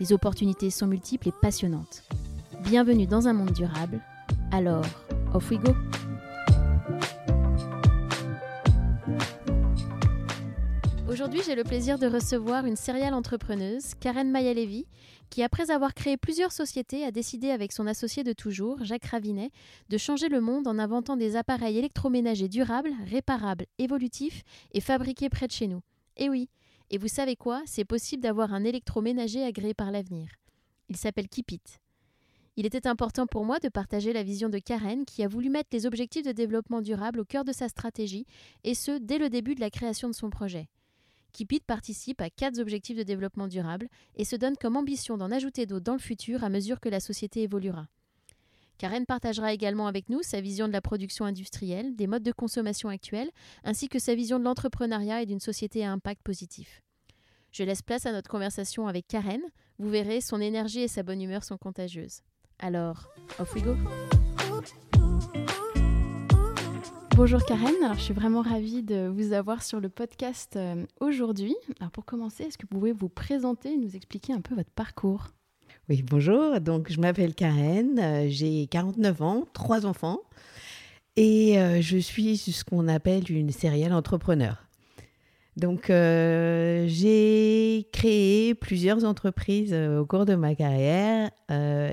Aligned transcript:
Les 0.00 0.12
opportunités 0.12 0.70
sont 0.70 0.86
multiples 0.86 1.28
et 1.28 1.32
passionnantes. 1.32 2.04
Bienvenue 2.62 3.08
dans 3.08 3.26
un 3.26 3.32
monde 3.32 3.52
durable. 3.52 4.00
Alors, 4.52 4.84
off 5.34 5.50
we 5.50 5.58
go 5.58 5.72
Aujourd'hui, 11.10 11.40
j'ai 11.44 11.56
le 11.56 11.64
plaisir 11.64 11.98
de 11.98 12.06
recevoir 12.06 12.64
une 12.64 12.76
serial 12.76 13.12
entrepreneuse, 13.12 13.94
Karen 13.98 14.30
Maya-Levy, 14.30 14.86
qui, 15.30 15.42
après 15.42 15.72
avoir 15.72 15.94
créé 15.94 16.16
plusieurs 16.16 16.52
sociétés, 16.52 17.04
a 17.04 17.10
décidé 17.10 17.50
avec 17.50 17.72
son 17.72 17.88
associé 17.88 18.22
de 18.22 18.32
toujours, 18.32 18.84
Jacques 18.84 19.06
Ravinet, 19.06 19.50
de 19.88 19.98
changer 19.98 20.28
le 20.28 20.40
monde 20.40 20.68
en 20.68 20.78
inventant 20.78 21.16
des 21.16 21.34
appareils 21.34 21.76
électroménagers 21.76 22.48
durables, 22.48 22.92
réparables, 23.10 23.66
évolutifs 23.78 24.44
et 24.70 24.80
fabriqués 24.80 25.28
près 25.28 25.48
de 25.48 25.52
chez 25.52 25.66
nous. 25.66 25.80
Et 26.16 26.28
oui, 26.28 26.48
et 26.90 26.98
vous 26.98 27.08
savez 27.08 27.36
quoi? 27.36 27.62
C'est 27.66 27.84
possible 27.84 28.22
d'avoir 28.22 28.52
un 28.52 28.64
électroménager 28.64 29.44
agréé 29.44 29.74
par 29.74 29.90
l'avenir. 29.90 30.28
Il 30.88 30.96
s'appelle 30.96 31.28
Kipit. 31.28 31.60
Il 32.56 32.66
était 32.66 32.88
important 32.88 33.26
pour 33.26 33.44
moi 33.44 33.60
de 33.60 33.68
partager 33.68 34.12
la 34.12 34.22
vision 34.22 34.48
de 34.48 34.58
Karen 34.58 35.04
qui 35.04 35.22
a 35.22 35.28
voulu 35.28 35.48
mettre 35.48 35.68
les 35.72 35.86
objectifs 35.86 36.24
de 36.24 36.32
développement 36.32 36.82
durable 36.82 37.20
au 37.20 37.24
cœur 37.24 37.44
de 37.44 37.52
sa 37.52 37.68
stratégie, 37.68 38.26
et 38.64 38.74
ce, 38.74 38.98
dès 38.98 39.18
le 39.18 39.28
début 39.28 39.54
de 39.54 39.60
la 39.60 39.70
création 39.70 40.08
de 40.08 40.14
son 40.14 40.28
projet. 40.28 40.68
Kipit 41.32 41.60
participe 41.60 42.20
à 42.20 42.30
quatre 42.30 42.58
objectifs 42.58 42.96
de 42.96 43.02
développement 43.02 43.46
durable 43.46 43.88
et 44.16 44.24
se 44.24 44.34
donne 44.34 44.56
comme 44.56 44.76
ambition 44.76 45.16
d'en 45.16 45.30
ajouter 45.30 45.66
d'autres 45.66 45.84
dans 45.84 45.92
le 45.92 46.00
futur 46.00 46.42
à 46.42 46.48
mesure 46.48 46.80
que 46.80 46.88
la 46.88 47.00
société 47.00 47.42
évoluera. 47.42 47.86
Karen 48.78 49.06
partagera 49.06 49.52
également 49.52 49.88
avec 49.88 50.08
nous 50.08 50.22
sa 50.22 50.40
vision 50.40 50.68
de 50.68 50.72
la 50.72 50.80
production 50.80 51.24
industrielle, 51.24 51.96
des 51.96 52.06
modes 52.06 52.22
de 52.22 52.30
consommation 52.30 52.88
actuels, 52.88 53.30
ainsi 53.64 53.88
que 53.88 53.98
sa 53.98 54.14
vision 54.14 54.38
de 54.38 54.44
l'entrepreneuriat 54.44 55.22
et 55.22 55.26
d'une 55.26 55.40
société 55.40 55.84
à 55.84 55.90
impact 55.90 56.22
positif. 56.22 56.80
Je 57.50 57.64
laisse 57.64 57.82
place 57.82 58.06
à 58.06 58.12
notre 58.12 58.30
conversation 58.30 58.86
avec 58.86 59.08
Karen. 59.08 59.40
Vous 59.80 59.90
verrez, 59.90 60.20
son 60.20 60.40
énergie 60.40 60.80
et 60.80 60.88
sa 60.88 61.02
bonne 61.02 61.20
humeur 61.20 61.42
sont 61.42 61.58
contagieuses. 61.58 62.20
Alors, 62.60 63.08
off 63.40 63.52
we 63.54 63.64
go 63.64 63.76
Bonjour 67.16 67.44
Karen, 67.44 67.74
alors 67.82 67.96
je 67.96 68.02
suis 68.02 68.14
vraiment 68.14 68.42
ravie 68.42 68.84
de 68.84 69.08
vous 69.08 69.32
avoir 69.32 69.64
sur 69.64 69.80
le 69.80 69.88
podcast 69.88 70.54
euh, 70.54 70.86
aujourd'hui. 71.00 71.56
Alors 71.80 71.90
pour 71.90 72.04
commencer, 72.04 72.44
est-ce 72.44 72.56
que 72.56 72.62
vous 72.70 72.78
pouvez 72.78 72.92
vous 72.92 73.08
présenter 73.08 73.72
et 73.72 73.76
nous 73.76 73.96
expliquer 73.96 74.34
un 74.34 74.40
peu 74.40 74.54
votre 74.54 74.70
parcours? 74.70 75.26
Oui, 75.88 76.02
bonjour, 76.02 76.60
donc 76.60 76.92
je 76.92 77.00
m'appelle 77.00 77.34
Karen, 77.34 77.98
euh, 77.98 78.26
j'ai 78.28 78.66
49 78.66 79.22
ans, 79.22 79.44
trois 79.54 79.86
enfants 79.86 80.20
et 81.16 81.58
euh, 81.58 81.80
je 81.80 81.96
suis 81.96 82.36
ce 82.36 82.62
qu'on 82.62 82.88
appelle 82.88 83.30
une 83.30 83.50
sérielle 83.50 83.94
entrepreneur. 83.94 84.66
Donc, 85.56 85.88
euh, 85.88 86.84
j'ai 86.88 87.88
créé 87.90 88.54
plusieurs 88.54 89.06
entreprises 89.06 89.72
euh, 89.72 90.00
au 90.00 90.04
cours 90.04 90.26
de 90.26 90.34
ma 90.34 90.54
carrière 90.54 91.30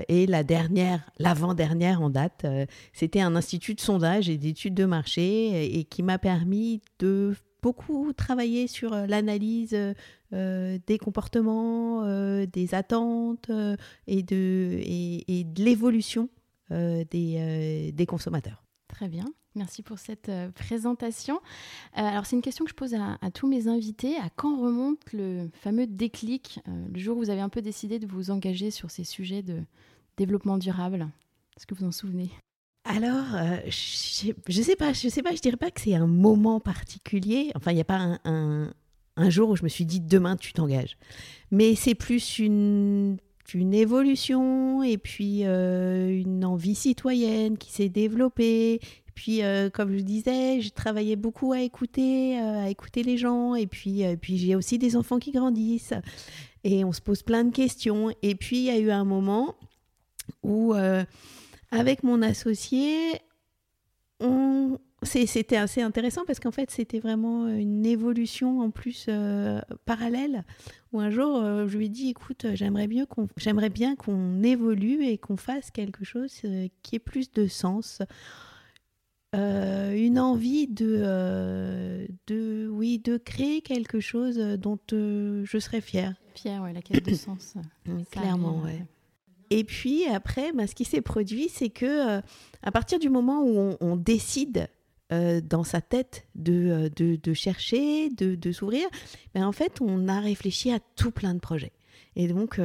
et 0.08 0.26
la 0.26 0.44
dernière, 0.44 1.00
l'avant-dernière 1.18 2.02
en 2.02 2.10
date, 2.10 2.44
c'était 2.92 3.22
un 3.22 3.34
institut 3.34 3.74
de 3.74 3.80
sondage 3.80 4.28
et 4.28 4.36
d'études 4.36 4.74
de 4.74 4.84
marché 4.84 5.78
et, 5.78 5.84
qui 5.84 6.02
m'a 6.02 6.18
permis 6.18 6.82
de 6.98 7.34
beaucoup 7.62 8.12
travailler 8.12 8.66
sur 8.66 8.90
l'analyse 8.90 9.74
des 10.32 10.98
comportements, 11.00 12.04
des 12.46 12.74
attentes 12.74 13.50
et 14.06 14.22
de, 14.22 14.80
et, 14.82 15.44
de 15.44 15.62
l'évolution 15.62 16.28
des, 16.70 17.92
des 17.94 18.06
consommateurs. 18.06 18.62
Très 18.88 19.08
bien. 19.08 19.26
Merci 19.56 19.82
pour 19.82 19.98
cette 19.98 20.28
euh, 20.28 20.50
présentation. 20.50 21.36
Euh, 21.96 22.02
alors, 22.02 22.26
c'est 22.26 22.36
une 22.36 22.42
question 22.42 22.64
que 22.64 22.70
je 22.70 22.76
pose 22.76 22.94
à, 22.94 23.30
tous 23.32 23.48
mes 23.48 23.68
invités. 23.68 24.16
À 24.16 24.28
quand 24.28 24.60
remonte 24.60 25.12
le 25.12 25.48
fameux 25.54 25.86
déclic, 25.86 26.60
euh, 26.68 26.86
le 26.92 26.98
jour 26.98 27.16
où 27.16 27.20
vous 27.20 27.30
avez 27.30 27.40
un 27.40 27.48
peu 27.48 27.62
décidé 27.62 27.98
de 27.98 28.06
vous 28.06 28.30
engager 28.30 28.70
sur 28.70 28.90
ces 28.90 29.04
sujets 29.04 29.42
de 29.42 29.62
développement 30.18 30.58
durable? 30.58 31.08
Est-ce 31.56 31.66
que 31.66 31.74
vous 31.74 31.86
en 31.86 31.92
souvenez? 31.92 32.30
Alors, 32.84 33.24
je, 33.66 34.28
ne 34.28 34.62
sais 34.62 34.76
pas, 34.76 34.92
je 34.92 35.08
sais 35.08 35.22
pas, 35.22 35.34
je 35.34 35.40
dirais 35.40 35.56
pas 35.56 35.70
que 35.70 35.80
c'est 35.80 35.94
un 35.94 36.06
moment 36.06 36.60
particulier. 36.60 37.50
Enfin, 37.56 37.72
il 37.72 37.76
n'y 37.76 37.80
a 37.80 37.84
pas 37.84 37.96
un, 37.96 38.20
un, 38.24 38.72
jour 39.30 39.50
où 39.50 39.56
je 39.56 39.62
me 39.62 39.68
suis 39.68 39.86
dit 39.86 40.00
demain 40.00 40.36
tu 40.36 40.52
t'engages. 40.52 40.96
Mais 41.50 41.74
c'est 41.74 41.94
plus 41.94 42.38
une, 42.38 43.16
une 43.54 43.74
évolution 43.74 44.82
et 44.82 44.98
puis 44.98 45.42
une 45.42 46.44
envie 46.44 46.74
citoyenne 46.74 47.58
qui 47.58 47.72
s'est 47.72 47.88
développée 47.88 48.80
puis, 49.16 49.42
euh, 49.42 49.70
comme 49.70 49.96
je 49.96 50.02
disais, 50.02 50.60
j'ai 50.60 50.70
travaillé 50.70 51.16
beaucoup 51.16 51.54
à 51.54 51.60
écouter, 51.60 52.38
euh, 52.38 52.66
à 52.66 52.68
écouter 52.68 53.02
les 53.02 53.16
gens. 53.16 53.54
Et 53.54 53.66
puis, 53.66 54.04
euh, 54.04 54.14
puis 54.14 54.36
j'ai 54.36 54.54
aussi 54.54 54.78
des 54.78 54.94
enfants 54.94 55.18
qui 55.18 55.32
grandissent. 55.32 55.94
Et 56.64 56.84
on 56.84 56.92
se 56.92 57.00
pose 57.00 57.22
plein 57.22 57.42
de 57.42 57.50
questions. 57.50 58.14
Et 58.20 58.34
puis, 58.34 58.58
il 58.58 58.64
y 58.64 58.70
a 58.70 58.78
eu 58.78 58.90
un 58.90 59.04
moment 59.04 59.56
où, 60.42 60.74
avec 61.70 62.02
mon 62.02 62.20
associé, 62.22 63.20
on... 64.20 64.78
c'était 65.02 65.56
assez 65.56 65.82
intéressant 65.82 66.24
parce 66.26 66.40
qu'en 66.40 66.50
fait, 66.50 66.70
c'était 66.70 67.00
vraiment 67.00 67.48
une 67.48 67.84
évolution 67.84 68.60
en 68.60 68.70
plus 68.70 69.08
parallèle. 69.84 70.44
Où 70.92 71.00
un 71.00 71.10
jour, 71.10 71.42
je 71.66 71.76
lui 71.76 71.86
ai 71.86 71.88
dit, 71.88 72.08
écoute, 72.08 72.46
j'aimerais 72.54 72.86
bien 72.86 73.04
qu'on, 73.04 73.28
j'aimerais 73.36 73.68
bien 73.68 73.94
qu'on 73.94 74.42
évolue 74.42 75.04
et 75.04 75.18
qu'on 75.18 75.36
fasse 75.36 75.70
quelque 75.70 76.04
chose 76.04 76.32
qui 76.82 76.96
ait 76.96 77.00
plus 77.00 77.30
de 77.30 77.46
sens 77.46 78.00
euh, 79.36 79.92
une 79.94 80.18
envie 80.18 80.66
de, 80.66 81.00
euh, 81.04 82.06
de, 82.26 82.68
oui, 82.70 82.98
de 82.98 83.18
créer 83.18 83.60
quelque 83.60 84.00
chose 84.00 84.36
dont 84.36 84.78
euh, 84.92 85.42
je 85.44 85.58
serais 85.58 85.80
fière. 85.80 86.14
Fière, 86.34 86.62
ouais, 86.62 86.72
la 86.72 86.80
quête 86.80 87.04
de 87.04 87.14
sens. 87.14 87.54
clairement, 88.10 88.62
ouais. 88.62 88.84
Et 89.50 89.64
puis 89.64 90.06
après, 90.06 90.52
bah, 90.52 90.66
ce 90.66 90.74
qui 90.74 90.84
s'est 90.84 91.02
produit, 91.02 91.48
c'est 91.48 91.68
que 91.68 92.20
à 92.62 92.72
partir 92.72 92.98
du 92.98 93.08
moment 93.08 93.42
où 93.42 93.76
on, 93.80 93.96
décide 93.96 94.68
dans 95.10 95.64
sa 95.64 95.80
tête 95.80 96.26
de, 96.34 96.90
de, 96.96 97.16
de 97.16 97.32
chercher, 97.32 98.10
de, 98.10 98.34
de 98.34 98.52
s'ouvrir, 98.52 98.88
ben, 99.34 99.46
en 99.46 99.52
fait, 99.52 99.80
on 99.80 100.08
a 100.08 100.20
réfléchi 100.20 100.72
à 100.72 100.80
tout 100.96 101.10
plein 101.10 101.34
de 101.34 101.40
projets. 101.40 101.72
Et 102.16 102.28
donc, 102.28 102.58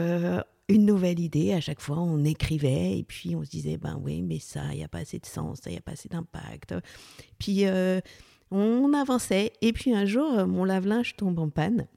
une 0.71 0.85
nouvelle 0.85 1.19
idée. 1.19 1.53
À 1.53 1.61
chaque 1.61 1.81
fois, 1.81 1.99
on 1.99 2.23
écrivait 2.23 2.97
et 2.97 3.03
puis 3.03 3.35
on 3.35 3.43
se 3.43 3.49
disait, 3.49 3.77
ben 3.77 3.99
oui, 4.01 4.21
mais 4.21 4.39
ça, 4.39 4.61
il 4.71 4.77
n'y 4.77 4.83
a 4.83 4.87
pas 4.87 4.99
assez 4.99 5.19
de 5.19 5.25
sens, 5.25 5.59
ça, 5.59 5.69
il 5.69 5.73
n'y 5.73 5.79
a 5.79 5.81
pas 5.81 5.91
assez 5.91 6.09
d'impact. 6.09 6.73
Puis 7.37 7.65
euh, 7.65 7.99
on 8.49 8.93
avançait. 8.93 9.53
Et 9.61 9.73
puis 9.73 9.93
un 9.93 10.05
jour, 10.05 10.47
mon 10.47 10.63
lave-linge 10.63 11.15
tombe 11.15 11.39
en 11.39 11.49
panne. 11.49 11.87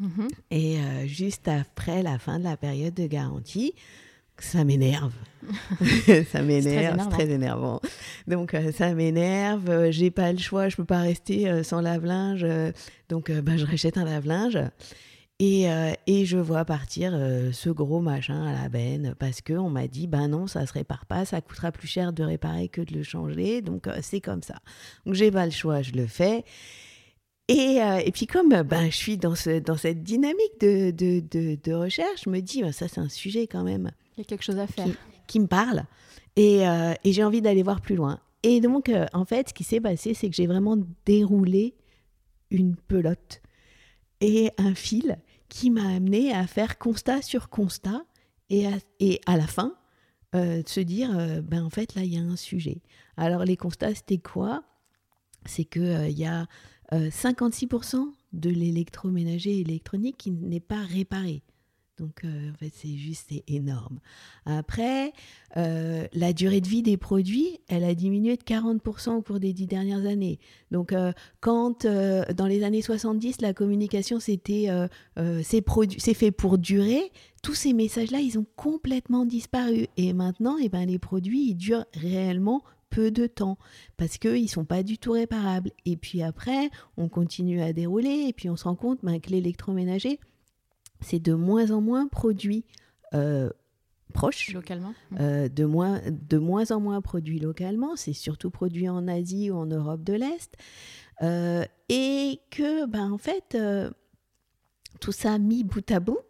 Mm-hmm. 0.00 0.28
Et 0.50 0.78
euh, 0.78 1.06
juste 1.06 1.48
après 1.48 2.02
la 2.02 2.18
fin 2.18 2.38
de 2.38 2.44
la 2.44 2.56
période 2.56 2.94
de 2.94 3.06
garantie, 3.06 3.74
ça 4.44 4.64
m'énerve. 4.64 5.12
ça 6.30 6.42
m'énerve, 6.42 7.00
c'est 7.02 7.10
très, 7.10 7.30
énervant. 7.30 7.80
Donc 8.28 8.54
euh, 8.54 8.70
ça 8.72 8.94
m'énerve, 8.94 9.90
j'ai 9.90 10.10
pas 10.10 10.32
le 10.32 10.38
choix, 10.38 10.68
je 10.68 10.76
peux 10.76 10.84
pas 10.84 11.00
rester 11.00 11.64
sans 11.64 11.80
lave-linge. 11.80 12.46
donc 13.08 13.30
ben, 13.30 13.56
je 13.56 13.66
rachète 13.66 13.98
un 13.98 14.04
lave-linge. 14.04 14.58
Euh, 15.42 15.92
et, 16.06 16.24
je 16.24 16.38
vois 16.38 16.64
partir 16.64 17.12
euh, 17.14 17.50
ce 17.52 17.68
gros 17.68 18.00
machin 18.00 18.46
à 18.46 18.62
la 18.62 18.68
benne 18.68 19.14
parce 19.18 19.40
qu'on 19.40 19.70
m'a 19.70 19.88
dit, 19.88 20.06
ben 20.06 20.28
non, 20.28 20.46
ça 20.46 20.64
se 20.66 20.72
répare 20.72 21.04
pas, 21.04 21.24
ça 21.24 21.40
coûtera 21.40 21.72
plus 21.72 21.88
cher 21.88 22.12
de 22.12 22.22
réparer 22.22 22.68
que 22.68 22.80
de 22.80 22.94
le 22.94 23.02
changer. 23.02 23.60
Donc 23.60 23.88
euh, 23.88 23.98
c'est 24.02 24.20
comme 24.20 24.42
ça. 24.42 24.54
Donc 25.04 25.14
j'ai 25.14 25.32
pas 25.32 25.44
le 25.44 25.50
choix, 25.50 25.82
je 25.82 25.92
le 25.92 26.06
fais. 26.06 26.44
Et, 27.48 27.78
et 28.04 28.12
puis 28.12 28.26
comme 28.26 28.62
ben, 28.62 28.90
je 28.90 28.96
suis 28.96 29.18
dans, 29.18 29.34
ce, 29.34 29.58
dans 29.58 29.76
cette 29.76 30.02
dynamique 30.02 30.60
de, 30.60 30.90
de, 30.90 31.20
de, 31.62 31.72
recherche, 31.74 32.22
je 32.24 32.30
me 32.30 32.40
dis, 32.40 32.62
ben, 32.62 32.72
ça 32.72 32.88
c'est 32.88 33.00
un 33.00 33.08
sujet 33.08 33.46
quand 33.46 33.62
même. 33.62 33.90
Il 34.16 34.20
y 34.20 34.22
a 34.22 34.24
quelque 34.24 34.44
chose 34.44 34.58
à 34.58 34.66
faire. 34.66 34.86
Qui, 35.26 35.40
me 35.40 35.46
parle. 35.46 35.84
Et, 36.36 36.62
et 37.04 37.12
j'ai 37.12 37.24
envie 37.24 37.42
d'aller 37.42 37.62
voir 37.62 37.80
plus 37.80 37.96
loin. 37.96 38.20
Et 38.42 38.60
donc, 38.60 38.90
en 39.12 39.24
fait, 39.24 39.50
ce 39.50 39.54
qui 39.54 39.64
s'est 39.64 39.80
passé, 39.80 40.14
c'est 40.14 40.30
que 40.30 40.36
j'ai 40.36 40.46
vraiment 40.46 40.78
déroulé 41.04 41.74
une 42.50 42.76
pelote 42.76 43.42
et 44.22 44.52
un 44.56 44.74
fil 44.74 45.18
qui 45.48 45.70
m'a 45.70 45.86
amené 45.86 46.32
à 46.32 46.46
faire 46.46 46.78
constat 46.78 47.20
sur 47.20 47.50
constat 47.50 48.04
et 48.48 48.66
à, 48.66 48.72
et 49.00 49.20
à 49.26 49.36
la 49.36 49.46
fin 49.46 49.74
euh, 50.34 50.62
de 50.62 50.68
se 50.68 50.80
dire 50.80 51.10
euh, 51.18 51.42
ben 51.42 51.62
en 51.62 51.70
fait 51.70 51.94
là 51.94 52.04
il 52.04 52.14
y 52.14 52.18
a 52.18 52.22
un 52.22 52.36
sujet. 52.36 52.80
Alors 53.16 53.44
les 53.44 53.56
constats 53.56 53.94
c'était 53.94 54.18
quoi? 54.18 54.62
C'est 55.44 55.76
euh, 55.76 56.08
il 56.08 56.18
y 56.18 56.24
a 56.24 56.46
56% 56.92 58.06
de 58.32 58.50
l'électroménager 58.50 59.60
électronique 59.60 60.16
qui 60.18 60.30
n'est 60.30 60.60
pas 60.60 60.82
réparé. 60.82 61.42
Donc, 61.98 62.24
euh, 62.24 62.50
en 62.50 62.54
fait, 62.54 62.72
c'est 62.74 62.96
juste 62.96 63.30
énorme. 63.46 64.00
Après, 64.46 65.12
euh, 65.56 66.06
la 66.14 66.32
durée 66.32 66.60
de 66.60 66.66
vie 66.66 66.82
des 66.82 66.96
produits, 66.96 67.60
elle 67.68 67.84
a 67.84 67.94
diminué 67.94 68.36
de 68.36 68.42
40% 68.42 69.10
au 69.10 69.22
cours 69.22 69.38
des 69.38 69.52
dix 69.52 69.66
dernières 69.66 70.06
années. 70.06 70.40
Donc, 70.70 70.92
euh, 70.92 71.12
quand 71.40 71.86
dans 71.86 72.46
les 72.46 72.64
années 72.64 72.82
70, 72.82 73.40
la 73.40 73.52
communication, 73.52 74.18
c'était 74.20 74.68
c'est 75.42 76.14
fait 76.14 76.30
pour 76.32 76.58
durer, 76.58 77.12
tous 77.42 77.54
ces 77.54 77.72
messages-là, 77.72 78.20
ils 78.20 78.38
ont 78.38 78.46
complètement 78.56 79.24
disparu. 79.24 79.86
Et 79.96 80.12
maintenant, 80.12 80.56
eh 80.60 80.68
ben, 80.68 80.86
les 80.86 80.98
produits, 80.98 81.50
ils 81.50 81.54
durent 81.54 81.86
réellement 81.94 82.62
peu 82.92 83.10
de 83.10 83.26
temps 83.26 83.58
parce 83.96 84.18
qu'ils 84.18 84.42
ne 84.42 84.48
sont 84.48 84.64
pas 84.64 84.82
du 84.82 84.98
tout 84.98 85.12
réparables. 85.12 85.70
Et 85.86 85.96
puis 85.96 86.22
après, 86.22 86.70
on 86.96 87.08
continue 87.08 87.62
à 87.62 87.72
dérouler 87.72 88.26
et 88.28 88.32
puis 88.32 88.48
on 88.50 88.56
se 88.56 88.64
rend 88.64 88.76
compte 88.76 89.00
ben, 89.02 89.18
que 89.20 89.30
l'électroménager, 89.30 90.20
c'est 91.00 91.18
de 91.18 91.32
moins 91.32 91.70
en 91.70 91.80
moins 91.80 92.06
produit 92.06 92.64
euh, 93.14 93.50
proche. 94.12 94.52
Localement 94.52 94.92
euh, 95.18 95.48
de, 95.48 95.64
moins, 95.64 96.00
de 96.06 96.38
moins 96.38 96.70
en 96.70 96.80
moins 96.80 97.00
produit 97.00 97.40
localement. 97.40 97.96
C'est 97.96 98.12
surtout 98.12 98.50
produit 98.50 98.88
en 98.88 99.08
Asie 99.08 99.50
ou 99.50 99.56
en 99.56 99.66
Europe 99.66 100.04
de 100.04 100.12
l'Est. 100.12 100.54
Euh, 101.22 101.64
et 101.88 102.40
que, 102.50 102.86
ben, 102.86 103.10
en 103.10 103.18
fait, 103.18 103.56
tout 105.00 105.12
ça 105.12 105.38
mis 105.38 105.64
bout 105.64 105.90
à 105.90 105.98
bout, 105.98 106.20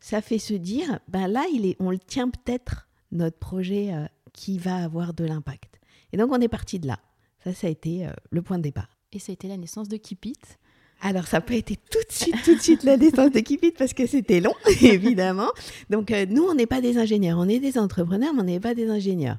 ça 0.00 0.22
fait 0.22 0.38
se 0.38 0.54
dire, 0.54 0.98
ben 1.08 1.26
là, 1.28 1.44
il 1.52 1.66
est, 1.66 1.76
on 1.78 1.90
le 1.90 1.98
tient 1.98 2.30
peut-être, 2.30 2.88
notre 3.12 3.38
projet 3.38 3.92
qui 4.32 4.58
va 4.58 4.76
avoir 4.76 5.12
de 5.14 5.24
l'impact. 5.24 5.69
Et 6.12 6.16
donc, 6.16 6.30
on 6.32 6.40
est 6.40 6.48
parti 6.48 6.78
de 6.78 6.86
là. 6.86 6.98
Ça, 7.44 7.54
ça 7.54 7.66
a 7.66 7.70
été 7.70 8.06
le 8.30 8.42
point 8.42 8.58
de 8.58 8.62
départ. 8.62 8.88
Et 9.12 9.18
ça 9.18 9.32
a 9.32 9.34
été 9.34 9.48
la 9.48 9.56
naissance 9.56 9.88
de 9.88 9.96
Keep 9.96 10.26
alors, 11.02 11.26
ça 11.26 11.38
n'a 11.38 11.40
pas 11.40 11.54
été 11.54 11.76
tout 11.76 11.98
de 11.98 12.12
suite, 12.12 12.42
tout 12.44 12.54
de 12.54 12.60
suite 12.60 12.84
la 12.84 12.96
naissance 12.96 13.30
de 13.30 13.40
Kipit 13.40 13.72
parce 13.72 13.94
que 13.94 14.06
c'était 14.06 14.40
long, 14.40 14.54
évidemment. 14.82 15.50
Donc, 15.88 16.10
euh, 16.10 16.26
nous, 16.28 16.42
on 16.42 16.54
n'est 16.54 16.66
pas 16.66 16.82
des 16.82 16.98
ingénieurs, 16.98 17.38
on 17.38 17.48
est 17.48 17.58
des 17.58 17.78
entrepreneurs, 17.78 18.34
mais 18.34 18.40
on 18.40 18.44
n'est 18.44 18.60
pas 18.60 18.74
des 18.74 18.88
ingénieurs. 18.90 19.38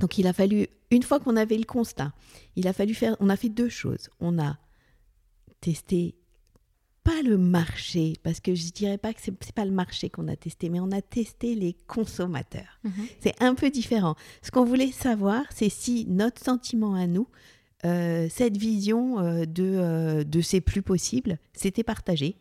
Donc, 0.00 0.18
il 0.18 0.26
a 0.26 0.32
fallu, 0.32 0.66
une 0.90 1.02
fois 1.02 1.20
qu'on 1.20 1.36
avait 1.36 1.56
le 1.56 1.64
constat, 1.64 2.12
il 2.56 2.66
a 2.66 2.72
fallu 2.72 2.94
faire, 2.94 3.16
on 3.20 3.28
a 3.28 3.36
fait 3.36 3.48
deux 3.48 3.68
choses. 3.68 4.08
On 4.18 4.40
a 4.40 4.56
testé, 5.60 6.16
pas 7.04 7.22
le 7.22 7.36
marché, 7.36 8.14
parce 8.22 8.40
que 8.40 8.54
je 8.54 8.66
ne 8.66 8.70
dirais 8.70 8.98
pas 8.98 9.12
que 9.12 9.20
ce 9.20 9.30
n'est 9.30 9.36
pas 9.54 9.64
le 9.64 9.72
marché 9.72 10.08
qu'on 10.08 10.28
a 10.28 10.36
testé, 10.36 10.68
mais 10.68 10.80
on 10.80 10.92
a 10.92 11.02
testé 11.02 11.54
les 11.54 11.76
consommateurs. 11.86 12.78
Mhm. 12.84 13.06
C'est 13.20 13.42
un 13.42 13.54
peu 13.54 13.70
différent. 13.70 14.14
Ce 14.42 14.50
qu'on 14.50 14.64
voulait 14.64 14.92
savoir, 14.92 15.44
c'est 15.54 15.68
si 15.68 16.06
notre 16.08 16.42
sentiment 16.42 16.94
à 16.94 17.06
nous, 17.06 17.26
euh, 17.84 18.28
cette 18.30 18.56
vision 18.56 19.18
euh, 19.18 19.44
de, 19.44 19.64
euh, 19.64 20.24
de 20.24 20.40
c'est 20.40 20.60
plus 20.60 20.82
possible, 20.82 21.38
c'était 21.52 21.82
partagé. 21.82 22.36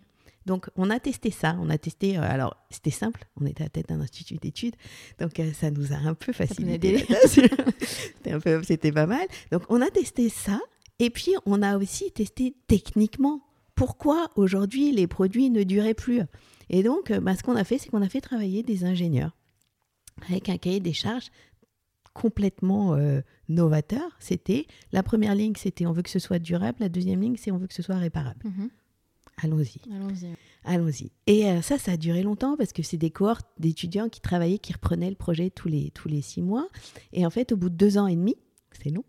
Donc, 0.46 0.70
on 0.76 0.90
a 0.90 1.00
testé 1.00 1.32
ça. 1.32 1.56
On 1.60 1.70
a 1.70 1.78
testé. 1.78 2.18
alors, 2.18 2.56
c'était 2.72 2.92
simple. 2.92 3.26
On 3.40 3.46
était 3.46 3.62
à 3.62 3.66
la 3.66 3.70
tête 3.70 3.90
d'un 3.90 4.02
institut 4.02 4.38
d'études. 4.38 4.76
Donc, 5.20 5.40
ça 5.54 5.70
nous 5.70 5.94
a 5.94 5.98
un 5.98 6.16
peu 6.16 6.34
facilité. 6.34 7.06
c'était 8.64 8.92
pas 8.92 9.06
mal. 9.06 9.28
Donc, 9.52 9.64
on 9.70 9.82
a 9.82 9.90
testé 9.92 10.30
ça. 10.30 10.60
Et 10.98 11.12
puis, 11.12 11.34
on 11.46 11.62
a 11.62 11.78
aussi 11.78 12.12
testé 12.12 12.56
techniquement 12.68 13.42
pourquoi 13.82 14.30
aujourd'hui 14.36 14.92
les 14.92 15.08
produits 15.08 15.50
ne 15.50 15.64
duraient 15.64 15.96
plus. 15.96 16.22
Et 16.70 16.84
donc, 16.84 17.12
bah, 17.12 17.36
ce 17.36 17.42
qu'on 17.42 17.56
a 17.56 17.64
fait, 17.64 17.80
c'est 17.80 17.90
qu'on 17.90 18.04
a 18.04 18.10
fait 18.10 18.22
travailler 18.22 18.62
des 18.62 18.86
ingénieurs 18.86 19.36
avec 20.30 20.50
un 20.50 20.58
cahier 20.58 20.80
des 20.80 20.94
charges 20.94 21.32
complètement 22.14 22.94
euh, 22.94 23.22
novateur, 23.50 24.04
c'était 24.20 24.68
la 24.92 25.02
première 25.02 25.34
ligne, 25.34 25.54
c'était 25.58 25.88
on 25.88 25.94
veut 25.94 26.04
que 26.04 26.12
ce 26.12 26.20
soit 26.20 26.38
durable, 26.38 26.78
la 26.80 26.90
deuxième 26.90 27.22
ligne, 27.22 27.38
c'est 27.38 27.52
on 27.52 27.58
veut 27.58 27.66
que 27.66 27.74
ce 27.74 27.82
soit 27.82 27.96
réparable. 27.96 28.40
Mhm. 28.44 28.70
Allons-y. 29.44 29.82
Allons-y. 29.92 30.36
Allons-y. 30.64 31.12
Et 31.26 31.48
euh, 31.48 31.64
ça, 31.64 31.80
ça 31.80 31.94
a 31.94 31.98
duré 31.98 32.22
longtemps 32.22 32.58
parce 32.58 32.74
que 32.74 32.84
c'est 32.84 32.98
des 32.98 33.10
cohortes 33.10 33.48
d'étudiants 33.58 34.10
qui 34.10 34.22
travaillaient, 34.22 34.60
qui 34.60 34.74
reprenaient 34.74 35.10
le 35.10 35.16
projet 35.16 35.50
tous 35.50 35.70
les, 35.70 35.90
tous 35.90 36.08
les 36.08 36.22
six 36.22 36.44
mois. 36.44 36.68
Et 37.14 37.26
en 37.26 37.32
fait, 37.32 37.52
au 37.52 37.58
bout 37.58 37.70
de 37.70 37.76
deux 37.76 37.98
ans 37.98 38.06
et 38.06 38.16
demi, 38.16 38.36
c'est 38.84 38.92
long, 38.92 39.06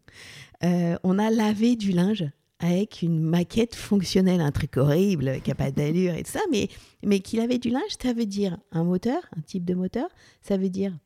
euh, 0.65 0.97
on 1.03 1.19
a 1.19 1.31
lavé 1.31 1.77
du 1.77 1.93
linge 1.93 2.25
avec 2.63 3.03
une 3.03 3.19
maquette 3.21 3.75
fonctionnelle, 3.75 4.41
un 4.41 4.53
truc 4.53 4.77
horrible, 4.77 5.41
qui 5.43 5.51
n'a 5.51 5.57
pas 5.57 5.73
d'allure 5.73 6.15
et 6.15 6.23
tout 6.23 6.31
ça, 6.31 6.41
mais, 6.51 6.69
mais 7.03 7.19
qu'il 7.19 7.41
avait 7.41 7.59
du 7.59 7.71
linge, 7.71 7.83
ça 8.01 8.13
veut 8.13 8.25
dire 8.25 8.57
un 8.71 8.85
moteur, 8.85 9.21
un 9.37 9.41
type 9.41 9.65
de 9.65 9.75
moteur, 9.75 10.09
ça 10.41 10.57
veut 10.57 10.71
dire 10.71 10.97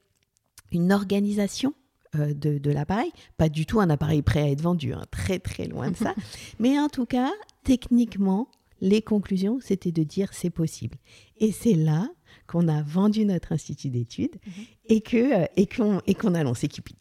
une 0.70 0.92
organisation 0.92 1.72
euh, 2.14 2.34
de, 2.34 2.70
l'appareil. 2.70 3.10
Pas 3.38 3.48
du 3.48 3.64
tout 3.64 3.80
un 3.80 3.88
appareil 3.88 4.20
prêt 4.20 4.42
à 4.42 4.50
être 4.50 4.60
vendu, 4.60 4.92
hein, 4.92 5.02
très 5.10 5.38
très 5.38 5.66
loin 5.66 5.90
de 5.90 5.96
ça. 5.96 6.14
Mais 6.58 6.78
en 6.78 6.88
tout 6.88 7.06
cas, 7.06 7.32
techniquement, 7.64 8.48
les 8.82 9.00
conclusions, 9.00 9.58
c'était 9.62 9.92
de 9.92 10.02
dire 10.02 10.28
c'est 10.32 10.50
possible. 10.50 10.98
Et 11.38 11.52
c'est 11.52 11.74
là 11.74 12.10
qu'on 12.46 12.68
a 12.68 12.82
vendu 12.82 13.24
notre 13.24 13.52
institut 13.52 13.88
d'études 13.88 14.36
mhm. 14.46 14.64
et 14.90 15.00
que 15.00 15.42
euh, 15.42 15.46
et 15.56 15.66
qu'on 15.66 16.00
et 16.06 16.14
qu'on 16.14 16.34
a 16.34 16.44
lancé 16.44 16.68
Cupid. 16.68 16.96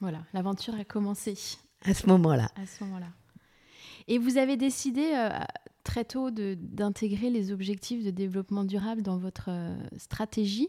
Voilà, 0.00 0.24
l'aventure 0.34 0.74
a 0.74 0.84
commencé. 0.84 1.34
À 1.84 1.94
ce 1.94 2.08
moment-là. 2.08 2.48
À 2.56 2.66
ce 2.66 2.82
moment-là. 2.84 3.06
Et 4.08 4.18
vous 4.18 4.36
avez 4.36 4.56
décidé 4.56 5.12
euh, 5.14 5.30
très 5.84 6.04
tôt 6.04 6.30
d'intégrer 6.30 7.30
les 7.30 7.52
objectifs 7.52 8.04
de 8.04 8.10
développement 8.10 8.64
durable 8.64 9.02
dans 9.02 9.18
votre 9.18 9.50
stratégie 9.96 10.68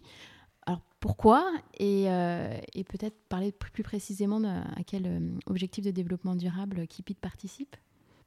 pourquoi? 1.04 1.52
Euh, 1.82 2.58
et, 2.74 2.86
peut-être 2.86 3.18
parler 3.28 3.52
plus, 3.52 3.84
précisément 3.84 4.42
à 4.46 4.84
quel 4.88 5.06
euh, 5.06 5.20
objectif 5.48 5.84
de 5.84 5.92
développement 5.92 6.34
durable 6.34 6.88
Kipit 6.88 7.16
participe? 7.16 7.76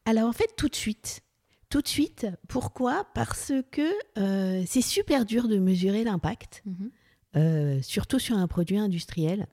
Alors 0.05 0.29
en 0.29 0.33
fait 0.35 0.55
tout 0.59 0.69
de 0.69 0.75
suite. 0.75 1.23
Tout 1.71 1.81
de 1.81 1.89
suite, 1.89 2.27
pourquoi? 2.49 3.07
Parce 3.15 3.55
que 3.71 3.91
euh, 4.19 4.63
c'est 4.67 4.83
super 4.83 5.25
dur 5.25 5.49
de 5.49 5.57
mesurer 5.57 6.05
l'impact, 6.05 6.63
mhm. 6.67 7.83
surtout 7.83 8.19
sur 8.19 8.37
un 8.37 8.47
produit 8.47 8.77
industriel. 8.77 9.47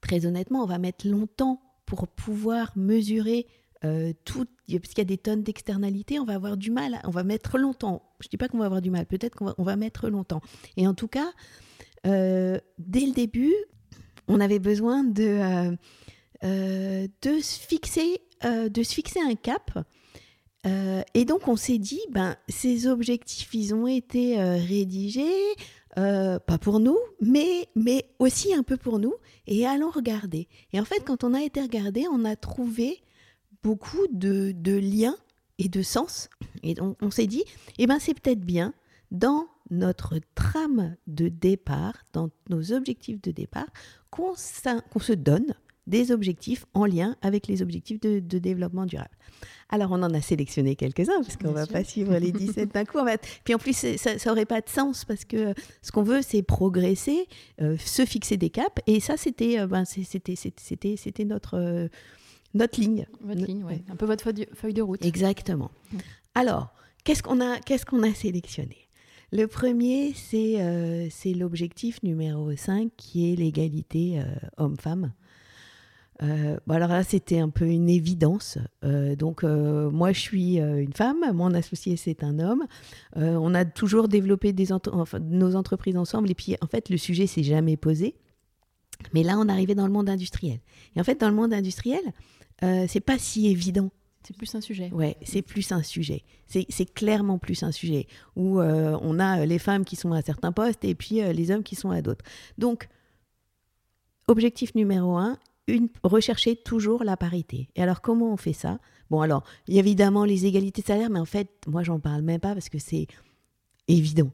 Très 0.00 0.24
honnêtement, 0.24 0.62
on 0.62 0.66
va 0.66 0.78
mettre 0.78 1.08
longtemps 1.08 1.60
pour 1.86 2.06
pouvoir 2.06 2.70
mesurer 2.76 3.48
tout, 4.24 4.46
parce 4.68 4.88
qu'il 4.88 4.98
y 4.98 5.00
a 5.00 5.04
des 5.04 5.18
tonnes 5.18 5.42
d'externalités, 5.42 6.18
on 6.18 6.24
va 6.24 6.34
avoir 6.34 6.56
du 6.56 6.70
mal, 6.70 7.00
on 7.04 7.10
va 7.10 7.24
mettre 7.24 7.58
longtemps. 7.58 8.02
Je 8.20 8.26
ne 8.26 8.30
dis 8.30 8.36
pas 8.36 8.48
qu'on 8.48 8.58
va 8.58 8.66
avoir 8.66 8.80
du 8.80 8.90
mal, 8.90 9.06
peut-être 9.06 9.36
qu'on 9.36 9.62
va, 9.62 9.76
mettre 9.76 10.08
longtemps. 10.08 10.40
Et 10.76 10.86
en 10.86 10.94
tout 10.94 11.08
cas, 11.08 11.32
euh, 12.06 12.58
dès 12.78 13.06
le 13.06 13.12
début, 13.12 13.54
on 14.28 14.40
avait 14.40 14.58
besoin 14.58 15.04
de, 15.04 15.22
euh, 15.24 15.76
euh, 16.44 17.06
de, 17.22 17.40
se, 17.40 17.58
fixer, 17.58 18.20
de 18.42 18.82
se 18.82 18.94
fixer 18.94 19.20
un 19.20 19.34
cap. 19.34 19.70
et 21.14 21.24
donc 21.24 21.48
on 21.48 21.56
s'est 21.56 21.78
dit, 21.78 22.00
ben, 22.10 22.36
ces 22.48 22.86
objectifs, 22.86 23.52
ils 23.52 23.74
ont 23.74 23.86
été 23.86 24.38
rédigés, 24.42 25.54
pas 25.94 26.58
pour 26.60 26.80
nous, 26.80 26.98
mais, 27.20 27.68
mais 27.74 28.06
aussi 28.18 28.54
un 28.54 28.62
peu 28.62 28.78
pour 28.78 28.98
nous, 28.98 29.14
et 29.46 29.66
allons 29.66 29.90
regarder. 29.90 30.48
Et 30.72 30.80
en 30.80 30.84
fait, 30.84 31.04
quand 31.04 31.22
on 31.22 31.34
a 31.34 31.42
été 31.42 31.60
regardé, 31.60 32.06
on 32.10 32.24
a 32.24 32.36
trouvé 32.36 33.02
beaucoup 33.64 34.06
de, 34.12 34.52
de 34.52 34.76
liens 34.76 35.16
et 35.58 35.68
de 35.68 35.82
sens. 35.82 36.28
Et 36.62 36.74
on, 36.80 36.94
on 37.00 37.10
s'est 37.10 37.26
dit, 37.26 37.42
eh 37.78 37.86
ben, 37.86 37.98
c'est 37.98 38.14
peut-être 38.14 38.40
bien 38.40 38.72
dans 39.10 39.48
notre 39.70 40.20
trame 40.34 40.96
de 41.06 41.28
départ, 41.28 41.94
dans 42.12 42.30
nos 42.50 42.72
objectifs 42.72 43.20
de 43.22 43.30
départ, 43.30 43.66
qu'on 44.10 44.36
se 44.36 45.12
donne 45.12 45.54
des 45.86 46.12
objectifs 46.12 46.64
en 46.72 46.86
lien 46.86 47.16
avec 47.20 47.46
les 47.46 47.60
objectifs 47.62 48.00
de, 48.00 48.18
développement 48.38 48.86
durable. 48.86 49.14
Alors, 49.68 49.92
on 49.92 50.02
en 50.02 50.14
a 50.14 50.20
sélectionné 50.20 50.76
quelques-uns, 50.76 51.20
parce 51.22 51.36
qu'on 51.36 51.48
ne 51.48 51.54
va 51.54 51.66
pas 51.66 51.84
suivre 51.84 52.16
les 52.16 52.32
17 52.32 52.72
d'un 52.72 52.84
coup. 52.84 52.98
Puis 53.44 53.54
en 53.54 53.58
plus, 53.58 53.74
ça 53.96 54.14
n'aurait 54.26 54.46
pas 54.46 54.60
de 54.60 54.68
sens, 54.68 55.04
parce 55.04 55.24
que 55.24 55.52
ce 55.82 55.92
qu'on 55.92 56.02
veut, 56.02 56.22
c'est 56.22 56.42
progresser, 56.42 57.26
euh, 57.60 57.76
se 57.78 58.04
fixer 58.06 58.36
des 58.36 58.50
caps. 58.50 58.82
Et 58.86 59.00
ça, 59.00 59.16
c'était 59.16 59.58
euh, 59.58 59.66
ben, 59.66 59.84
c'était 59.84 61.24
notre, 61.24 61.58
euh, 61.58 61.88
notre 62.54 62.80
ligne. 62.80 63.06
Votre 63.20 63.44
ligne, 63.44 63.64
oui. 63.64 63.84
Un 63.90 63.96
peu 63.96 64.06
votre 64.06 64.24
feuille 64.54 64.74
de 64.74 64.82
route. 64.82 65.04
Exactement. 65.04 65.70
Alors, 66.34 66.72
qu'est-ce 67.04 67.22
qu'on 67.22 67.40
a, 67.40 67.58
qu'est-ce 67.58 67.84
qu'on 67.84 68.02
a 68.02 68.14
sélectionné? 68.14 68.84
Le 69.32 69.48
premier, 69.48 70.14
euh, 70.34 71.08
c'est 71.10 71.34
l'objectif 71.34 72.00
numéro 72.04 72.54
5 72.54 72.92
qui 72.96 73.32
est 73.32 73.36
l'égalité 73.36 74.20
euh, 74.20 74.24
homme-femme. 74.58 75.12
Euh, 76.22 76.56
alors 76.68 76.90
là, 76.90 77.02
c'était 77.02 77.40
un 77.40 77.48
peu 77.48 77.66
une 77.66 77.88
évidence. 77.88 78.58
donc, 78.82 79.42
moi, 79.42 80.12
je 80.12 80.20
suis 80.20 80.58
une 80.58 80.92
femme, 80.92 81.18
mon 81.34 81.52
associé, 81.52 81.96
c'est 81.96 82.22
un 82.22 82.38
homme. 82.38 82.64
on 83.16 83.52
a 83.54 83.64
toujours 83.64 84.06
développé 84.06 84.52
des 84.52 84.68
nos 85.20 85.56
entreprises 85.56 85.96
ensemble, 85.96 86.30
et 86.30 86.34
puis, 86.34 86.56
en 86.60 86.68
fait, 86.68 86.88
le 86.88 86.96
sujet 86.96 87.26
s'est 87.26 87.42
jamais 87.42 87.76
posé. 87.76 88.14
Mais 89.12 89.24
là, 89.24 89.36
on 89.38 89.48
arrivait 89.48 89.74
dans 89.74 89.86
le 89.86 89.92
monde 89.92 90.08
industriel. 90.08 90.60
Et 90.94 91.00
en 91.00 91.04
fait, 91.04 91.20
dans 91.20 91.28
le 91.28 91.34
monde 91.34 91.52
industriel, 91.52 92.02
c'est 92.88 93.00
pas 93.00 93.18
si 93.18 93.48
évident 93.48 93.90
c'est 94.26 94.36
plus 94.36 94.54
un 94.54 94.62
sujet. 94.62 94.90
Ouais, 94.92 95.16
c'est 95.22 95.42
plus 95.42 95.70
un 95.70 95.82
sujet. 95.82 96.22
C'est 96.46 96.94
clairement 96.94 97.38
plus 97.38 97.62
un 97.62 97.72
sujet 97.72 98.06
où 98.36 98.58
euh, 98.58 98.98
on 99.02 99.18
a 99.18 99.40
euh, 99.40 99.44
les 99.44 99.58
femmes 99.58 99.84
qui 99.84 99.96
sont 99.96 100.12
à 100.12 100.22
certains 100.22 100.50
postes 100.50 100.84
et 100.84 100.94
puis 100.94 101.20
euh, 101.20 101.32
les 101.32 101.50
hommes 101.50 101.62
qui 101.62 101.74
sont 101.74 101.90
à 101.90 102.00
d'autres. 102.00 102.24
Donc, 102.56 102.88
objectif 104.26 104.74
numéro 104.74 105.18
un, 105.18 105.38
une, 105.68 105.88
rechercher 106.02 106.56
toujours 106.56 107.04
la 107.04 107.18
parité. 107.18 107.68
Et 107.76 107.82
alors, 107.82 108.00
comment 108.00 108.32
on 108.32 108.38
fait 108.38 108.54
ça? 108.54 108.78
Bon, 109.10 109.20
alors, 109.20 109.44
il 109.68 109.74
y 109.74 109.76
a 109.76 109.80
évidemment 109.80 110.24
les 110.24 110.46
égalités 110.46 110.80
de 110.80 110.86
salaire, 110.86 111.10
mais 111.10 111.20
en 111.20 111.26
fait, 111.26 111.50
moi, 111.66 111.82
j'en 111.82 112.00
parle 112.00 112.22
même 112.22 112.40
pas 112.40 112.54
parce 112.54 112.70
que 112.70 112.78
c'est 112.78 113.06
évident. 113.88 114.30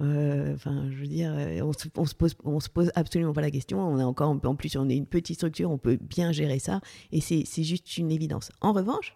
Enfin, 0.00 0.90
je 0.90 0.96
veux 0.96 1.06
dire, 1.06 1.32
on 1.62 1.72
se, 1.72 1.88
se, 1.88 2.68
pose, 2.68 2.92
absolument 2.94 3.32
pas 3.32 3.40
la 3.40 3.50
question. 3.50 3.80
On 3.80 3.98
a 3.98 4.04
encore, 4.04 4.30
en 4.30 4.56
plus, 4.56 4.76
on 4.76 4.88
est 4.88 4.96
une 4.96 5.06
petite 5.06 5.36
structure, 5.36 5.70
on 5.70 5.78
peut 5.78 5.98
bien 6.00 6.32
gérer 6.32 6.58
ça, 6.58 6.80
et 7.12 7.20
c'est 7.20 7.62
juste 7.62 7.96
une 7.96 8.10
évidence. 8.10 8.50
En 8.60 8.72
revanche, 8.72 9.14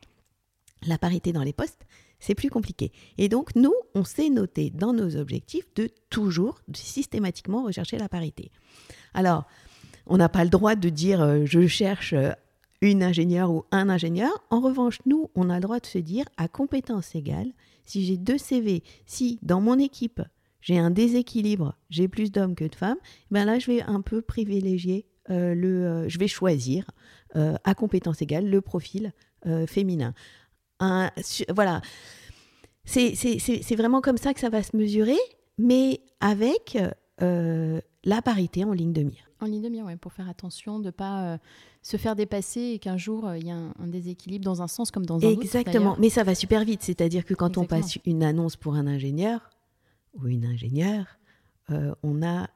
la 0.87 0.99
parité 0.99 1.33
dans 1.33 1.43
les 1.43 1.53
postes, 1.53 1.85
c'est 2.21 2.35
plus 2.35 2.51
compliqué. 2.51 2.93
Et 3.17 3.29
donc, 3.29 3.55
nous, 3.55 3.75
on 3.95 4.05
s'est 4.05 4.31
noté 4.31 4.71
dans 4.71 4.93
nos 4.93 5.17
objectifs 5.17 5.73
de 5.75 5.89
toujours, 6.11 6.61
systématiquement 6.73 7.65
rechercher 7.65 7.99
la 7.99 8.09
parité. 8.09 8.51
Alors, 9.15 9.45
on 10.07 10.17
n'a 10.17 10.29
pas 10.29 10.45
le 10.45 10.51
droit 10.51 10.75
de 10.75 10.89
dire 10.89 11.21
euh, 11.21 11.45
je 11.45 11.67
cherche 11.67 12.13
euh, 12.13 12.33
une 12.81 13.03
ingénieure 13.03 13.51
ou 13.51 13.65
un 13.71 13.89
ingénieur. 13.89 14.33
En 14.51 14.61
revanche, 14.61 15.01
nous, 15.07 15.31
on 15.35 15.51
a 15.51 15.55
le 15.57 15.61
droit 15.61 15.81
de 15.81 15.87
se 15.87 15.99
dire 15.99 16.25
à 16.37 16.49
compétence 16.49 17.15
égale, 17.15 17.53
si 17.85 18.05
j'ai 18.05 18.17
deux 18.17 18.39
CV, 18.39 18.83
si 19.07 19.39
dans 19.43 19.61
mon 19.61 19.79
équipe, 19.79 20.23
j'ai 20.69 20.79
un 20.79 20.91
déséquilibre, 20.91 21.75
j'ai 21.91 22.09
plus 22.09 22.31
d'hommes 22.31 22.55
que 22.55 22.65
de 22.65 22.75
femmes, 22.75 22.99
ben 23.31 23.45
là, 23.45 23.59
je 23.59 23.71
vais 23.71 23.83
un 23.83 24.01
peu 24.03 24.21
privilégier 24.21 25.07
euh, 25.31 25.55
le, 25.55 26.09
je 26.09 26.19
vais 26.19 26.29
choisir 26.29 26.91
à 27.35 27.75
compétence 27.75 28.23
égale 28.23 28.49
le 28.49 28.61
profil 28.61 29.13
féminin 29.67 30.15
voilà. 31.55 31.81
C'est 32.85 33.77
vraiment 33.77 34.01
comme 34.01 34.19
ça 34.19 34.35
que 34.35 34.41
ça 34.41 34.49
va 34.49 34.63
se 34.63 34.77
mesurer, 34.77 35.19
mais 35.59 36.01
avec 36.21 36.79
euh, 37.23 37.81
la 38.05 38.23
parité 38.23 38.65
en 38.65 38.73
ligne 38.73 38.93
de 38.93 39.03
mire. 39.03 39.31
En 39.41 39.47
ligne 39.47 39.63
de 39.63 39.69
mire, 39.69 39.85
oui, 39.87 39.97
pour 39.97 40.13
faire 40.13 40.29
attention 40.29 40.79
de 40.79 40.87
ne 40.87 40.91
pas 40.91 41.35
euh, 41.35 41.39
se 41.83 41.97
faire 41.97 42.17
dépasser 42.17 42.61
et 42.61 42.79
qu'un 42.79 42.97
jour 42.97 43.27
euh, 43.27 43.39
il 43.39 43.47
y 43.47 43.51
a 43.51 43.57
un, 43.57 43.87
déséquilibre 43.87 44.45
dans 44.45 44.63
un 44.63 44.67
sens 44.67 44.91
comme 44.91 45.07
dans 45.07 45.17
un 45.17 45.29
autre. 45.29 45.43
Exactement, 45.43 45.97
mais 45.99 46.11
ça 46.11 46.25
va 46.25 46.35
super 46.35 46.65
vite. 46.65 46.83
C'est-à-dire 46.83 47.25
que 47.25 47.35
quand 47.35 47.59
on 47.59 47.65
passe 47.65 47.99
une 48.05 48.23
annonce 48.23 48.57
pour 48.57 48.75
un 48.75 48.87
ingénieur 48.87 49.51
ou 50.21 50.29
une 50.29 50.45
ingénieure, 50.45 51.07
on 52.03 52.23
a. 52.23 52.49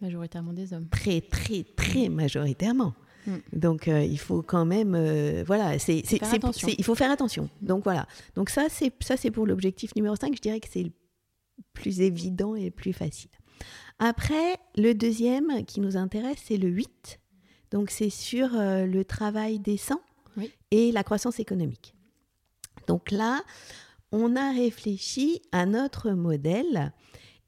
majoritairement 0.00 0.52
des 0.52 0.72
hommes. 0.72 0.88
Très, 0.88 1.20
très, 1.20 1.64
très 1.64 2.08
majoritairement. 2.08 2.94
Mm. 3.26 3.36
Donc 3.52 3.88
euh, 3.88 4.02
il 4.02 4.18
faut 4.18 4.42
quand 4.42 4.64
même, 4.64 4.94
euh, 4.94 5.42
voilà, 5.46 5.78
c'est, 5.78 5.98
il 5.98 6.84
faut 6.84 6.94
faire 6.94 7.10
attention. 7.10 7.48
Donc 7.60 7.84
voilà. 7.84 8.06
Donc 8.34 8.50
ça 8.50 8.66
c'est 8.68 8.92
ça 9.00 9.16
c'est 9.16 9.30
pour 9.30 9.46
l'objectif 9.46 9.94
numéro 9.94 10.16
5. 10.16 10.34
Je 10.34 10.40
dirais 10.40 10.60
que 10.60 10.68
c'est 10.70 10.82
le 10.82 10.92
plus 11.72 12.00
évident 12.00 12.54
et 12.54 12.66
le 12.66 12.70
plus 12.70 12.92
facile. 12.92 13.30
Après, 13.98 14.56
le 14.76 14.92
deuxième 14.92 15.64
qui 15.64 15.80
nous 15.80 15.96
intéresse, 15.96 16.38
c'est 16.44 16.58
le 16.58 16.68
8. 16.68 17.20
Donc 17.70 17.90
c'est 17.90 18.10
sur 18.10 18.54
euh, 18.54 18.86
le 18.86 19.04
travail 19.04 19.58
décent 19.58 20.00
et 20.70 20.92
la 20.92 21.02
croissance 21.02 21.40
économique. 21.40 21.94
Donc 22.86 23.10
là, 23.10 23.42
on 24.16 24.34
a 24.34 24.50
réfléchi 24.50 25.42
à 25.52 25.66
notre 25.66 26.12
modèle 26.12 26.92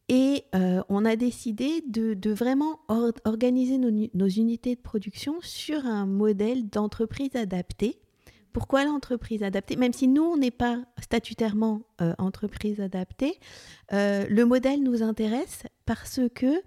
et 0.09 0.45
euh, 0.55 0.83
on 0.91 1.07
a 1.07 1.17
décidé 1.17 1.83
de, 1.87 2.31
vraiment 2.31 2.79
organiser 3.25 3.79
nos, 3.79 4.29
unités 4.29 4.75
de 4.75 4.81
production 4.81 5.37
sur 5.41 5.87
un 5.87 6.05
modèle 6.05 6.69
d'entreprise 6.69 7.35
adaptée. 7.37 7.99
Pourquoi 8.53 8.85
l'entreprise 8.85 9.43
adaptée? 9.43 9.77
Même 9.77 9.95
si 9.95 10.09
nous, 10.09 10.23
on 10.23 10.37
n'est 10.37 10.51
pas 10.51 10.83
statutairement 11.03 11.83
euh, 12.03 12.15
entreprise 12.19 12.81
adaptée, 12.81 13.39
euh, 13.95 14.27
le 14.29 14.45
modèle 14.45 14.83
nous 14.83 15.03
intéresse 15.03 15.63
parce 15.87 16.21
que 16.35 16.63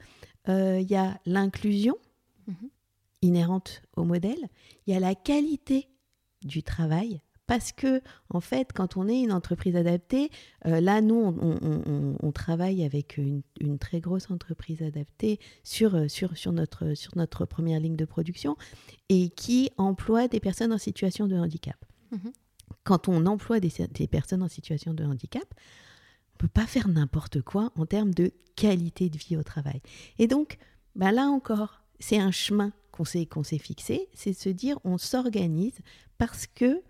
il 0.47 0.89
y 0.89 0.95
a 0.95 1.19
l'inclusion 1.27 1.95
mhm. 2.47 2.69
inhérente 3.21 3.83
au 3.95 4.03
modèle, 4.03 4.49
il 4.87 4.93
y 4.93 4.97
a 4.97 4.99
la 4.99 5.13
qualité 5.13 5.87
du 6.43 6.63
travail 6.63 7.21
parce 7.51 7.73
que, 7.73 8.01
en 8.29 8.39
fait, 8.39 8.71
quand 8.71 8.95
on 8.95 9.09
est 9.09 9.19
une 9.19 9.33
entreprise 9.33 9.75
adaptée, 9.75 10.31
euh, 10.67 10.79
là, 10.79 11.01
nous, 11.01 11.35
on, 12.21 12.31
travaille 12.31 12.85
avec 12.85 13.17
une, 13.17 13.41
très 13.77 13.99
grosse 13.99 14.31
entreprise 14.31 14.81
adaptée 14.81 15.37
sur, 15.61 15.95
euh, 15.95 16.07
sur, 16.07 16.37
sur, 16.37 16.53
notre, 16.53 16.93
sur 16.93 17.17
notre 17.17 17.43
première 17.43 17.81
ligne 17.81 17.97
de 17.97 18.05
production 18.05 18.55
et 19.09 19.27
qui 19.31 19.69
emploie 19.75 20.29
des 20.29 20.39
personnes 20.39 20.71
en 20.71 20.77
situation 20.77 21.27
de 21.27 21.35
handicap. 21.35 21.75
Mhm. 22.11 22.31
Quand 22.85 23.09
on 23.09 23.25
emploie 23.25 23.59
des, 23.59 24.07
personnes 24.07 24.43
en 24.43 24.47
situation 24.47 24.93
de 24.93 25.03
handicap, 25.03 25.43
on 25.43 26.35
ne 26.35 26.37
peut 26.37 26.47
pas 26.47 26.65
faire 26.65 26.87
n'importe 26.87 27.41
quoi 27.41 27.73
en 27.75 27.85
termes 27.85 28.13
de 28.13 28.31
qualité 28.55 29.09
de 29.09 29.17
vie 29.17 29.35
au 29.35 29.43
travail. 29.43 29.81
Et 30.19 30.27
donc, 30.27 30.57
bah 30.95 31.11
là 31.11 31.25
encore, 31.25 31.81
c'est 31.99 32.17
un 32.17 32.31
chemin 32.31 32.71
qu'on 32.93 33.03
s'est 33.03 33.57
fixé, 33.57 34.07
c'est 34.13 34.31
de 34.31 34.37
se 34.37 34.47
dire 34.47 34.79
on 34.85 34.97
s'organise 34.97 35.79
parce 36.17 36.47
que 36.47 36.81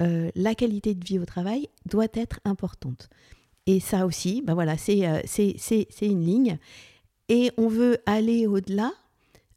euh, 0.00 0.30
la 0.34 0.54
qualité 0.54 0.94
de 0.94 1.04
vie 1.04 1.18
au 1.18 1.24
travail 1.24 1.68
doit 1.86 2.08
être 2.14 2.40
importante. 2.44 3.08
Et 3.66 3.80
ça 3.80 4.06
aussi, 4.06 4.42
ben 4.42 4.54
voilà, 4.54 4.76
euh, 4.88 5.20
c'est 5.26 5.86
une 6.00 6.24
ligne. 6.24 6.58
Et 7.28 7.50
on 7.58 7.68
veut 7.68 7.98
aller 8.06 8.46
au-delà, 8.46 8.92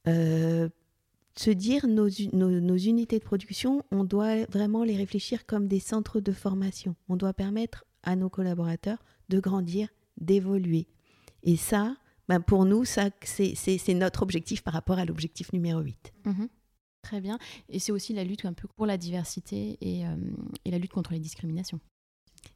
euh, 0.08 0.68
se 1.38 1.52
dire 1.52 1.88
nos, 1.88 2.10
nos, 2.34 2.78
unités 2.78 3.20
de 3.20 3.24
production, 3.24 3.84
on 3.92 4.04
doit 4.04 4.46
vraiment 4.46 4.84
les 4.84 4.98
réfléchir 4.98 5.46
comme 5.46 5.68
des 5.68 5.80
centres 5.80 6.20
de 6.20 6.32
formation. 6.34 6.96
On 7.08 7.16
doit 7.16 7.34
permettre 7.34 7.86
à 8.04 8.16
nos 8.16 8.30
collaborateurs 8.30 8.98
de 9.30 9.40
grandir, 9.40 9.88
d'évoluer. 10.20 10.88
Et 11.44 11.56
ça, 11.56 11.96
ben 12.28 12.42
pour 12.42 12.66
nous, 12.66 12.84
ça 12.84 13.10
c'est 13.24 13.94
notre 13.94 14.24
objectif 14.24 14.62
par 14.62 14.74
rapport 14.74 15.00
à 15.00 15.06
l'objectif 15.06 15.54
numéro 15.54 15.80
8. 15.80 16.14
Très 17.02 17.22
bien. 17.22 17.40
Et 17.70 17.80
c'est 17.80 17.92
aussi 17.92 18.14
la 18.14 18.24
lutte 18.24 18.46
un 18.46 18.54
peu 18.54 18.68
pour 18.76 18.86
la 18.86 18.98
diversité 18.98 19.78
et, 19.82 20.06
euh, 20.06 20.16
la 20.66 20.78
lutte 20.78 20.92
contre 20.92 21.14
les 21.14 21.20
discriminations. 21.20 21.80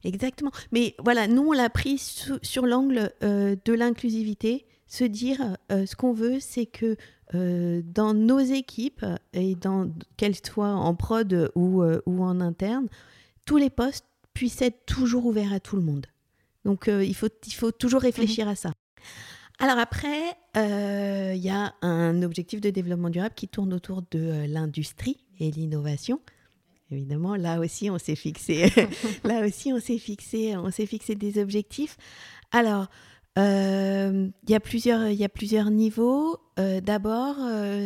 Exactement. 0.04 0.50
Mais 0.72 0.94
voilà, 1.02 1.26
nous, 1.26 1.48
on 1.48 1.52
l'a 1.52 1.70
pris 1.70 1.98
sur 1.98 2.66
l'angle 2.66 3.12
euh, 3.22 3.56
de 3.64 3.72
l'inclusivité. 3.72 4.66
Se 4.86 5.04
dire, 5.04 5.56
euh, 5.72 5.84
ce 5.84 5.96
qu'on 5.96 6.12
veut, 6.12 6.38
c'est 6.40 6.66
que 6.66 6.96
dans 7.32 8.14
nos 8.14 8.38
équipes, 8.38 9.04
et 9.32 9.56
dans 9.56 9.92
qu'elles 10.16 10.36
soient 10.36 10.68
en 10.68 10.94
prod 10.94 11.50
ou, 11.56 11.82
ou 11.82 12.22
en 12.22 12.40
interne, 12.40 12.86
tous 13.44 13.56
les 13.56 13.68
postes 13.68 14.06
puissent 14.32 14.62
être 14.62 14.86
toujours 14.86 15.26
ouverts 15.26 15.52
à 15.52 15.58
tout 15.58 15.74
le 15.74 15.82
monde. 15.82 16.06
Donc, 16.64 16.86
il, 16.86 17.14
faut, 17.16 17.28
il 17.44 17.52
faut 17.52 17.72
toujours 17.72 18.02
réfléchir 18.02 18.46
à 18.46 18.54
ça. 18.54 18.70
Alors 19.58 19.78
après, 19.78 20.36
il 20.54 20.60
euh, 20.60 21.34
y 21.34 21.48
a 21.48 21.74
un 21.80 22.22
objectif 22.22 22.60
de 22.60 22.68
développement 22.68 23.08
durable 23.08 23.34
qui 23.34 23.48
tourne 23.48 23.72
autour 23.72 24.02
de 24.10 24.18
euh, 24.18 24.46
l'industrie 24.46 25.24
et 25.40 25.50
l'innovation. 25.50 26.20
Évidemment, 26.90 27.36
là 27.36 27.58
aussi, 27.58 27.90
on 27.90 27.98
s'est 27.98 28.16
fixé, 28.16 28.70
là 29.24 29.46
aussi, 29.46 29.72
on 29.72 29.80
s'est 29.80 29.98
fixé, 29.98 30.56
on 30.56 30.70
s'est 30.70 30.86
fixé 30.86 31.14
des 31.14 31.40
objectifs. 31.40 31.96
Alors, 32.52 32.88
euh, 33.38 34.28
il 34.44 34.50
y 34.50 34.54
a 34.54 34.60
plusieurs, 34.60 35.10
y 35.10 35.24
a 35.24 35.28
plusieurs 35.28 35.70
niveaux. 35.70 36.38
D'abord, 36.56 37.36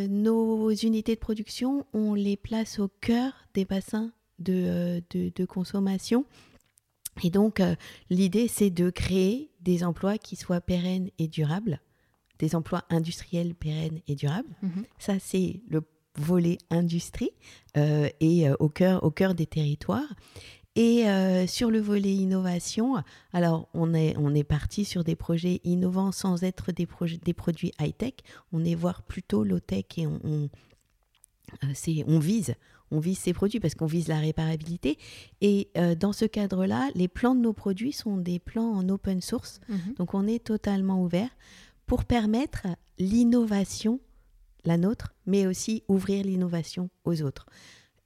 nos 0.07 0.71
unités 0.71 1.15
de 1.15 1.19
production, 1.19 1.85
on 1.91 2.13
les 2.13 2.37
place 2.37 2.79
au 2.79 2.87
cœur 2.87 3.33
des 3.53 3.65
bassins 3.65 4.13
de, 4.39 5.03
de 5.11 5.45
consommation. 5.45 6.23
Et 7.21 7.29
donc, 7.29 7.61
l'idée, 8.09 8.47
c'est 8.47 8.69
de 8.69 8.89
créer 8.89 9.50
des 9.61 9.83
emplois 9.83 10.17
qui 10.17 10.35
soient 10.35 10.61
pérennes 10.61 11.09
et 11.19 11.27
durables, 11.27 11.81
des 12.39 12.55
emplois 12.55 12.83
industriels 12.89 13.55
pérennes 13.55 14.01
et 14.07 14.15
durables. 14.15 14.55
Mhm. 14.61 14.85
Ça, 14.97 15.19
c'est 15.19 15.61
le 15.69 15.83
volet 16.15 16.57
industrie 16.69 17.31
euh, 17.77 18.09
et 18.19 18.49
euh, 18.49 18.55
au, 18.59 18.69
cœur, 18.69 19.03
au 19.03 19.11
cœur 19.11 19.35
des 19.35 19.45
territoires. 19.45 20.13
Et 20.75 21.09
euh, 21.09 21.47
sur 21.47 21.69
le 21.69 21.79
volet 21.79 22.13
innovation, 22.13 23.03
alors 23.33 23.67
on 23.73 23.93
est, 23.93 24.15
on 24.17 24.33
est 24.33 24.45
parti 24.45 24.85
sur 24.85 25.03
des 25.03 25.17
projets 25.17 25.59
innovants 25.65 26.13
sans 26.13 26.43
être 26.43 26.71
des, 26.71 26.87
des 27.23 27.33
produits 27.33 27.73
high-tech. 27.79 28.13
On 28.53 28.63
est 28.63 28.75
voir 28.75 29.03
plutôt 29.03 29.43
low-tech 29.43 29.85
et 29.97 30.07
on, 30.07 30.19
on, 30.23 30.49
on 32.07 32.19
vise 32.19 32.55
on 32.91 32.99
vise 32.99 33.17
ces 33.17 33.33
produits 33.33 33.59
parce 33.59 33.75
qu'on 33.75 33.85
vise 33.85 34.07
la 34.07 34.19
réparabilité. 34.19 34.97
Et 35.41 35.69
euh, 35.77 35.95
dans 35.95 36.13
ce 36.13 36.25
cadre-là, 36.25 36.89
les 36.93 37.07
plans 37.07 37.35
de 37.35 37.41
nos 37.41 37.53
produits 37.53 37.93
sont 37.93 38.17
des 38.17 38.39
plans 38.39 38.71
en 38.71 38.87
open 38.89 39.21
source. 39.21 39.59
Mhm. 39.69 39.93
Donc 39.97 40.13
on 40.13 40.27
est 40.27 40.43
totalement 40.43 41.01
ouvert 41.01 41.29
pour 41.85 42.05
permettre 42.05 42.67
l'innovation, 42.99 43.99
la 44.65 44.77
nôtre, 44.77 45.13
mais 45.25 45.47
aussi 45.47 45.83
ouvrir 45.87 46.23
l'innovation 46.23 46.89
aux 47.05 47.21
autres. 47.21 47.45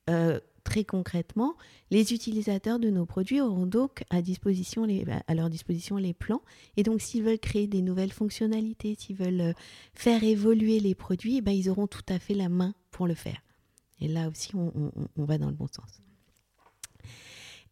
Euh, 0.09 0.39
très 0.63 0.83
concrètement, 0.83 1.55
les 1.91 2.13
utilisateurs 2.13 2.79
de 2.79 2.89
nos 2.89 3.05
produits 3.05 3.39
auront 3.39 3.67
donc 3.67 4.03
à, 4.09 4.21
disposition 4.21 4.83
les, 4.83 5.05
à 5.27 5.33
leur 5.35 5.49
disposition 5.49 5.97
les 5.97 6.13
plans. 6.13 6.41
Et 6.75 6.83
donc, 6.83 7.01
s'ils 7.01 7.23
veulent 7.23 7.39
créer 7.39 7.67
des 7.67 7.81
nouvelles 7.81 8.11
fonctionnalités, 8.11 8.95
s'ils 8.97 9.15
veulent 9.15 9.41
euh, 9.41 9.53
faire 9.93 10.23
évoluer 10.23 10.79
les 10.79 10.95
produits, 10.95 11.37
eh 11.37 11.41
ben, 11.41 11.51
ils 11.51 11.69
auront 11.69 11.87
tout 11.87 12.05
à 12.09 12.19
fait 12.19 12.33
la 12.33 12.49
main 12.49 12.73
pour 12.91 13.07
le 13.07 13.13
faire. 13.13 13.37
Et 13.99 14.07
là 14.07 14.29
aussi, 14.29 14.51
on, 14.55 14.91
va 15.17 15.37
dans 15.37 15.47
le 15.47 15.55
bon 15.55 15.67
sens. 15.67 16.01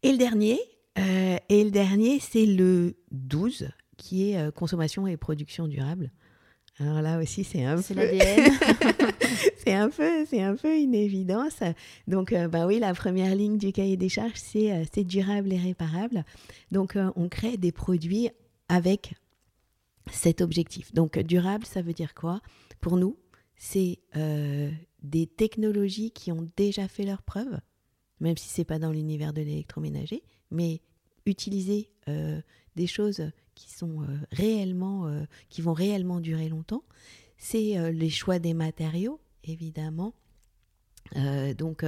Et 0.02 0.12
le 0.12 0.18
dernier, 0.18 0.58
euh, 0.98 1.36
et 1.48 1.64
le 1.64 1.70
dernier, 1.70 2.18
c'est 2.20 2.46
le 2.46 2.96
12, 3.10 3.68
qui 3.96 4.30
est 4.30 4.38
euh, 4.38 4.50
consommation 4.50 5.06
et 5.06 5.16
production 5.16 5.68
durable. 5.68 6.10
Alors 6.78 7.02
là 7.02 7.18
aussi, 7.18 7.44
c'est 7.44 7.64
un 7.64 7.76
peu... 7.76 7.82
c'est 9.58 9.74
un 9.74 9.90
peu, 9.90 10.26
c'est 10.26 10.42
un 10.42 10.56
peu 10.56 10.76
une 10.76 10.94
évidence. 10.94 11.60
Donc, 12.08 12.32
euh, 12.32 12.48
bah 12.48 12.66
oui, 12.66 12.78
la 12.78 12.94
première 12.94 13.34
ligne 13.34 13.58
du 13.58 13.72
cahier 13.72 13.96
des 13.96 14.08
charges, 14.08 14.32
c'est 14.34 15.04
durable 15.04 15.52
et 15.52 15.58
réparable. 15.58 16.24
Donc, 16.72 16.96
on 17.16 17.28
crée 17.28 17.56
des 17.56 17.72
produits 17.72 18.30
avec 18.68 19.14
cet 20.10 20.40
objectif. 20.40 20.92
Donc 20.92 21.18
durable, 21.18 21.64
ça 21.64 21.82
veut 21.82 21.92
dire 21.92 22.14
quoi? 22.14 22.40
Pour 22.80 22.96
nous, 22.96 23.16
c'est 23.56 24.00
euh, 24.16 24.70
des 25.04 25.26
technologies 25.26 26.10
qui 26.10 26.32
ont 26.32 26.50
déjà 26.56 26.88
fait 26.88 27.04
leurs 27.04 27.22
preuves, 27.22 27.60
même 28.20 28.36
si 28.36 28.48
c'est 28.48 28.64
pas 28.64 28.78
dans 28.78 28.90
l'univers 28.90 29.32
de 29.32 29.42
l'électroménager, 29.42 30.22
mais 30.50 30.80
utiliser 31.26 31.90
euh, 32.08 32.40
des 32.74 32.86
choses 32.86 33.30
qui 33.54 33.70
sont 33.70 34.02
euh, 34.02 34.06
réellement, 34.32 35.08
qui 35.48 35.62
vont 35.62 35.72
réellement 35.72 36.20
durer 36.20 36.48
longtemps. 36.48 36.82
C'est 37.38 37.92
les 37.92 38.10
choix 38.10 38.38
des 38.38 38.54
matériaux, 38.54 39.20
évidemment. 39.44 40.14
donc 41.58 41.84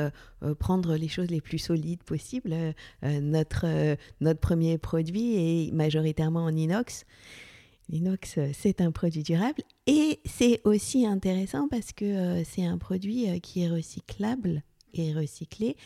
prendre 0.58 0.96
les 0.96 1.08
choses 1.08 1.30
les 1.30 1.40
plus 1.40 1.58
solides 1.58 2.02
possibles. 2.02 2.54
notre, 3.02 3.96
notre 4.20 4.40
premier 4.40 4.76
produit 4.76 5.36
est 5.36 5.72
majoritairement 5.72 6.44
en 6.44 6.54
inox. 6.54 7.06
L'inox, 7.88 8.38
euh, 8.38 8.50
c'est 8.52 8.80
un 8.80 8.90
produit 8.90 9.22
durable 9.22 9.62
et 9.86 10.20
c'est 10.24 10.60
aussi 10.64 11.06
intéressant 11.06 11.68
parce 11.68 11.92
que 11.92 12.04
euh, 12.04 12.44
c'est 12.44 12.64
un 12.64 12.78
produit 12.78 13.28
euh, 13.28 13.38
qui 13.38 13.62
est 13.62 13.68
recyclable 13.68 14.62
et 14.92 15.12
recyclé. 15.12 15.76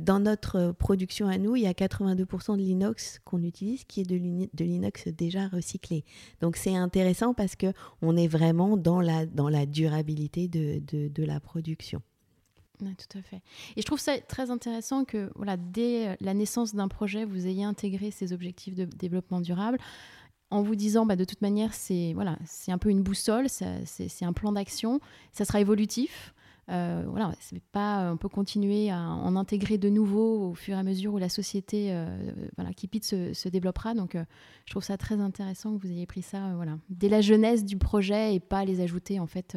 dans 0.00 0.20
notre 0.20 0.72
production 0.72 1.28
à 1.28 1.38
nous, 1.38 1.56
il 1.56 1.62
y 1.62 1.66
a 1.66 1.72
82% 1.72 2.56
de 2.56 2.62
l'inox 2.62 3.20
qu'on 3.24 3.42
utilise 3.42 3.84
qui 3.84 4.00
est 4.00 4.04
de 4.04 4.64
l'inox 4.64 5.08
déjà 5.08 5.48
recyclé. 5.48 6.04
Donc 6.40 6.56
c'est 6.56 6.76
intéressant 6.76 7.34
parce 7.34 7.56
que 7.56 7.72
on 8.00 8.16
est 8.16 8.28
vraiment 8.28 8.76
dans 8.76 9.00
la, 9.00 9.26
durabilité 9.66 10.48
de, 10.48 11.22
la 11.24 11.40
production. 11.40 12.02
tout 12.78 13.18
à 13.18 13.22
fait. 13.22 13.42
Et 13.76 13.80
je 13.80 13.86
trouve 13.86 14.00
ça 14.00 14.18
très 14.18 14.50
intéressant 14.50 15.04
que 15.04 15.30
dès 15.72 16.16
la 16.20 16.34
naissance 16.34 16.74
d'un 16.74 16.88
projet, 16.88 17.24
vous 17.24 17.46
ayez 17.46 17.64
intégré 17.64 18.10
ces 18.10 18.32
objectifs 18.32 18.74
de 18.74 18.84
développement 18.84 19.40
durable 19.40 19.78
en 20.52 20.62
vous 20.62 20.76
disant 20.76 21.06
bah, 21.06 21.16
de 21.16 21.24
toute 21.24 21.40
manière 21.42 21.74
c'est 21.74 22.12
voilà 22.14 22.38
c'est 22.44 22.72
un 22.72 22.78
peu 22.78 22.90
une 22.90 23.02
boussole 23.02 23.46
c'est 23.48 24.24
un 24.24 24.32
plan 24.32 24.52
d'action 24.52 25.00
ça 25.32 25.44
sera 25.44 25.60
évolutif 25.60 26.34
euh, 26.70 27.04
voilà 27.08 27.32
pas 27.72 28.12
on 28.12 28.16
peut 28.16 28.28
continuer 28.28 28.90
à 28.90 29.00
en 29.00 29.34
intégrer 29.34 29.78
de 29.78 29.88
nouveaux 29.88 30.50
au 30.50 30.54
fur 30.54 30.76
et 30.76 30.78
à 30.78 30.84
mesure 30.84 31.14
où 31.14 31.18
la 31.18 31.28
société 31.28 31.88
euh, 31.90 32.06
voilà 32.56 32.72
qui 32.72 32.86
pite 32.86 33.04
se, 33.04 33.48
développera 33.48 33.94
donc 33.94 34.14
euh, 34.14 34.24
je 34.66 34.70
trouve 34.70 34.84
ça 34.84 34.96
très 34.96 35.20
intéressant 35.20 35.76
que 35.76 35.82
vous 35.82 35.90
ayez 35.90 36.06
pris 36.06 36.22
ça 36.22 36.52
voilà 36.54 36.78
dès 36.88 37.08
la 37.08 37.20
jeunesse 37.20 37.64
du 37.64 37.78
projet 37.78 38.36
et 38.36 38.40
pas 38.40 38.64
les 38.64 38.80
ajouter 38.80 39.18
en 39.18 39.26
fait 39.26 39.56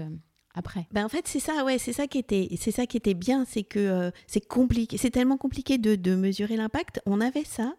après. 0.58 0.88
Ben 0.94 1.04
en 1.04 1.10
fait, 1.10 1.28
c'est 1.28 1.42
ça, 1.42 1.66
ouais, 1.66 1.78
c'est 1.78 1.92
ça 1.92 2.08
qui 2.08 2.18
était, 2.18 2.48
c'est 2.58 2.72
ça 2.72 2.86
qui 2.86 2.96
était 2.96 3.14
bien, 3.14 3.44
c'est 3.44 3.64
que 3.64 4.10
c'est 4.26 4.48
compliqué, 4.48 4.98
c'est 4.98 5.10
tellement 5.10 5.36
compliqué 5.36 5.78
de, 5.78 5.96
de 5.96 6.16
mesurer 6.16 6.56
l'impact. 6.56 7.02
On 7.06 7.20
avait 7.20 7.44
ça, 7.44 7.76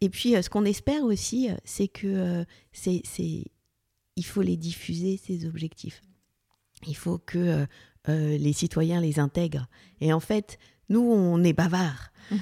et 0.00 0.08
puis, 0.08 0.36
euh, 0.36 0.42
ce 0.42 0.50
qu'on 0.50 0.64
espère 0.64 1.04
aussi, 1.04 1.50
euh, 1.50 1.54
c'est 1.64 1.88
que 1.88 2.06
euh, 2.06 2.44
c'est, 2.72 3.02
il 4.16 4.24
faut 4.24 4.42
les 4.42 4.56
diffuser, 4.56 5.20
ces 5.22 5.46
objectifs. 5.46 6.02
Il 6.86 6.96
faut 6.96 7.18
que 7.18 7.66
les 8.06 8.52
citoyens 8.52 9.00
les 9.00 9.18
intègrent. 9.18 9.66
Et 10.00 10.12
en 10.12 10.20
fait, 10.20 10.58
nous, 10.90 11.00
on 11.00 11.42
est 11.42 11.54
bavards. 11.54 12.12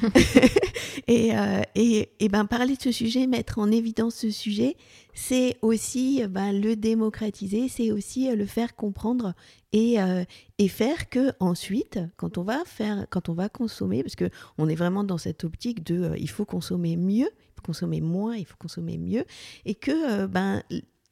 et, 1.06 1.36
euh, 1.36 1.62
et, 1.74 2.10
et, 2.20 2.28
ben, 2.28 2.44
parler 2.44 2.76
de 2.76 2.82
ce 2.82 2.92
sujet, 2.92 3.26
mettre 3.26 3.58
en 3.58 3.70
évidence 3.70 4.16
ce 4.16 4.30
sujet, 4.30 4.76
c'est 5.14 5.56
aussi 5.62 6.22
ben, 6.28 6.52
le 6.52 6.76
démocratiser, 6.76 7.68
c'est 7.68 7.90
aussi 7.90 8.30
euh, 8.30 8.36
le 8.36 8.46
faire 8.46 8.74
comprendre 8.74 9.34
et, 9.72 10.00
euh, 10.00 10.24
et 10.58 10.68
faire 10.68 11.08
que 11.08 11.32
ensuite, 11.40 11.98
quand 12.16 12.38
on 12.38 12.42
va 12.42 12.62
faire, 12.64 13.06
quand 13.10 13.28
on 13.28 13.34
va 13.34 13.48
consommer, 13.48 14.02
parce 14.02 14.16
que 14.16 14.30
on 14.58 14.68
est 14.68 14.74
vraiment 14.74 15.04
dans 15.04 15.18
cette 15.18 15.44
optique 15.44 15.84
de, 15.84 16.12
il 16.18 16.30
faut 16.30 16.44
consommer 16.44 16.96
mieux, 16.96 17.30
il 17.30 17.54
faut 17.56 17.62
consommer 17.62 18.00
moins, 18.00 18.36
il 18.36 18.46
faut 18.46 18.56
consommer 18.58 18.98
mieux, 18.98 19.24
et 19.64 19.74
que 19.74 20.26
ben 20.26 20.62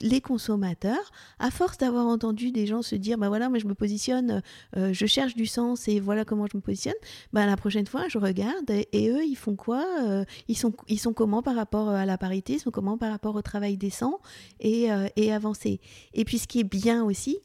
les 0.01 0.21
consommateurs, 0.21 1.13
à 1.39 1.51
force 1.51 1.79
d'avoir 1.79 2.07
entendu 2.07 2.53
des 2.53 2.67
gens 2.67 2.83
se 2.83 2.95
dire, 2.95 3.19
bah 3.19 3.29
voilà, 3.29 3.49
moi 3.49 3.59
je 3.59 3.67
me 3.67 3.75
positionne, 3.75 4.43
euh, 4.77 4.93
je 4.93 5.07
cherche 5.07 5.35
du 5.35 5.47
sens 5.47 5.89
et 5.89 6.01
voilà 6.01 6.25
comment 6.25 6.47
je 6.51 6.57
me 6.57 6.63
positionne, 6.63 6.95
bah 7.33 7.47
la 7.47 7.57
prochaine 7.57 7.87
fois 7.87 8.09
je 8.09 8.19
regarde 8.19 8.71
et, 8.71 9.11
eux 9.11 9.25
ils 9.25 9.37
font 9.37 9.57
quoi 9.57 9.85
euh, 10.03 10.25
ils, 10.49 10.57
sont, 10.57 10.73
ils 10.89 10.99
sont 10.99 11.13
comment 11.13 11.43
par 11.43 11.55
rapport 11.55 11.89
à 11.91 12.07
la 12.07 12.19
parité, 12.19 12.55
ils 12.55 12.61
sont 12.61 12.71
comment 12.71 12.97
par 12.97 13.11
rapport 13.11 13.35
au 13.35 13.43
travail 13.43 13.77
décent 13.77 14.21
et, 14.61 14.93
euh, 14.93 15.09
et 15.17 15.33
avancer. 15.33 15.81
Et 16.15 16.25
puis 16.25 16.39
ce 16.39 16.47
qui 16.47 16.61
est 16.61 16.65
bien 16.65 17.05
aussi, 17.05 17.39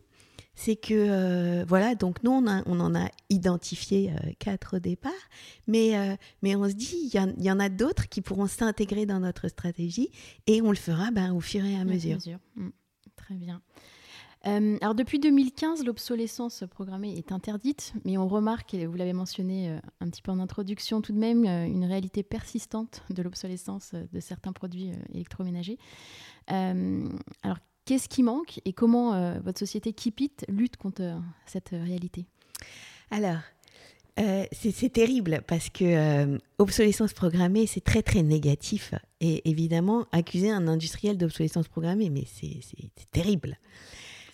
c'est 0.56 0.78
que 0.78 0.94
euh, 0.94 1.66
voilà, 1.68 1.96
donc 1.96 2.24
nous 2.24 2.32
on, 2.32 2.48
en 2.48 2.96
a 2.96 3.10
identifié 3.30 4.12
euh, 4.12 4.32
quatre 4.40 4.78
au 4.78 4.80
départ, 4.80 5.12
mais, 5.68 5.98
euh, 5.98 6.16
mais 6.42 6.56
on 6.56 6.68
se 6.68 6.74
dit 6.74 7.12
il 7.14 7.44
y, 7.44 7.52
en 7.52 7.60
a 7.60 7.70
d'autres 7.70 8.08
qui 8.08 8.22
pourront 8.22 8.48
s'intégrer 8.48 9.06
dans 9.06 9.20
notre 9.20 9.50
stratégie 9.50 10.10
et 10.48 10.62
on 10.62 10.70
le 10.70 10.78
fera 10.78 11.12
ben, 11.12 11.34
au 11.34 11.42
fur 11.42 11.64
et 11.64 11.76
à 11.76 11.84
mesure. 11.84 12.18
Mmh. 12.56 12.70
Très 13.18 13.36
bien. 13.36 13.62
alors 14.44 14.96
depuis 14.96 15.20
2015, 15.20 15.84
l'obsolescence 15.84 16.64
programmée 16.70 17.18
est 17.18 17.32
interdite, 17.32 17.94
mais 18.06 18.18
on 18.18 18.28
remarque, 18.28 18.74
et 18.74 18.86
vous 18.86 18.96
l'avez 18.96 19.14
mentionné 19.14 19.80
un 20.00 20.10
petit 20.10 20.22
peu 20.22 20.32
en 20.32 20.40
introduction 20.40 21.02
tout 21.02 21.12
de 21.12 21.18
même, 21.18 21.46
une 21.46 21.86
réalité 21.86 22.24
persistante 22.24 23.04
de 23.10 23.24
l'obsolescence 23.24 23.94
de 23.94 24.20
certains 24.20 24.54
produits 24.54 24.92
électroménagers. 25.12 25.80
alors 26.48 27.58
Qu'est-ce 27.86 28.10
qui 28.10 28.24
manque 28.24 28.60
et 28.66 28.74
comment 28.74 29.14
euh, 29.14 29.36
votre 29.44 29.60
société 29.60 29.94
Keep 29.94 30.20
lutte 30.48 30.76
contre 30.76 31.04
euh, 31.04 31.20
cette 31.46 31.74
euh, 31.74 31.84
réalité? 31.84 32.26
Alors, 33.12 33.38
c'est 34.52 34.92
terrible 34.92 35.44
parce 35.46 35.70
que 35.70 36.40
obsolescence 36.58 37.12
programmée, 37.14 37.68
c'est 37.68 37.84
très 37.84 38.02
très 38.02 38.24
négatif. 38.24 38.94
Et 39.20 39.48
évidemment, 39.48 40.06
accuser 40.14 40.50
un 40.50 40.68
industriel 40.70 41.18
d'obsolescence 41.18 41.68
programmée, 41.68 42.10
mais 42.10 42.24
c'est 42.26 42.62
terrible. 43.12 43.60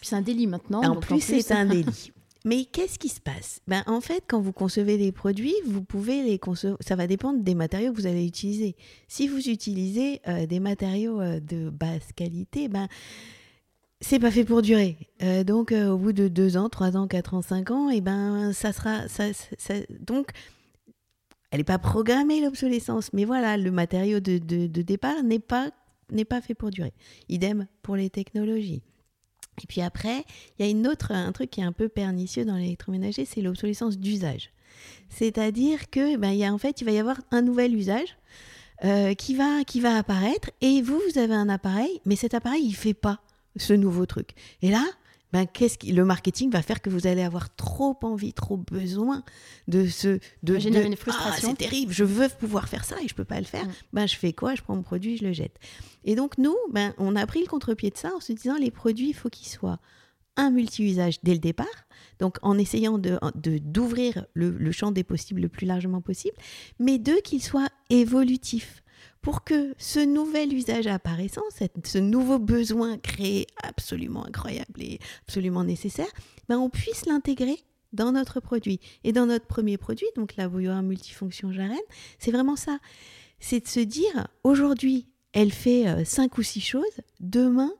C'est 0.03 0.15
un 0.15 0.21
délit 0.21 0.45
maintenant. 0.45 0.83
En 0.83 0.99
plus, 0.99 1.19
c'est 1.19 1.51
un 1.51 1.65
délit. 1.65 2.11
Mais 2.45 2.65
qu'est-ce 2.65 2.99
qui 2.99 3.09
se 3.09 3.19
passe? 3.19 3.61
Ben, 3.67 3.83
En 3.87 4.01
fait, 4.01 4.23
quand 4.27 4.39
vous 4.39 4.53
concevez 4.53 4.97
des 4.99 5.11
produits, 5.11 5.55
vous 5.65 5.83
pouvez 5.83 6.23
les 6.23 6.39
ça 6.79 6.95
va 6.95 7.07
dépendre 7.07 7.41
des 7.41 7.55
matériaux 7.55 7.91
que 7.91 7.97
vous 7.97 8.07
allez 8.07 8.25
utiliser. 8.25 8.75
Si 9.07 9.27
vous 9.27 9.49
utilisez 9.49 10.21
des 10.47 10.59
matériaux 10.59 11.19
de 11.39 11.71
basse 11.71 12.13
qualité, 12.15 12.67
ben, 12.67 12.87
c'est 14.01 14.19
pas 14.19 14.31
fait 14.31 14.43
pour 14.43 14.61
durer. 14.61 14.97
Euh, 15.21 15.43
donc, 15.43 15.71
euh, 15.71 15.89
au 15.89 15.97
bout 15.97 16.11
de 16.11 16.27
2 16.27 16.57
ans, 16.57 16.69
3 16.69 16.97
ans, 16.97 17.07
4 17.07 17.35
ans, 17.35 17.41
5 17.41 17.71
ans, 17.71 17.89
et 17.89 17.97
eh 17.97 18.01
ben, 18.01 18.51
ça 18.51 18.73
sera. 18.73 19.07
Ça, 19.07 19.25
donc, 19.99 20.31
elle 21.51 21.59
n'est 21.59 21.63
pas 21.63 21.77
programmée, 21.77 22.41
l'obsolescence. 22.41 23.13
Mais 23.13 23.25
voilà, 23.25 23.57
le 23.57 23.71
matériau 23.71 24.19
de, 24.19 24.37
départ 24.67 25.21
n'est 25.23 25.39
pas, 25.39 25.69
n'est 26.11 26.25
pas 26.25 26.41
fait 26.41 26.55
pour 26.55 26.71
durer. 26.71 26.93
Idem 27.29 27.67
pour 27.83 27.95
les 27.95 28.09
technologies. 28.09 28.81
Et 29.61 29.67
puis 29.67 29.81
après, 29.81 30.23
il 30.57 30.65
y 30.65 30.67
a 30.67 30.71
une 30.71 30.87
autre, 30.87 31.11
un 31.11 31.31
truc 31.31 31.51
qui 31.51 31.61
est 31.61 31.65
un 31.65 31.73
peu 31.73 31.87
pernicieux 31.87 32.45
dans 32.45 32.55
l'électroménager, 32.55 33.25
c'est 33.25 33.41
l'obsolescence 33.41 33.99
d'usage. 33.99 34.49
C'est-à-dire 35.09 35.89
que, 35.91 36.15
ben, 36.15 36.31
y 36.31 36.43
a, 36.43 36.51
en 36.51 36.57
fait, 36.57 36.81
il 36.81 36.85
va 36.85 36.91
y 36.91 36.97
avoir 36.97 37.21
un 37.29 37.41
nouvel 37.41 37.75
usage 37.75 38.17
euh, 38.83 39.13
qui, 39.13 39.35
va, 39.35 39.63
qui 39.65 39.81
va 39.81 39.97
apparaître, 39.97 40.49
et 40.61 40.81
vous, 40.81 40.99
vous 41.07 41.19
avez 41.19 41.35
un 41.35 41.49
appareil, 41.49 42.01
mais 42.05 42.15
cet 42.15 42.33
appareil, 42.33 42.63
il 42.65 42.73
fait 42.73 42.95
pas 42.95 43.21
ce 43.55 43.73
nouveau 43.73 44.05
truc. 44.05 44.31
Et 44.61 44.69
là, 44.69 44.83
ben, 45.33 45.45
qu'est-ce 45.45 45.77
qui, 45.77 45.93
le 45.93 46.03
marketing 46.03 46.51
va 46.51 46.61
faire 46.61 46.81
que 46.81 46.89
vous 46.89 47.07
allez 47.07 47.21
avoir 47.21 47.55
trop 47.55 47.97
envie, 48.01 48.33
trop 48.33 48.57
besoin 48.57 49.23
de 49.67 49.87
ce 49.87 50.19
de, 50.43 50.59
générer 50.59 50.85
une 50.85 50.97
frustration. 50.97 51.49
Ah, 51.51 51.55
c'est 51.57 51.69
terrible, 51.69 51.93
je 51.93 52.03
veux 52.03 52.27
pouvoir 52.27 52.67
faire 52.67 52.83
ça 52.83 52.97
et 53.01 53.07
je 53.07 53.15
peux 53.15 53.23
pas 53.23 53.39
le 53.39 53.45
faire. 53.45 53.65
Mm. 53.65 53.71
Ben 53.93 54.07
je 54.07 54.17
fais 54.17 54.33
quoi? 54.33 54.55
Je 54.55 54.61
prends 54.61 54.75
mon 54.75 54.83
produit, 54.83 55.17
je 55.17 55.23
le 55.23 55.33
jette. 55.33 55.57
Et 56.03 56.15
donc 56.15 56.37
nous, 56.37 56.55
ben 56.71 56.93
on 56.97 57.15
a 57.15 57.25
pris 57.25 57.39
le 57.39 57.47
contre-pied 57.47 57.91
de 57.91 57.97
ça 57.97 58.11
en 58.15 58.19
se 58.19 58.33
disant 58.33 58.57
les 58.57 58.71
produits, 58.71 59.09
il 59.09 59.15
faut 59.15 59.29
qu'ils 59.29 59.47
soient 59.47 59.79
un 60.35 60.49
multi-usage 60.49 61.19
dès 61.23 61.33
le 61.33 61.39
départ, 61.39 61.67
donc 62.19 62.37
en 62.41 62.57
essayant 62.57 62.97
de 62.97 63.19
d'ouvrir 63.35 64.25
le, 64.33 64.51
le 64.51 64.71
champ 64.71 64.91
des 64.91 65.03
possibles 65.03 65.41
le 65.41 65.49
plus 65.49 65.65
largement 65.65 66.01
possible, 66.01 66.35
mais 66.79 66.97
deux 66.97 67.19
qu'ils 67.21 67.43
soient 67.43 67.69
évolutifs 67.89 68.80
pour 69.21 69.43
que 69.43 69.73
ce 69.77 69.99
nouvel 69.99 70.53
usage 70.53 70.87
apparaissant, 70.87 71.43
ce 71.83 71.97
nouveau 71.97 72.39
besoin 72.39 72.97
créé 72.97 73.47
absolument 73.63 74.25
incroyable 74.25 74.81
et 74.81 74.99
absolument 75.23 75.63
nécessaire, 75.63 76.11
ben 76.49 76.57
on 76.57 76.69
puisse 76.69 77.05
l'intégrer 77.05 77.57
dans 77.93 78.11
notre 78.11 78.39
produit. 78.39 78.79
Et 79.03 79.11
dans 79.11 79.25
notre 79.25 79.45
premier 79.45 79.77
produit, 79.77 80.07
donc 80.15 80.35
la 80.37 80.47
bouilloire 80.47 80.81
multifonction 80.81 81.51
Jarenne, 81.51 81.77
c'est 82.19 82.31
vraiment 82.31 82.55
ça. 82.55 82.79
C'est 83.39 83.61
de 83.61 83.67
se 83.67 83.79
dire, 83.79 84.27
aujourd'hui, 84.43 85.07
elle 85.33 85.51
fait 85.51 85.87
euh, 85.87 86.05
cinq 86.05 86.37
ou 86.37 86.43
six 86.43 86.61
choses, 86.61 86.83
demain, 87.19 87.71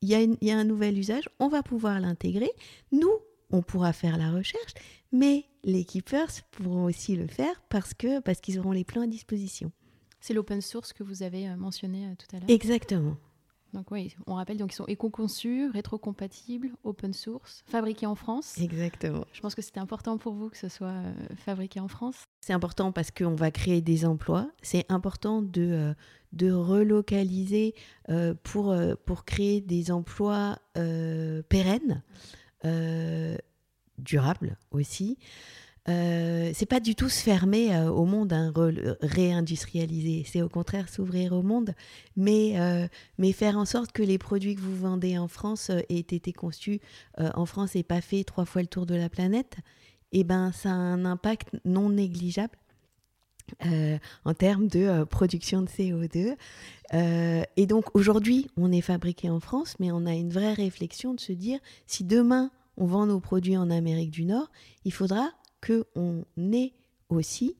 il 0.00 0.08
y, 0.10 0.46
y, 0.46 0.50
a 0.50 0.56
un 0.56 0.64
nouvel 0.64 0.96
usage, 0.96 1.28
on 1.40 1.48
va 1.48 1.62
pouvoir 1.62 1.98
l'intégrer. 2.00 2.50
Nous, 2.92 3.12
on 3.50 3.62
pourra 3.62 3.92
faire 3.92 4.16
la 4.16 4.30
recherche, 4.30 4.74
mais 5.10 5.44
les 5.64 5.84
keepers 5.84 6.30
pourront 6.50 6.84
aussi 6.84 7.16
le 7.16 7.26
faire 7.26 7.62
parce 7.68 7.94
que 7.94 8.20
parce 8.20 8.40
qu'ils 8.40 8.58
auront 8.58 8.72
les 8.72 8.84
plans 8.84 9.02
à 9.02 9.06
disposition. 9.06 9.72
C'est 10.20 10.34
l'open 10.34 10.60
source 10.60 10.92
que 10.92 11.02
vous 11.02 11.22
avez 11.22 11.48
euh, 11.48 11.56
mentionné 11.56 12.06
euh, 12.06 12.14
tout 12.18 12.36
à 12.36 12.40
l'heure. 12.40 12.50
Exactement. 12.50 13.16
Donc 13.74 13.90
oui, 13.90 14.14
on 14.26 14.34
rappelle 14.34 14.56
donc 14.56 14.72
ils 14.72 14.76
sont 14.76 14.86
éco-conçus, 14.86 15.68
rétro-compatibles, 15.70 16.70
open 16.84 17.12
source, 17.12 17.62
fabriqués 17.66 18.06
en 18.06 18.14
France. 18.14 18.56
Exactement. 18.58 19.26
Je 19.34 19.40
pense 19.42 19.54
que 19.54 19.60
c'était 19.60 19.80
important 19.80 20.16
pour 20.16 20.32
vous 20.32 20.48
que 20.48 20.56
ce 20.56 20.70
soit 20.70 20.88
euh, 20.88 21.12
fabriqué 21.36 21.78
en 21.78 21.88
France. 21.88 22.24
c'est 22.40 22.54
important 22.54 22.92
parce 22.92 23.10
qu'on 23.10 23.34
va 23.34 23.50
créer 23.50 23.82
des 23.82 24.06
emplois. 24.06 24.50
C'est 24.62 24.90
important 24.90 25.42
de, 25.42 25.94
de 26.32 26.50
relocaliser 26.50 27.74
pour, 28.42 28.74
pour 29.04 29.24
créer 29.26 29.60
des 29.60 29.90
emplois 29.90 30.58
pérennes, 31.50 32.02
durables 33.98 34.56
aussi. 34.70 35.18
Euh, 35.88 36.50
c'est 36.54 36.66
pas 36.66 36.80
du 36.80 36.94
tout 36.94 37.08
se 37.08 37.22
fermer 37.22 37.74
euh, 37.74 37.90
au 37.90 38.04
monde, 38.04 38.32
hein, 38.32 38.52
réindustrialiser. 39.00 40.24
C'est 40.26 40.42
au 40.42 40.48
contraire 40.48 40.88
s'ouvrir 40.88 41.32
au 41.32 41.42
monde, 41.42 41.74
mais, 42.16 42.60
euh, 42.60 42.86
mais 43.16 43.32
faire 43.32 43.56
en 43.56 43.64
sorte 43.64 43.92
que 43.92 44.02
les 44.02 44.18
produits 44.18 44.54
que 44.54 44.60
vous 44.60 44.76
vendez 44.76 45.16
en 45.18 45.28
France 45.28 45.70
aient 45.70 45.98
été 45.98 46.32
conçus 46.32 46.80
en 47.18 47.46
France 47.46 47.76
et 47.76 47.82
pas 47.82 48.00
fait 48.00 48.24
trois 48.24 48.44
fois 48.44 48.62
le 48.62 48.68
tour 48.68 48.86
de 48.86 48.94
la 48.94 49.08
planète. 49.08 49.56
Et 50.12 50.20
eh 50.20 50.24
ben, 50.24 50.52
ça 50.52 50.70
a 50.70 50.72
un 50.72 51.04
impact 51.04 51.50
non 51.64 51.90
négligeable 51.90 52.56
en 54.24 54.34
termes 54.34 54.68
de 54.68 55.04
production 55.04 55.62
de 55.62 55.68
CO2. 55.68 56.36
et 57.56 57.66
donc 57.66 57.94
aujourd'hui, 57.94 58.46
on 58.56 58.72
est 58.72 58.82
fabriqué 58.82 59.30
en 59.30 59.40
France, 59.40 59.76
mais 59.80 59.90
on 59.90 60.06
a 60.06 60.14
une 60.14 60.30
vraie 60.30 60.52
réflexion 60.52 61.14
de 61.14 61.20
se 61.20 61.32
dire 61.32 61.60
si 61.86 62.04
demain 62.04 62.50
on 62.78 62.86
vend 62.86 63.06
nos 63.06 63.20
produits 63.20 63.56
en 63.56 63.70
Amérique 63.70 64.10
du 64.10 64.24
Nord, 64.24 64.50
il 64.84 64.92
faudra 64.92 65.30
qu'on 65.64 66.24
ait 66.52 66.72
aussi, 67.08 67.56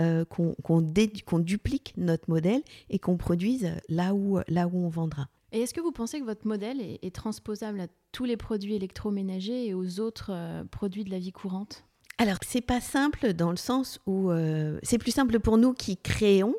euh, 0.00 0.24
qu'on 0.24 1.38
duplique 1.40 1.94
notre 1.96 2.28
modèle 2.28 2.62
et 2.90 2.98
qu'on 2.98 3.16
produise 3.16 3.70
là 3.88 4.14
où, 4.14 4.38
là 4.48 4.66
où 4.66 4.76
on 4.76 4.88
vendra. 4.88 5.28
Et 5.52 5.60
est-ce 5.60 5.72
que 5.72 5.80
vous 5.80 5.92
pensez 5.92 6.20
que 6.20 6.24
votre 6.24 6.46
modèle 6.46 6.80
est, 6.80 7.14
transposable 7.14 7.80
à 7.80 7.86
tous 8.12 8.24
les 8.24 8.36
produits 8.36 8.74
électroménagers 8.74 9.68
et 9.68 9.74
aux 9.74 10.00
autres 10.00 10.30
euh, 10.32 10.64
produits 10.64 11.04
de 11.04 11.10
la 11.10 11.18
vie 11.18 11.32
courante? 11.32 11.84
Alors, 12.18 12.38
c'est 12.46 12.60
pas 12.60 12.80
simple 12.80 13.32
dans 13.32 13.50
le 13.50 13.56
sens 13.56 14.00
où 14.06 14.30
euh, 14.30 14.78
c'est 14.82 14.98
plus 14.98 15.12
simple 15.12 15.38
pour 15.40 15.58
nous 15.58 15.72
qui 15.72 15.96
créons 15.96 16.54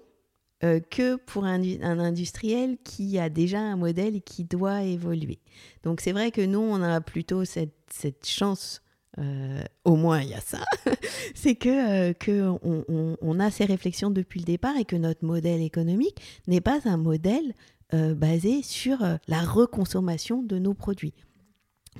que 0.89 1.17
pour 1.17 1.45
un, 1.45 1.61
un, 1.83 1.99
industriel 1.99 2.79
qui 2.83 3.19
a 3.19 3.29
déjà 3.29 3.59
un 3.59 3.75
modèle 3.75 4.15
et 4.15 4.21
qui 4.21 4.43
doit 4.43 4.81
évoluer. 4.81 5.37
Donc 5.83 6.01
c'est 6.01 6.11
vrai 6.11 6.31
que 6.31 6.41
nous, 6.41 6.57
on 6.57 6.81
a 6.81 6.99
plutôt 6.99 7.45
cette, 7.45 7.75
cette 7.91 8.25
chance 8.25 8.81
euh, 9.19 9.63
au 9.83 9.95
moins 9.95 10.21
il 10.21 10.29
y 10.29 10.33
a 10.35 10.41
ça, 10.41 10.63
c'est 11.35 11.55
que, 11.55 12.11
euh, 12.11 13.39
a 13.39 13.51
ces 13.51 13.65
réflexions 13.65 14.11
depuis 14.11 14.39
le 14.39 14.45
départ 14.45 14.77
et 14.77 14.85
que 14.85 14.95
notre 14.95 15.25
modèle 15.25 15.61
économique 15.61 16.21
n'est 16.47 16.61
pas 16.61 16.81
un 16.85 16.97
modèle 16.97 17.53
euh, 17.93 18.13
basé 18.13 18.61
sur 18.61 18.99
la 19.27 19.41
reconsommation 19.41 20.43
de 20.43 20.59
nos 20.59 20.73
produits. 20.73 21.13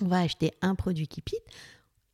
On 0.02 0.06
va 0.08 0.20
acheter 0.20 0.52
un 0.62 0.76
produit 0.76 1.08
qui 1.08 1.22
pite, 1.22 1.44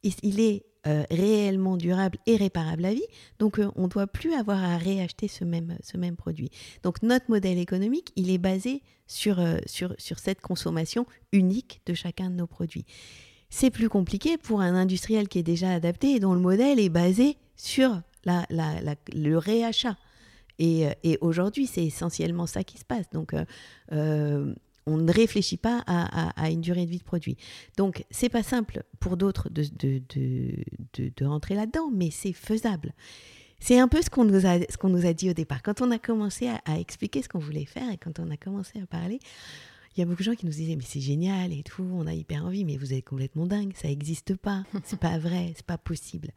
il 0.04 0.40
est 0.40 0.66
réellement 0.86 1.78
durable 1.78 2.18
et 2.26 2.36
réparable 2.36 2.84
à 2.84 2.94
vie, 2.94 3.08
donc 3.40 3.60
on 3.76 3.84
ne 3.84 3.88
doit 3.88 4.08
plus 4.08 4.34
avoir 4.34 4.62
à 4.62 4.78
réacheter 4.78 5.30
ce 5.30 5.46
même, 5.46 5.78
ce 5.82 5.98
même 5.98 6.18
produit. 6.18 6.50
Donc 6.82 7.02
notre 7.02 7.30
modèle 7.30 7.58
économique, 7.58 8.12
il 8.18 8.30
est 8.30 8.38
basé 8.38 8.84
sur, 9.08 9.42
sur, 9.66 9.96
sur 9.98 10.20
cette 10.20 10.42
consommation 10.42 11.06
unique 11.32 11.82
de 11.86 11.94
chacun 11.94 12.30
de 12.30 12.36
nos 12.36 12.48
produits 12.48 12.86
c'est 13.54 13.70
plus 13.70 13.88
compliqué 13.88 14.40
pour 14.40 14.62
un 14.62 14.74
industriel 14.74 15.28
qui 15.28 15.38
est 15.38 15.44
déjà 15.44 15.72
adapté 15.72 16.16
et 16.16 16.20
dont 16.20 16.34
le 16.34 16.40
modèle 16.40 16.80
est 16.80 16.90
basé 16.90 17.38
sur 17.56 18.02
le 18.26 19.36
réachat. 19.36 19.96
Et, 20.58 20.88
euh, 20.88 21.16
aujourd'hui, 21.22 21.68
c'est 21.68 21.86
essentiellement 21.86 22.48
ça 22.48 22.64
qui 22.64 22.80
se 22.80 22.84
passe. 22.84 23.08
Donc, 23.12 23.36
euh, 23.36 23.46
euh, 23.92 24.56
on 24.88 24.98
ne 24.98 25.12
réfléchit 25.12 25.58
pas 25.58 25.84
à, 25.86 26.50
une 26.50 26.62
durée 26.62 26.86
de 26.86 26.90
vie 26.90 26.98
de 26.98 27.04
produit. 27.04 27.38
Donc, 27.78 28.06
c'est 28.10 28.28
pas 28.28 28.42
simple 28.42 28.82
pour 29.00 29.18
d'autres 29.18 29.50
de, 29.52 31.22
rentrer 31.24 31.54
là-dedans, 31.54 31.92
mais 31.94 32.10
c'est 32.10 32.34
faisable. 32.34 32.92
C'est 33.60 33.80
un 33.80 33.88
peu 33.88 34.02
ce 34.02 34.10
qu'on 34.10 34.26
nous 34.26 35.06
a 35.06 35.14
dit 35.14 35.30
au 35.30 35.34
départ. 35.34 35.62
Quand 35.62 35.80
on 35.82 35.92
a 35.92 36.00
commencé 36.00 36.50
à 36.66 36.80
expliquer 36.80 37.22
ce 37.22 37.30
qu'on 37.30 37.40
voulait 37.40 37.66
faire 37.66 37.90
et 37.92 37.98
quand 37.98 38.18
on 38.18 38.32
a 38.32 38.36
commencé 38.36 38.82
à 38.82 38.88
parler, 38.88 39.20
il 39.96 40.00
y 40.00 40.04
a 40.04 40.06
beaucoup 40.06 40.20
de 40.20 40.24
gens 40.24 40.36
qui 40.36 40.46
nous 40.46 40.52
disaient 40.52 40.76
mais 40.76 40.84
c'est 40.86 41.02
génial 41.02 41.54
et 41.54 41.64
tout, 41.64 41.88
on 41.94 42.08
a 42.08 42.14
hyper 42.14 42.46
envie, 42.46 42.66
mais 42.66 42.78
vous 42.78 42.94
êtes 42.94 43.06
complètement 43.06 43.46
dingue, 43.46 43.74
ça 43.76 43.88
n'existe 43.88 44.36
pas, 44.36 44.64
c'est 44.84 45.00
pas 45.00 45.18
vrai, 45.18 45.54
c'est 45.56 45.66
pas 45.66 45.78
possible. 45.78 46.32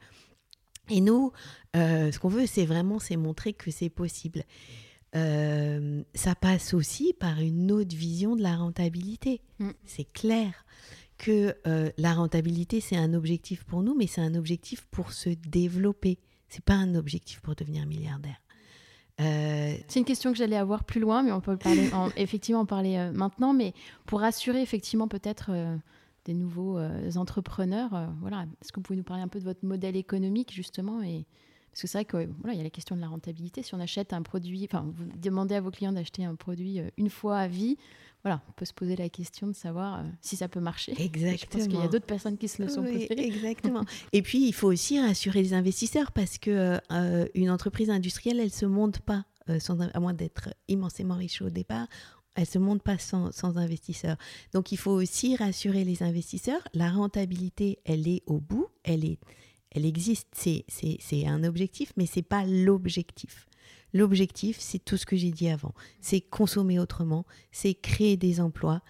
Et 0.88 1.01
nous, 1.01 1.33
euh, 1.75 2.12
ce 2.12 2.19
qu'on 2.19 2.29
veut, 2.29 2.47
c'est 2.47 2.64
vraiment 2.64 2.99
c'est 2.99 3.16
montrer 3.16 3.53
que 3.53 3.71
c'est 3.71 3.90
possible. 3.90 4.45
Euh, 5.14 6.03
ça 6.14 6.35
passe 6.35 6.75
aussi 6.75 7.14
par 7.19 7.40
une 7.40 7.73
autre 7.73 7.97
vision 7.97 8.37
de 8.37 8.42
la 8.42 8.57
rentabilité. 8.57 9.40
Mm. 9.59 9.71
C'est 9.85 10.12
clair 10.12 10.53
que 11.19 11.57
euh, 11.66 11.90
la 11.97 12.12
rentabilité, 12.12 12.81
c'est 12.81 12.97
un 12.97 13.14
objectif 13.14 13.64
pour 13.64 13.83
nous, 13.83 13.95
mais 13.95 14.07
c'est 14.07 14.21
un 14.21 14.35
objectif 14.35 14.87
pour 14.90 15.12
se 15.12 15.31
développer. 15.31 16.19
C'est 16.49 16.64
pas 16.64 16.75
un 16.75 16.95
objectif 16.95 17.40
pour 17.40 17.55
devenir 17.55 17.87
milliardaire. 17.87 18.37
Euh, 19.21 19.77
c'est 19.89 19.99
une 19.99 20.05
question 20.05 20.31
que 20.31 20.39
j'allais 20.39 20.57
avoir 20.57 20.85
plus 20.85 21.01
loin, 21.01 21.23
mais 21.23 21.33
on 21.33 21.41
peut 21.41 21.57
parler, 21.57 21.89
effectivement 22.17 22.61
en 22.61 22.67
parler 22.67 22.97
euh, 22.97 23.13
maintenant. 23.13 23.53
Mais 23.53 23.73
pour 24.05 24.21
rassurer 24.21 24.61
effectivement 24.61 25.09
peut-être 25.09 25.51
euh, 25.51 25.77
des 26.25 26.35
nouveaux 26.35 26.79
entrepreneurs, 27.17 28.11
voilà, 28.21 28.47
est-ce 28.61 28.73
que 28.73 28.81
vous 28.81 28.83
pouvez 28.83 28.97
nous 28.97 29.05
parler 29.05 29.23
un 29.23 29.29
peu 29.29 29.39
de 29.39 29.45
votre 29.45 29.65
modèle 29.65 29.97
économique 29.97 30.53
justement 30.53 31.01
et 31.03 31.25
parce 31.71 31.83
que 31.83 31.89
c'est 31.89 31.99
vrai 31.99 32.05
que 32.07 32.31
voilà, 32.41 32.55
il 32.55 32.57
y 32.57 32.61
a 32.61 32.65
la 32.65 32.71
question 32.71 32.97
de 32.97 33.03
la 33.03 33.07
rentabilité. 33.07 33.63
Si 33.63 33.75
on 33.75 33.81
achète 33.81 34.15
un 34.15 34.23
produit, 34.23 34.65
enfin, 34.65 34.87
vous 34.97 35.05
demandez 35.19 35.55
à 35.55 35.61
vos 35.61 35.71
clients 35.71 35.93
d'acheter 35.93 36.25
un 36.25 36.35
produit 36.35 36.81
une 36.97 37.11
fois 37.11 37.37
à 37.37 37.49
vie, 37.49 37.77
voilà, 38.27 38.43
on 38.49 38.53
peut 38.55 38.65
se 38.65 38.75
poser 38.75 38.97
la 38.97 39.09
question 39.09 39.47
de 39.47 39.53
savoir 39.53 40.03
si 40.21 40.35
ça 40.35 40.49
peut 40.49 40.59
marcher. 40.59 41.01
Exactement. 41.01 41.37
Je 41.39 41.47
pense 41.47 41.69
qu'il 41.69 41.79
y 41.79 41.83
a 41.85 41.87
d'autres 41.87 42.07
personnes 42.07 42.37
qui 42.37 42.49
se 42.49 42.61
le 42.61 42.69
sont 42.69 42.83
posées. 42.83 43.07
Exactement. 43.25 43.85
Et 44.12 44.21
puis, 44.21 44.49
il 44.49 44.53
faut 44.53 44.67
aussi 44.67 45.01
rassurer 45.01 45.43
les 45.45 45.55
investisseurs 45.55 46.11
parce 46.11 46.37
que 46.37 46.81
une 47.39 47.51
entreprise 47.51 47.89
industrielle, 47.89 48.41
elle 48.41 48.51
se 48.51 48.67
monte 48.67 48.99
pas, 48.99 49.27
sans, 49.61 49.81
à 49.81 50.01
moins 50.01 50.12
d'être 50.12 50.49
immensément 50.67 51.15
riche 51.15 51.41
au 51.41 51.51
départ, 51.51 51.87
elle 52.35 52.47
se 52.47 52.59
monte 52.59 52.83
pas 52.83 52.99
sans, 52.99 53.31
sans, 53.31 53.59
investisseurs. 53.59 54.17
Donc, 54.53 54.73
il 54.73 54.77
faut 54.77 54.91
aussi 54.91 55.37
rassurer 55.37 55.85
les 55.85 56.03
investisseurs. 56.03 56.67
La 56.75 56.91
rentabilité, 56.91 57.79
elle 57.85 58.09
est 58.09 58.25
au 58.27 58.41
bout, 58.41 58.67
elle 58.83 59.05
est 59.05 59.21
elle 59.77 59.85
existe, 59.85 60.29
c'est 60.33 61.27
un 61.27 61.45
objectif, 61.45 61.93
mais 61.99 62.07
c'est 62.07 62.23
pas 62.23 62.47
l'objectif. 62.47 63.47
L'objectif, 63.92 64.59
c'est 64.61 64.79
tout 64.79 64.96
ce 64.96 65.07
que 65.07 65.16
j'ai 65.16 65.31
dit 65.31 65.49
avant. 65.49 65.75
C'est 66.01 66.20
consommer 66.20 66.79
autrement, 66.79 67.25
c'est 67.51 67.75
créer 67.75 68.16
des 68.16 68.40
emplois 68.40 68.83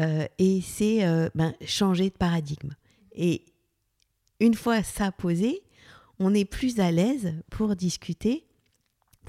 euh, 0.00 0.26
et 0.38 0.60
c'est 0.60 1.04
euh, 1.04 1.28
ben, 1.34 1.54
changer 1.64 2.10
de 2.10 2.16
paradigme. 2.16 2.74
Et 3.12 3.44
une 4.40 4.54
fois 4.54 4.82
ça 4.82 5.12
posé, 5.12 5.62
on 6.18 6.34
est 6.34 6.44
plus 6.44 6.80
à 6.80 6.90
l'aise 6.90 7.34
pour 7.50 7.76
discuter 7.76 8.46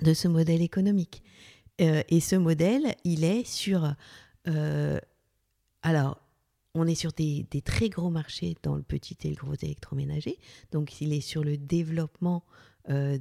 de 0.02 0.14
ce 0.14 0.28
modèle 0.28 0.62
économique. 0.62 1.24
Euh, 1.80 2.04
et 2.10 2.20
ce 2.20 2.36
modèle, 2.36 2.96
il 3.04 3.24
est 3.24 3.46
sur... 3.46 3.96
alors, 5.84 6.22
on 6.74 6.88
est 6.88 6.96
sur 6.96 7.12
des, 7.12 7.46
très 7.64 7.90
gros 7.90 8.10
marchés 8.10 8.56
dans 8.64 8.76
le 8.76 8.84
petit 8.84 9.18
et 9.24 9.30
le 9.30 9.36
gros 9.36 9.56
électroménager. 9.56 10.38
Donc, 10.72 11.02
il 11.02 11.14
est 11.14 11.22
sur 11.22 11.44
le 11.44 11.58
développement, 11.58 12.44
euh, 12.90 13.18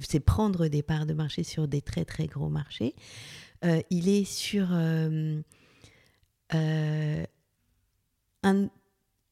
c'est 0.00 0.20
prendre 0.20 0.68
des 0.68 0.82
parts 0.82 1.06
de 1.06 1.14
marché 1.14 1.42
sur 1.42 1.68
des 1.68 1.82
très 1.82 2.04
très 2.04 2.26
gros 2.26 2.48
marchés. 2.48 2.94
Euh, 3.64 3.82
il 3.90 4.08
est 4.08 4.24
sur 4.24 4.68
euh, 4.72 5.42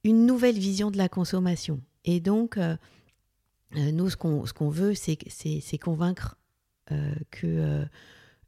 une 0.04 0.26
nouvelle 0.26 0.58
vision 0.58 0.90
de 0.90 0.98
la 0.98 1.08
consommation. 1.08 1.80
Et 2.04 2.20
donc, 2.20 2.58
nous, 3.74 4.10
ce 4.10 4.16
qu'on 4.16 4.70
veut, 4.70 4.94
c'est 4.94 5.78
convaincre 5.78 6.38
que, 7.30 7.84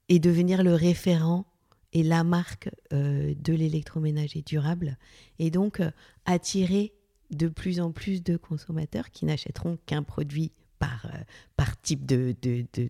et 0.08 0.18
devenir 0.18 0.62
le 0.62 0.74
référent 0.74 1.46
et 1.92 2.02
la 2.02 2.24
marque 2.24 2.70
de 2.90 3.52
l'électroménager 3.52 4.42
durable 4.42 4.96
et 5.38 5.50
donc 5.50 5.82
attirer 6.24 6.94
de 7.30 7.48
plus 7.48 7.80
en 7.80 7.92
plus 7.92 8.22
de 8.22 8.36
consommateurs 8.36 9.10
qui 9.10 9.24
n'achèteront 9.24 9.78
qu'un 9.86 10.02
produit 10.02 10.52
par, 10.80 11.06
euh, 11.06 11.18
par 11.56 11.80
type 11.80 12.04
de, 12.04 12.34
de, 12.42 12.66
de, 12.74 12.88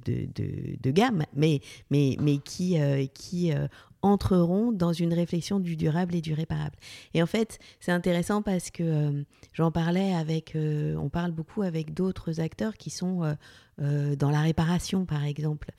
de, 0.80 0.90
gamme, 0.90 1.24
mais, 1.34 1.60
mais, 1.90 2.16
mais 2.18 2.38
qui, 2.38 2.78
qui 3.12 3.52
entreront 4.00 4.72
dans 4.72 4.94
une 4.94 5.12
réflexion 5.12 5.60
du 5.60 5.76
durable 5.76 6.14
et 6.14 6.22
du 6.22 6.32
réparable. 6.32 6.76
Et 7.12 7.22
en 7.22 7.26
fait, 7.26 7.58
c'est 7.80 7.92
intéressant 7.92 8.40
parce 8.40 8.70
que 8.70 9.24
j'en 9.52 9.70
parlais 9.70 10.14
avec, 10.14 10.56
on 10.56 11.10
parle 11.10 11.32
beaucoup 11.32 11.60
avec 11.60 11.92
d'autres 11.92 12.40
acteurs 12.40 12.78
qui 12.78 12.88
sont 12.88 13.36
dans 13.78 14.30
la 14.30 14.40
réparation, 14.40 15.04
par 15.04 15.24
exemple. 15.24 15.70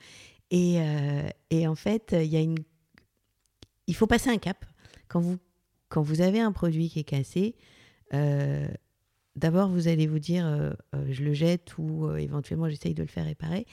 Et, 0.50 0.78
et 1.50 1.66
en 1.66 1.74
fait, 1.74 2.14
il 2.16 2.30
y 2.30 2.36
a 2.36 2.40
une 2.40 2.58
il 3.86 3.94
faut 3.94 4.06
passer 4.06 4.30
un 4.30 4.38
cap. 4.38 4.64
Quand 5.08 5.20
vous, 5.20 5.38
quand 5.88 6.02
vous 6.02 6.20
avez 6.20 6.40
un 6.40 6.52
produit 6.52 6.88
qui 6.88 7.00
est 7.00 7.04
cassé, 7.04 7.54
euh, 8.14 8.66
d'abord 9.36 9.68
vous 9.68 9.88
allez 9.88 10.06
vous 10.06 10.18
dire 10.18 10.46
euh, 10.46 10.70
euh, 10.94 11.04
je 11.10 11.24
le 11.24 11.32
jette 11.32 11.76
ou 11.78 12.14
éventuellement 12.16 12.68
j'essaye 12.68 12.94
de 12.94 13.02
le 13.02 13.08
faire 13.08 13.24
réparer. 13.24 13.66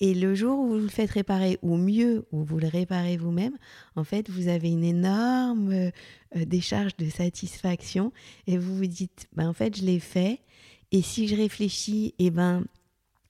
Et 0.00 0.14
le 0.14 0.34
jour 0.34 0.58
où 0.58 0.68
vous 0.68 0.78
le 0.78 0.88
faites 0.88 1.10
réparer, 1.10 1.58
ou 1.62 1.76
mieux, 1.76 2.26
où 2.32 2.42
vous 2.42 2.58
le 2.58 2.66
réparez 2.66 3.16
vous-même, 3.16 3.56
en 3.94 4.02
fait, 4.02 4.28
vous 4.30 4.48
avez 4.48 4.68
une 4.68 4.82
énorme 4.82 5.92
décharge 6.34 6.96
de 6.96 7.08
satisfaction 7.08 8.12
et 8.48 8.58
vous 8.58 8.76
vous 8.76 8.86
dites, 8.86 9.28
ben, 9.32 9.48
en 9.48 9.52
fait, 9.52 9.76
je 9.76 9.84
l'ai 9.84 10.00
fait. 10.00 10.40
Et 10.90 11.02
si 11.02 11.28
je 11.28 11.36
réfléchis, 11.36 12.14
et 12.18 12.26
eh 12.26 12.30
ben, 12.32 12.64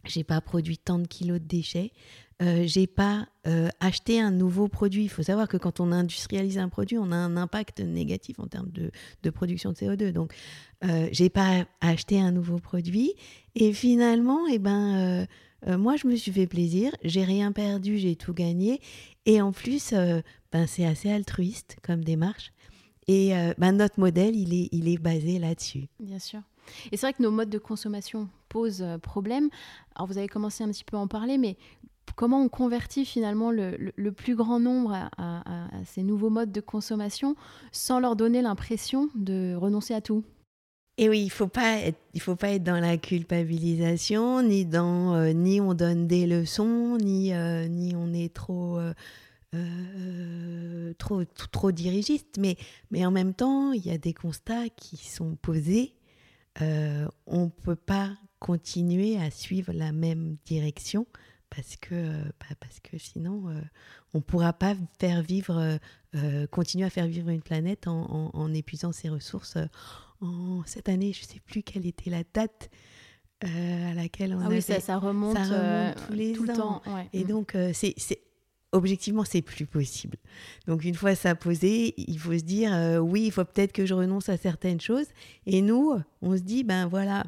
j'ai 0.04 0.24
pas 0.24 0.40
produit 0.40 0.78
tant 0.78 0.98
de 0.98 1.06
kilos 1.06 1.40
de 1.40 1.46
déchets, 1.46 1.92
euh, 2.40 2.64
j'ai 2.66 2.86
pas 2.86 3.26
euh, 3.46 3.68
acheté 3.80 4.20
un 4.20 4.30
nouveau 4.30 4.68
produit. 4.68 5.04
Il 5.04 5.08
faut 5.08 5.24
savoir 5.24 5.48
que 5.48 5.56
quand 5.56 5.80
on 5.80 5.90
industrialise 5.90 6.58
un 6.58 6.68
produit, 6.68 6.96
on 6.96 7.10
a 7.10 7.16
un 7.16 7.36
impact 7.36 7.80
négatif 7.80 8.38
en 8.38 8.46
termes 8.46 8.70
de, 8.70 9.30
production 9.30 9.72
de 9.72 9.76
CO2. 9.76 10.12
Donc, 10.12 10.32
euh, 10.84 11.08
j'ai 11.10 11.28
pas 11.28 11.66
acheté 11.80 12.20
un 12.20 12.30
nouveau 12.30 12.58
produit. 12.58 13.14
Et 13.56 13.72
finalement, 13.72 14.46
eh 14.46 14.58
ben, 14.58 15.26
euh, 15.66 15.78
moi, 15.78 15.96
je 15.96 16.06
me 16.06 16.14
suis 16.14 16.32
fait 16.32 16.46
plaisir. 16.46 16.92
J'ai 17.02 17.24
rien 17.24 17.52
perdu, 17.52 17.98
j'ai 17.98 18.16
tout 18.16 18.32
gagné. 18.32 18.80
Et 19.26 19.40
en 19.40 19.52
plus, 19.52 19.92
ben, 19.92 20.66
c'est 20.66 20.86
assez 20.86 21.10
altruiste 21.10 21.76
comme 21.82 22.04
démarche. 22.04 22.52
Et 23.08 23.32
ben, 23.58 23.72
notre 23.72 23.98
modèle, 23.98 24.36
il 24.36 24.54
est, 24.54 24.68
il 24.70 24.88
est 24.88 24.98
basé 24.98 25.40
là-dessus. 25.40 25.88
Bien 25.98 26.20
sûr. 26.20 26.40
Et 26.92 26.96
c'est 26.96 27.06
vrai 27.06 27.12
que 27.12 27.22
nos 27.22 27.32
modes 27.32 27.50
de 27.50 27.58
consommation 27.58 28.28
posent 28.48 28.86
problème. 29.02 29.48
Alors, 29.96 30.06
vous 30.06 30.18
avez 30.18 30.28
commencé 30.28 30.62
un 30.62 30.68
petit 30.68 30.84
peu 30.84 30.96
à 30.96 31.00
en 31.00 31.08
parler, 31.08 31.38
mais 31.38 31.56
comment 32.16 32.42
on 32.42 32.48
convertit 32.48 33.04
finalement 33.04 33.50
le, 33.50 34.10
plus 34.10 34.34
grand 34.34 34.60
nombre 34.60 34.92
à, 35.16 35.68
ces 35.86 36.02
nouveaux 36.02 36.30
modes 36.30 36.52
de 36.52 36.60
consommation 36.60 37.36
sans 37.72 38.00
leur 38.00 38.16
donner 38.16 38.42
l'impression 38.42 39.08
de 39.14 39.54
renoncer 39.54 39.94
à 39.94 40.00
tout? 40.00 40.24
Et 40.98 41.08
oui, 41.08 41.22
il 41.22 41.30
faut 41.30 41.48
faut 42.18 42.36
pas 42.36 42.50
être 42.50 42.62
dans 42.62 42.80
la 42.80 42.98
culpabilisation, 42.98 44.42
ni 44.42 44.68
euh, 44.74 45.60
on 45.62 45.74
donne 45.74 46.06
des 46.06 46.26
leçons, 46.26 46.98
ni 46.98 47.32
euh, 47.32 47.66
on 47.96 48.12
est 48.12 48.32
trop 48.32 48.78
euh, 49.54 50.92
trop 50.98 51.72
dirigiste. 51.72 52.38
Mais 52.38 53.06
en 53.06 53.10
même 53.10 53.32
temps, 53.32 53.72
il 53.72 53.86
y 53.86 53.90
a 53.90 53.98
des 53.98 54.12
constats 54.12 54.68
qui 54.76 54.98
sont 54.98 55.34
posés. 55.36 55.94
on 56.60 57.48
peut 57.48 57.76
pas 57.76 58.10
continuer 58.38 59.16
à 59.18 59.30
suivre 59.30 59.72
la 59.72 59.92
même 59.92 60.36
direction 60.44 61.06
parce 61.54 61.76
que, 61.76 61.94
euh, 61.94 62.24
bah, 62.40 62.56
parce 62.60 62.80
que 62.80 62.98
sinon, 62.98 63.48
euh, 63.48 63.60
on 64.14 64.18
ne 64.18 64.22
pourra 64.22 64.52
pas 64.52 64.74
faire 64.98 65.22
vivre, 65.22 65.78
euh, 66.14 66.46
continuer 66.46 66.86
à 66.86 66.90
faire 66.90 67.06
vivre 67.06 67.28
une 67.28 67.42
planète 67.42 67.86
en, 67.86 68.54
épuisant 68.54 68.92
ses 68.92 69.08
ressources. 69.08 69.58
En, 70.20 70.62
cette 70.66 70.88
année, 70.88 71.12
je 71.12 71.22
ne 71.22 71.28
sais 71.28 71.40
plus 71.40 71.62
quelle 71.62 71.86
était 71.86 72.10
la 72.10 72.22
date 72.32 72.70
à 73.40 73.94
laquelle 73.94 74.34
on 74.34 74.40
ah 74.40 74.48
oui, 74.48 74.62
ça, 74.62 74.98
remonte, 74.98 75.36
tous 76.06 76.12
les 76.12 76.32
tout 76.32 76.44
ans. 76.44 76.46
le 76.46 76.56
temps. 76.56 76.82
Et 77.12 77.24
mm. 77.24 77.26
donc, 77.26 77.56
c'est 77.72 77.94
objectivement, 78.70 79.24
c'est 79.24 79.42
plus 79.42 79.66
possible. 79.66 80.16
Donc, 80.66 80.84
une 80.84 80.94
fois 80.94 81.14
ça 81.14 81.34
posé, 81.34 81.92
il 81.98 82.18
faut 82.18 82.32
se 82.32 82.44
dire, 82.44 82.72
oui, 83.02 83.24
il 83.26 83.32
faut 83.32 83.44
peut-être 83.44 83.72
que 83.72 83.84
je 83.84 83.94
renonce 83.94 84.28
à 84.28 84.36
certaines 84.36 84.80
choses. 84.80 85.06
Et 85.44 85.60
nous, 85.60 85.92
on 86.22 86.36
se 86.36 86.42
dit, 86.42 86.62
ben 86.62 86.86
voilà, 86.86 87.24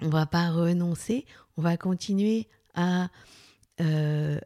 on 0.00 0.08
va 0.08 0.26
pas 0.26 0.50
renoncer, 0.50 1.26
on 1.56 1.62
va 1.62 1.76
continuer 1.76 2.48
à 2.76 3.08
euh, 3.80 4.38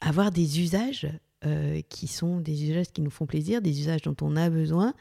avoir 0.00 0.30
des 0.30 0.60
usages 0.60 1.08
euh, 1.44 1.80
qui 1.88 2.06
sont 2.06 2.40
des 2.40 2.64
usages 2.64 2.88
qui 2.92 3.00
nous 3.00 3.10
font 3.10 3.26
plaisir, 3.26 3.62
des 3.62 3.80
usages 3.80 4.02
dont 4.02 4.16
on 4.20 4.36
a 4.36 4.50
besoin, 4.50 4.94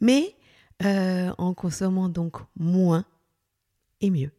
mais 0.00 0.36
euh, 0.84 1.32
en 1.38 1.54
consommant 1.54 2.08
donc 2.08 2.36
moins 2.56 3.04
et 4.00 4.10
mieux. 4.10 4.30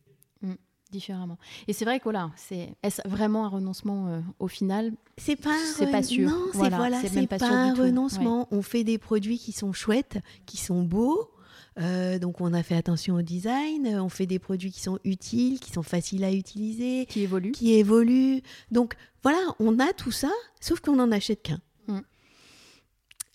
Mmh, 0.42 0.54
différemment. 0.92 1.38
Et 1.68 1.74
c'est 1.74 1.84
vrai 1.84 2.00
que 2.00 2.06
voilà, 2.06 2.32
c'est 2.38 2.76
est-ce 2.82 3.02
vraiment 3.08 3.46
un 3.46 3.50
renoncement 3.50 4.22
au 4.40 4.48
final? 4.48 4.94
C'est 5.18 5.36
pas 5.36 5.58
c'est 5.76 5.92
pas 5.92 6.02
sûr. 6.04 6.30
Non, 6.30 6.46
c'est 6.54 6.58
voilà, 6.58 7.02
pas, 7.28 7.38
pas 7.38 7.50
un 7.50 7.74
renoncement. 7.74 8.48
On 8.52 8.62
fait 8.62 8.86
des 8.86 8.98
produits 8.98 9.38
qui 9.38 9.52
sont 9.52 9.74
chouettes, 9.74 10.20
qui 10.46 10.58
sont 10.58 10.84
beaux, 10.84 11.30
euh, 11.80 12.20
donc 12.20 12.42
on 12.42 12.54
a 12.54 12.64
fait 12.64 12.76
attention 12.76 13.16
au 13.16 13.22
design, 13.22 13.88
euh, 13.88 14.04
on 14.04 14.10
fait 14.10 14.26
des 14.26 14.40
produits 14.40 14.72
qui 14.72 14.82
sont 14.82 15.00
utiles, 15.04 15.60
qui 15.60 15.72
sont 15.72 15.84
faciles 15.84 16.24
à 16.24 16.32
utiliser, 16.32 17.06
qui 17.06 17.22
évoluent. 17.22 17.52
Qui 17.52 17.74
évoluent. 17.74 18.42
Donc 18.72 18.96
voilà, 19.24 19.40
on 19.60 19.80
a 19.80 19.94
tout 19.94 20.12
ça, 20.12 20.32
sauf 20.60 20.82
qu'on 20.82 20.98
n'en 20.98 21.12
achète 21.12 21.42
qu'un. 21.42 21.60
Mm. 21.88 22.00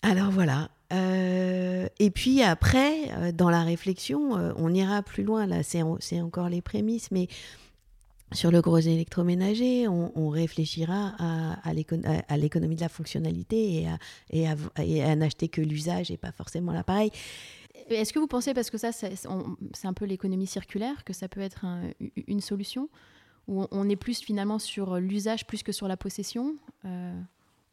Alors 0.03 0.31
voilà. 0.31 0.69
Euh, 0.93 1.87
et 1.97 2.11
puis 2.11 2.43
après, 2.43 3.33
dans 3.33 3.49
la 3.49 3.63
réflexion, 3.63 4.33
on 4.55 4.73
ira 4.73 5.01
plus 5.01 5.23
loin. 5.23 5.47
Là, 5.47 5.63
c'est 5.63 6.21
encore 6.21 6.49
les 6.49 6.61
prémices, 6.61 7.09
mais 7.09 7.27
sur 8.31 8.51
le 8.51 8.61
gros 8.61 8.77
électroménager, 8.77 9.87
on, 9.87 10.29
réfléchira 10.29 11.13
à, 11.17 11.73
l'économie 12.37 12.75
de 12.75 12.81
la 12.81 12.89
fonctionnalité 12.89 13.81
et 13.81 13.87
à, 13.87 13.97
et 14.29 14.47
à, 14.47 14.55
et 14.83 15.03
à 15.03 15.15
n'acheter 15.15 15.47
que 15.47 15.61
l'usage 15.61 16.11
et 16.11 16.17
pas 16.17 16.31
forcément 16.31 16.71
l'appareil. 16.71 17.11
Est-ce 17.89 18.13
que 18.13 18.19
vous 18.19 18.27
pensez, 18.27 18.53
parce 18.53 18.69
que 18.69 18.77
ça, 18.77 18.91
c'est 18.91 19.27
un 19.27 19.93
peu 19.93 20.05
l'économie 20.05 20.47
circulaire, 20.47 21.03
que 21.03 21.13
ça 21.13 21.27
peut 21.27 21.41
être 21.41 21.65
une 22.27 22.41
solution 22.41 22.89
Où 23.47 23.65
on 23.71 23.89
est 23.89 23.95
plus 23.95 24.19
finalement 24.21 24.59
sur 24.59 24.97
l'usage 24.97 25.45
plus 25.45 25.63
que 25.63 25.71
sur 25.71 25.87
la 25.87 25.97
possession 25.97 26.55
euh, 26.85 27.19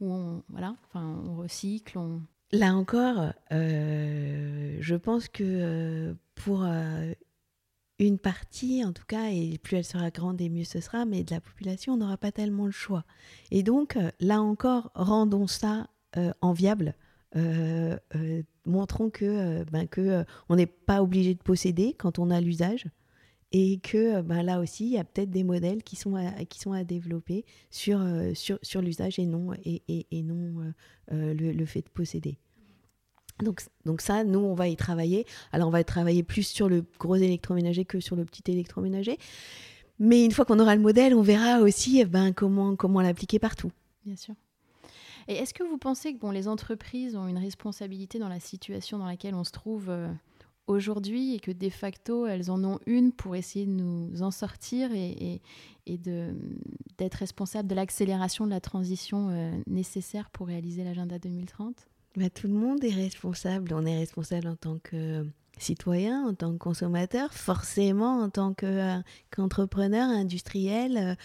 Où 0.01 0.13
on, 0.13 0.43
voilà, 0.51 0.75
enfin, 0.87 1.19
on 1.27 1.37
recycle 1.37 1.99
Là 2.53 2.75
encore, 2.75 3.33
euh, 3.53 4.77
je 4.81 4.95
pense 4.95 5.29
que 5.29 5.43
euh, 5.43 6.15
pour 6.35 6.67
une 7.99 8.19
partie, 8.19 8.85
en 8.85 8.93
tout 8.93 9.07
cas, 9.07 9.31
et 9.31 9.57
plus 9.57 9.79
elle 9.79 9.85
sera 9.85 10.11
grande 10.11 10.41
et 10.43 10.51
mieux 10.51 10.65
ce 10.65 10.81
sera, 10.81 11.07
mais 11.07 11.25
de 11.25 11.31
la 11.35 11.41
population, 11.41 11.95
on 11.95 11.97
n'aura 11.97 12.19
pas 12.19 12.33
tellement 12.33 12.67
le 12.67 12.73
choix. 12.73 13.05
Et 13.51 13.63
donc, 13.63 13.97
là 14.21 14.43
encore, 14.43 14.91
rendons 14.95 15.47
ça 15.47 15.87
enviable 16.43 16.95
euh, 17.37 17.97
euh, 18.15 18.43
montrons 18.67 19.11
que, 19.11 19.25
euh, 19.25 19.65
ben, 19.71 19.87
que 19.87 20.25
on 20.49 20.57
n'est 20.57 20.67
pas 20.67 21.03
obligé 21.03 21.35
de 21.35 21.43
posséder 21.43 21.95
quand 21.95 22.19
on 22.19 22.31
a 22.31 22.41
l'usage 22.41 22.87
et 23.53 23.79
que 23.81 24.21
ben, 24.21 24.43
là 24.43 24.61
aussi, 24.61 24.85
il 24.85 24.93
y 24.93 24.99
a 24.99 25.05
peut-être 25.05 25.31
des 25.31 25.45
modèles 25.45 25.83
qui 25.83 25.97
sont 25.97 26.15
à, 26.15 26.45
qui 26.45 26.59
sont 26.59 26.73
à 26.73 26.85
développer 26.85 27.45
sur, 27.71 28.01
sur, 28.35 28.59
sur 28.63 28.81
l'usage 28.81 29.19
et 29.19 29.27
non, 29.27 29.53
et, 29.65 29.83
et, 29.89 30.07
et 30.11 30.23
non 30.23 30.73
le, 31.11 31.33
le, 31.33 31.67
fait 31.67 31.83
de 31.83 31.89
posséder. 31.89 32.39
Donc, 33.43 33.61
donc 33.85 34.01
ça, 34.01 34.25
nous, 34.25 34.39
on 34.39 34.55
va 34.55 34.69
y 34.69 34.77
travailler. 34.77 35.27
Alors, 35.53 35.69
on 35.69 35.71
va 35.71 35.85
travailler 35.85 36.23
plus 36.23 36.45
sur 36.45 36.69
le 36.69 36.85
gros 36.99 37.17
électroménager 37.17 37.85
que 37.85 38.01
sur 38.01 38.17
le 38.17 38.25
petit 38.25 38.51
électroménager. 38.51 39.19
Mais 39.99 40.25
une 40.25 40.33
fois 40.33 40.47
qu'on 40.47 40.59
aura 40.59 40.75
le 40.75 40.81
modèle, 40.81 41.15
on 41.15 41.23
verra 41.23 41.61
aussi 41.61 42.03
ben, 42.07 42.33
comment, 42.33 42.75
comment 42.75 43.03
l'appliquer 43.03 43.39
partout. 43.39 43.71
Bien 44.07 44.17
sûr. 44.17 44.35
Et 45.29 45.35
est-ce 45.35 45.55
que 45.55 45.63
vous 45.63 45.79
pensez 45.79 46.15
que 46.15 46.19
bon, 46.19 46.31
les 46.31 46.49
entreprises 46.49 47.17
ont 47.17 47.29
une 47.29 47.39
responsabilité 47.39 48.19
dans 48.19 48.29
la 48.29 48.41
situation 48.41 48.99
dans 48.99 49.07
laquelle 49.07 49.35
on 49.35 49.45
se 49.45 49.53
trouve 49.53 49.89
euh, 49.89 50.09
aujourd'hui 50.67 51.35
et 51.35 51.41
que 51.41 51.51
de 51.51 51.69
facto, 51.69 52.27
elles 52.27 52.51
en 52.51 52.63
ont 52.65 52.79
une 52.87 53.13
pour 53.13 53.37
essayer 53.37 53.67
de 53.67 53.73
nous 53.73 54.23
en 54.23 54.31
sortir 54.31 54.91
et, 54.93 55.41
et, 55.87 55.99
d'être 55.99 57.15
responsables 57.15 57.69
de 57.69 57.75
l'accélération 57.75 58.47
de 58.47 58.51
la 58.51 58.61
transition 58.61 59.29
euh, 59.31 59.53
nécessaire 59.67 60.31
pour 60.31 60.47
réaliser 60.47 60.85
l'agenda 60.85 61.19
2030 61.19 61.75
bah, 62.17 62.31
Tout 62.31 62.47
le 62.47 62.55
monde 62.55 62.85
est 62.85 62.95
responsable. 62.95 63.73
On 63.75 63.85
est 63.85 63.99
responsable 63.99 64.49
en 64.49 64.57
tant 64.57 64.79
que 64.79 65.27
citoyen, 65.59 66.25
en 66.27 66.35
tant 66.35 66.53
que 66.53 66.59
consommateur, 66.59 67.33
forcément 67.35 68.21
en 68.21 68.31
tant 68.31 68.55
euh, 68.63 68.99
qu'entrepreneur, 69.31 70.09
industriel 70.09 71.17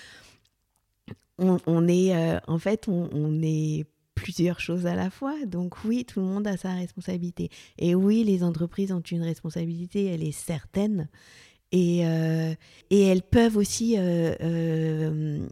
on, 1.40 1.88
est, 1.88 2.16
euh, 2.16 2.40
en 2.48 2.58
fait, 2.58 2.88
on, 2.88 3.42
est 3.42 3.86
plusieurs 4.16 4.60
choses 4.60 4.86
à 4.86 4.96
la 4.96 5.10
fois. 5.10 5.36
Donc 5.46 5.84
oui, 5.86 6.06
tout 6.06 6.20
le 6.20 6.26
monde 6.26 6.48
a 6.48 6.58
sa 6.58 6.74
responsabilité. 6.74 7.50
Et 7.78 7.96
oui, 7.96 8.24
les 8.24 8.44
entreprises 8.44 8.92
ont 8.92 9.02
une 9.02 9.24
responsabilité, 9.24 10.06
elle 10.06 10.24
est 10.24 10.32
certaine. 10.32 11.08
Et, 11.72 12.06
euh, 12.06 12.54
et 12.90 13.02
elles 13.04 13.24
peuvent 13.24 13.58
aussi... 13.58 13.96
Euh, 13.98 15.48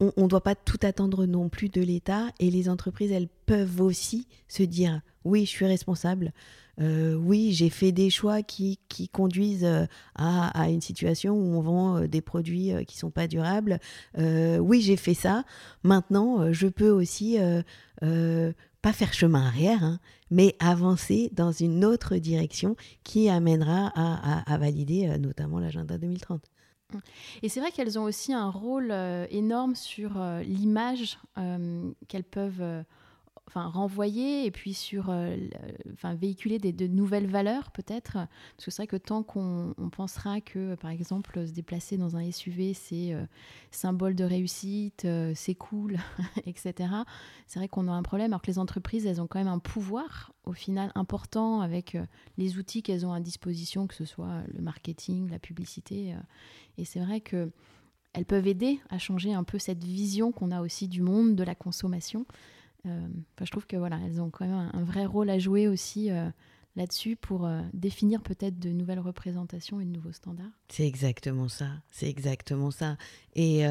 on 0.00 0.22
ne 0.22 0.28
doit 0.28 0.42
pas 0.42 0.56
tout 0.56 0.78
attendre 0.82 1.24
non 1.24 1.48
plus 1.48 1.68
de 1.68 1.80
l'État. 1.80 2.30
Et 2.40 2.50
les 2.50 2.68
entreprises, 2.68 3.12
elles 3.12 3.28
peuvent 3.46 3.80
aussi 3.80 4.26
se 4.48 4.62
dire, 4.62 5.00
oui, 5.24 5.44
je 5.44 5.50
suis 5.50 5.66
responsable. 5.66 6.32
Euh, 6.80 7.14
oui, 7.14 7.52
j'ai 7.52 7.70
fait 7.70 7.92
des 7.92 8.10
choix 8.10 8.42
qui, 8.42 8.78
conduisent 9.12 9.64
euh, 9.64 9.86
à, 10.14 10.68
une 10.68 10.80
situation 10.80 11.34
où 11.34 11.56
on 11.56 11.60
vend 11.60 11.96
euh, 11.96 12.08
des 12.08 12.20
produits 12.20 12.72
qui 12.86 12.96
ne 12.96 13.00
sont 13.00 13.10
pas 13.10 13.28
durables. 13.28 13.78
oui, 14.16 14.80
j'ai 14.80 14.96
fait 14.96 15.14
ça. 15.14 15.44
Maintenant, 15.82 16.52
je 16.52 16.66
peux 16.66 16.90
aussi 16.90 17.38
pas 18.00 18.92
faire 18.92 19.12
chemin 19.12 19.46
arrière, 19.46 19.82
hein, 19.82 19.98
mais 20.30 20.56
avancer 20.58 21.30
dans 21.32 21.52
une 21.52 21.84
autre 21.84 22.16
direction 22.16 22.76
qui 23.02 23.28
amènera 23.28 23.92
à, 23.94 24.58
valider 24.58 25.18
notamment 25.18 25.58
l'agenda 25.58 25.98
2030. 25.98 26.42
Et 27.42 27.48
c'est 27.48 27.60
vrai 27.60 27.72
qu'elles 27.72 27.98
ont 27.98 28.04
aussi 28.04 28.32
un 28.32 28.50
rôle 28.50 28.92
énorme 29.30 29.74
sur 29.74 30.12
l'image 30.44 31.18
qu'elles 32.08 32.24
peuvent 32.24 32.84
enfin, 33.48 33.66
renvoyer 33.66 34.46
et 34.46 34.50
puis 34.50 34.74
sur 34.74 35.10
euh, 35.10 35.36
enfin, 35.92 36.14
véhiculer 36.14 36.58
des, 36.58 36.72
de 36.72 36.86
nouvelles 36.86 37.26
valeurs 37.26 37.70
peut-être. 37.70 38.12
Parce 38.12 38.64
que 38.64 38.70
c'est 38.70 38.82
vrai 38.82 38.86
que 38.86 38.96
tant 38.96 39.22
qu'on 39.22 39.74
pensera 39.92 40.40
que, 40.40 40.74
par 40.76 40.90
exemple, 40.90 41.46
se 41.46 41.52
déplacer 41.52 41.96
dans 41.96 42.16
un 42.16 42.30
SUV, 42.30 42.74
c'est 42.74 43.12
euh, 43.12 43.24
symbole 43.70 44.14
de 44.14 44.24
réussite, 44.24 45.04
euh, 45.04 45.32
c'est 45.34 45.54
cool, 45.54 45.98
etc., 46.46 46.90
c'est 47.46 47.58
vrai 47.58 47.68
qu'on 47.68 47.88
a 47.88 47.92
un 47.92 48.02
problème. 48.02 48.32
Alors 48.32 48.42
que 48.42 48.50
les 48.50 48.58
entreprises, 48.58 49.06
elles 49.06 49.20
ont 49.20 49.26
quand 49.26 49.38
même 49.38 49.48
un 49.48 49.58
pouvoir 49.58 50.32
au 50.44 50.52
final 50.52 50.90
important 50.94 51.60
avec 51.60 51.96
les 52.36 52.58
outils 52.58 52.82
qu'elles 52.82 53.06
ont 53.06 53.12
à 53.12 53.20
disposition, 53.20 53.86
que 53.86 53.94
ce 53.94 54.04
soit 54.04 54.42
le 54.52 54.60
marketing, 54.60 55.30
la 55.30 55.38
publicité. 55.38 56.14
et 56.76 56.84
c'est 56.84 57.00
vrai 57.00 57.20
que 57.20 57.50
elles 58.14 58.24
peuvent 58.24 58.46
aider 58.46 58.80
à 58.90 58.98
changer 58.98 59.34
un 59.34 59.42
peu 59.42 59.58
cette 59.58 59.82
vision 59.82 60.32
qu'on 60.32 60.50
a 60.50 60.60
aussi 60.60 60.88
du 60.88 61.02
monde, 61.02 61.34
de 61.34 61.42
la 61.42 61.54
consommation. 61.54 62.26
Je 62.84 63.50
trouve 63.50 63.66
que 63.66 63.76
voilà, 63.76 63.98
elles 64.04 64.20
ont 64.20 64.30
quand 64.30 64.46
même 64.46 64.70
un, 64.72 64.84
vrai 64.84 65.06
rôle 65.06 65.30
à 65.30 65.38
jouer 65.38 65.68
aussi 65.68 66.10
là-dessus 66.76 67.16
pour 67.16 67.48
définir 67.72 68.22
peut-être 68.22 68.58
de 68.58 68.70
nouvelles 68.70 69.00
représentations 69.00 69.80
et 69.80 69.84
de 69.84 69.90
nouveaux 69.90 70.12
standards. 70.12 70.50
C'est 70.68 70.86
exactement 70.86 71.48
ça, 71.48 71.68
c'est 71.90 72.08
exactement 72.08 72.70
ça. 72.70 72.96
Et 73.34 73.64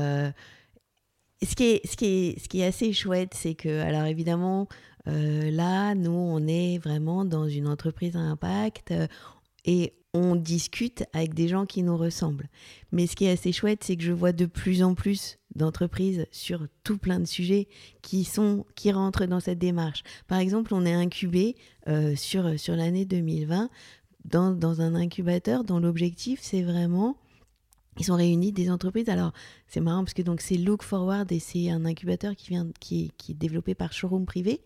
ce 1.42 1.56
qui 1.56 2.62
est 2.62 2.66
assez 2.66 2.94
chouette, 2.94 3.34
c'est 3.34 3.56
que, 3.56 3.82
alors 3.82 4.06
évidemment, 4.06 4.68
là, 5.06 5.96
nous, 5.96 6.12
on 6.12 6.48
est 6.48 6.78
vraiment 6.78 7.26
dans 7.26 7.48
une 7.48 7.68
entreprise 7.68 8.16
à 8.16 8.20
impact 8.20 8.94
et 9.66 9.94
on 10.14 10.36
discute 10.36 11.04
avec 11.14 11.34
des 11.34 11.48
gens 11.48 11.66
qui 11.66 11.82
nous 11.82 11.98
ressemblent. 11.98 12.48
Mais 12.92 13.08
ce 13.08 13.16
qui 13.16 13.26
est 13.26 13.32
assez 13.32 13.52
chouette, 13.52 13.84
c'est 13.84 13.98
que 13.98 14.04
je 14.04 14.12
vois 14.12 14.32
de 14.32 14.46
plus 14.46 14.84
en 14.84 14.94
plus 14.94 15.40
d'entreprises 15.56 16.26
sur 16.32 16.68
tout 16.84 16.98
plein 16.98 17.20
de 17.20 17.26
sujets 17.26 17.68
qui 18.02 18.24
sont 18.24 18.66
qui 18.76 18.92
rentrent 18.92 19.26
dans 19.26 19.40
cette 19.40 19.60
démarche. 19.60 20.04
Par 20.28 20.40
exemple, 20.40 20.74
on 20.74 20.86
est 20.86 20.94
incubé 20.94 21.56
euh, 21.88 22.16
sur, 22.16 22.60
sur 22.60 22.76
l'année 22.76 23.06
2020 23.06 23.70
dans, 24.26 24.52
dans, 24.52 24.82
un 24.82 24.96
incubateur 24.96 25.64
dont 25.64 25.80
l'objectif 25.80 26.40
c'est 26.42 26.62
vraiment 26.62 27.18
ils 28.00 28.06
sont 28.06 28.16
réunis 28.16 28.52
des 28.52 28.72
entreprises. 28.72 29.10
Alors 29.10 29.34
c'est 29.68 29.80
marrant 29.80 30.04
parce 30.04 30.14
que 30.14 30.22
donc 30.22 30.42
c'est 30.42 30.58
Look 30.58 30.84
Forward 30.84 31.32
et 31.32 31.40
c'est 31.40 31.70
un 31.70 31.86
incubateur 31.86 32.36
qui 32.36 32.50
vient 32.50 32.68
qui, 32.80 33.12
qui 33.18 33.34
est 33.34 33.36
développé 33.36 33.76
par 33.76 33.94
Showroom 33.94 34.26
Privé. 34.26 34.62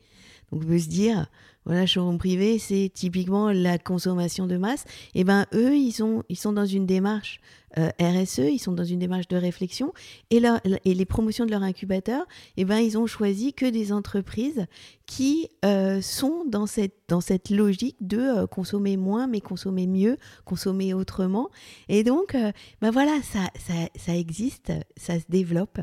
Donc 0.52 0.64
on 0.64 0.68
peut 0.68 0.80
se 0.80 0.88
dire, 0.88 1.28
voilà, 1.68 1.86
showroom 1.86 2.18
privé, 2.18 2.60
c'est 2.60 2.90
typiquement 2.94 3.52
la 3.52 3.78
consommation 3.78 4.48
de 4.48 4.56
masse. 4.56 4.86
Et 5.14 5.22
eh 5.22 5.24
ben 5.26 5.46
eux, 5.54 5.76
ils 5.76 5.92
sont, 5.92 6.24
ils 6.30 6.38
sont 6.38 6.54
dans 6.54 6.66
une 6.66 6.86
démarche 6.86 7.42
euh, 7.78 7.90
RSE, 8.00 8.40
ils 8.40 8.60
sont 8.60 8.72
dans 8.72 8.86
une 8.86 9.00
démarche 9.00 9.28
de 9.28 9.36
réflexion. 9.36 9.94
Et, 10.30 10.42
et 10.86 10.94
les 10.94 11.06
promotions 11.06 11.46
de 11.46 11.52
leur 11.52 11.64
incubateur, 11.64 12.22
et 12.56 12.62
eh 12.62 12.66
ben 12.66 12.78
ils 12.78 12.98
ont 12.98 13.06
choisi 13.06 13.54
que 13.54 13.66
des 13.66 13.92
entreprises 13.92 14.66
qui 15.06 15.50
euh, 15.66 16.00
sont 16.00 16.46
dans 16.48 16.68
cette, 16.68 16.96
dans 17.10 17.20
cette 17.20 17.50
logique 17.50 17.98
de 18.00 18.18
euh, 18.18 18.48
consommer 18.48 18.96
moins, 18.96 19.28
mais 19.28 19.42
consommer 19.42 19.88
mieux, 19.88 20.16
consommer 20.46 20.94
autrement. 20.94 21.50
Et 21.90 22.06
donc, 22.06 22.38
ben 22.82 22.92
voilà, 22.92 23.20
ça, 23.24 23.42
ça, 23.60 23.74
ça, 23.98 24.16
existe, 24.16 24.72
ça 24.96 25.20
se 25.20 25.26
développe. 25.28 25.80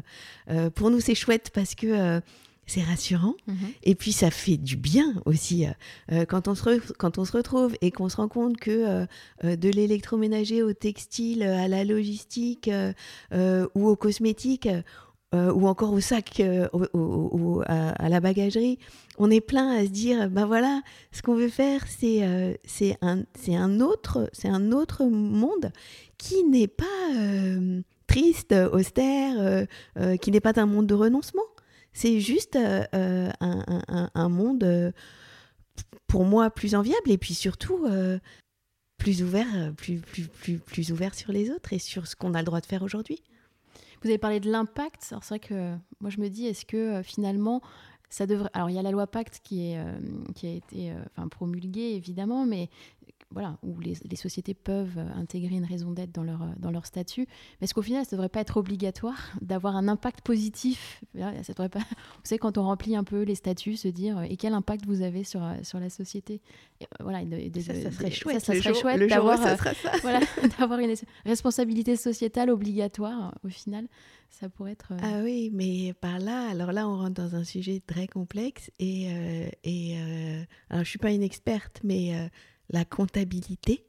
pour 0.75 0.91
nous, 0.91 1.01
c'est 1.01 1.15
chouette 1.15 1.51
parce 1.53 1.75
que 1.75 2.23
c'est 2.67 2.83
rassurant. 2.83 3.35
Mhm. 3.47 3.57
Et 3.83 3.95
puis 3.95 4.13
ça 4.13 4.31
fait 4.31 4.57
du 4.57 4.77
bien 4.77 5.15
aussi. 5.27 5.67
Euh, 5.67 5.71
euh, 6.13 6.25
quand, 6.25 6.49
on 6.49 6.55
se 6.55 6.93
quand 6.95 7.19
on 7.19 7.25
se 7.25 7.33
retrouve 7.33 7.75
et 7.81 7.91
qu'on 7.91 8.09
se 8.09 8.17
rend 8.17 8.29
compte 8.29 8.57
que 8.57 9.07
euh, 9.45 9.57
de 9.57 9.69
l'électroménager 9.69 10.63
au 10.63 10.73
textile, 10.73 11.43
à 11.43 11.69
la 11.69 11.85
logistique 11.85 12.71
ou 13.33 13.89
aux 13.89 13.97
cosmétiques, 13.97 14.69
ou 15.33 15.67
encore 15.67 15.93
au 15.93 16.01
sac, 16.01 16.41
au, 16.73 17.63
à, 17.67 18.09
la 18.09 18.21
bagagerie, 18.21 18.79
on 19.19 19.31
est 19.31 19.41
plein 19.41 19.69
à 19.71 19.85
se 19.85 19.91
dire, 19.91 20.31
ben 20.31 20.47
voilà, 20.47 20.81
ce 21.11 21.23
qu'on 21.23 21.35
veut 21.35 21.49
faire, 21.49 21.85
c'est 21.89 22.59
c'est 22.65 22.97
un, 23.03 23.25
un, 23.49 23.81
autre, 23.81 24.31
un 24.45 24.73
autre 24.73 25.05
monde 25.05 25.73
qui 26.19 26.45
n'est 26.45 26.69
pas 26.69 26.85
triste, 28.07 28.55
austère, 28.73 29.67
qui 30.21 30.31
n'est 30.31 30.41
pas 30.41 30.61
un 30.61 30.67
monde 30.67 30.87
de 30.87 30.95
renoncement. 30.95 31.43
C'est 31.95 32.21
juste 32.21 32.57
euh, 32.57 32.85
euh, 32.93 33.31
un, 33.41 34.29
monde, 34.29 34.65
euh, 34.65 34.91
pour 36.09 36.25
moi, 36.25 36.51
plus 36.51 36.75
enviable 36.75 37.11
et 37.11 37.19
puis 37.19 37.35
surtout 37.35 37.87
plus 38.99 39.23
ouvert, 39.23 39.73
plus, 39.77 39.99
plus, 39.99 40.27
plus, 40.27 40.59
plus 40.59 40.93
ouvert 40.93 41.15
sur 41.15 41.33
les 41.33 41.51
autres 41.51 41.73
et 41.73 41.79
sur 41.79 42.07
ce 42.07 42.17
qu'on 42.17 42.35
a 42.35 42.41
le 42.41 42.45
droit 42.45 42.61
de 42.61 42.67
faire 42.67 42.83
aujourd'hui. 42.83 43.23
Vous 44.03 44.09
avez 44.09 44.19
parlé 44.19 44.41
de 44.41 44.51
l'impact. 44.51 45.09
Alors 45.13 45.25
c'est 45.25 45.31
vrai 45.31 45.39
que 45.39 45.75
moi 46.01 46.11
je 46.11 46.21
me 46.21 46.29
dis, 46.29 46.47
est-ce 46.47 46.67
que 46.67 47.01
finalement 47.03 47.63
ça 48.11 48.27
devrait. 48.27 48.51
Alors 48.53 48.71
il 48.71 48.77
y 48.77 48.79
a 48.79 48.83
la 48.83 48.91
loi 48.91 49.07
Pacte 49.07 49.41
qui, 49.43 49.73
est, 49.73 49.79
qui 50.35 50.47
a 50.47 50.51
été 50.51 50.93
enfin, 51.17 51.29
promulguée 51.29 51.95
évidemment, 51.95 52.45
mais 52.45 52.71
voilà, 53.35 53.59
où 53.65 53.81
les, 53.81 53.97
sociétés 54.17 54.55
peuvent 54.55 54.97
euh, 54.97 55.13
intégrer 55.17 55.57
une 55.57 55.65
raison 55.65 55.91
d'être 55.91 56.13
dans 56.13 56.23
leur, 56.23 56.43
euh, 56.43 56.47
dans 56.57 56.71
leur 56.71 56.87
statut. 56.87 57.27
Mais 57.61 57.65
est-ce 57.65 57.75
qu'au 57.75 57.83
final, 57.83 58.05
ça 58.05 58.11
ne 58.13 58.19
devrait 58.19 58.29
pas 58.29 58.41
être 58.41 58.57
obligatoire 58.57 59.33
d'avoir 59.43 59.77
un 59.77 59.89
impact 59.89 60.21
positif? 60.21 61.03
Ça 61.15 61.33
devrait 61.49 61.69
pas... 61.69 61.81
Vous 61.81 62.25
savez, 62.25 62.39
quand 62.39 62.57
on 62.57 62.63
remplit 62.63 62.95
un 62.95 63.03
peu 63.03 63.23
les 63.23 63.35
statuts, 63.35 63.77
se 63.77 63.89
dire 63.89 64.23
et 64.23 64.37
quel 64.37 64.55
impact 64.55 64.87
vous 64.87 65.03
avez 65.03 65.25
sur, 65.25 65.43
euh, 65.43 65.55
sur 65.63 65.81
la 65.81 65.91
société? 65.91 66.41
Voilà, 67.01 67.23
ça, 67.23 67.91
serait 67.91 68.11
chouette. 68.13 68.41
Ça, 68.41 68.55
serait 68.55 68.75
chouette 68.75 69.09
d'avoir 69.09 69.39
voilà, 70.03 70.21
une 70.83 70.95
responsabilité 71.27 71.97
sociétale 71.97 72.51
obligatoire 72.51 73.35
au 73.45 73.49
final. 73.49 73.89
Ça 74.31 74.49
pourrait 74.49 74.73
être. 74.73 74.93
Ah 75.03 75.21
oui, 75.23 75.51
mais 75.53 75.93
par 76.01 76.19
là, 76.19 76.49
alors 76.51 76.73
là, 76.73 76.89
on 76.89 76.97
rentre 76.97 77.15
dans 77.15 77.37
un 77.37 77.45
sujet 77.45 77.81
très 77.85 78.07
complexe 78.07 78.71
et, 78.81 79.09
et 79.63 79.97
alors 80.71 80.85
je 80.85 80.91
suis 80.91 80.99
pas 80.99 81.13
une 81.13 81.23
experte, 81.23 81.81
mais 81.85 82.29
la 82.71 82.85
comptabilité 82.85 83.85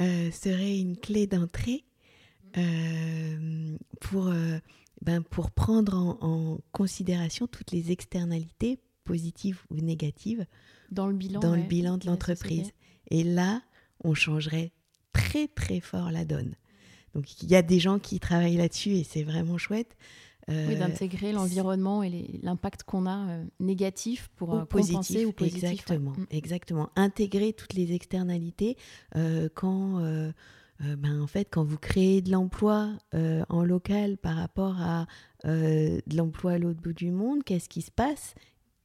euh, 0.00 0.30
serait 0.30 0.78
une 0.78 0.96
clé 0.96 1.26
d'entrée 1.26 1.84
euh, 2.56 3.76
pour, 4.00 4.28
euh, 4.28 4.58
ben, 5.02 5.22
pour 5.22 5.50
prendre 5.50 5.94
en, 5.96 6.58
considération 6.72 7.46
toutes 7.46 7.72
les 7.72 7.90
externalités 7.90 8.78
positives 9.04 9.60
ou 9.70 9.76
négatives 9.76 10.46
dans 10.90 11.08
le 11.08 11.14
bilan, 11.14 11.40
dans 11.40 11.56
le 11.56 11.62
bilan 11.62 11.98
de 11.98 12.06
l'entreprise. 12.06 12.72
Et 13.10 13.24
là, 13.24 13.62
on 14.04 14.14
changerait 14.14 14.72
très 15.12 15.48
très 15.48 15.80
fort 15.80 16.10
la 16.10 16.24
donne. 16.24 16.54
Donc 17.14 17.42
il 17.42 17.48
y 17.48 17.56
a 17.56 17.62
des 17.62 17.80
gens 17.80 17.98
qui 17.98 18.20
travaillent 18.20 18.56
là-dessus 18.56 18.90
et 18.90 19.04
c'est 19.04 19.24
vraiment 19.24 19.58
chouette. 19.58 19.96
Oui, 20.48 20.54
euh, 20.54 20.78
d'intégrer 20.78 21.32
l'environnement 21.32 22.02
et 22.02 22.40
l'impact 22.42 22.82
qu'on 22.84 23.06
a 23.06 23.28
euh, 23.28 23.44
négatif 23.60 24.30
pour 24.36 24.54
euh, 24.54 24.64
compenser 24.64 25.26
ou 25.26 25.32
positif. 25.32 25.64
Exactement, 25.64 26.12
mm. 26.12 26.26
exactement. 26.30 26.90
Intégrer 26.96 27.52
toutes 27.52 27.74
les 27.74 27.92
externalités 27.92 28.76
quand, 29.54 30.00
ben, 30.80 31.20
en 31.20 31.26
fait, 31.26 31.48
quand 31.50 31.64
vous 31.64 31.78
créez 31.78 32.22
de 32.22 32.30
l'emploi 32.30 32.90
en 33.12 33.64
local 33.64 34.16
par 34.16 34.36
rapport 34.36 34.76
à 34.80 35.06
de 35.44 36.16
l'emploi 36.16 36.52
à 36.52 36.58
l'autre 36.58 36.80
bout 36.80 36.92
du 36.92 37.10
monde, 37.10 37.44
qu'est-ce 37.44 37.68
qui 37.68 37.82
se 37.82 37.90
passe? 37.90 38.34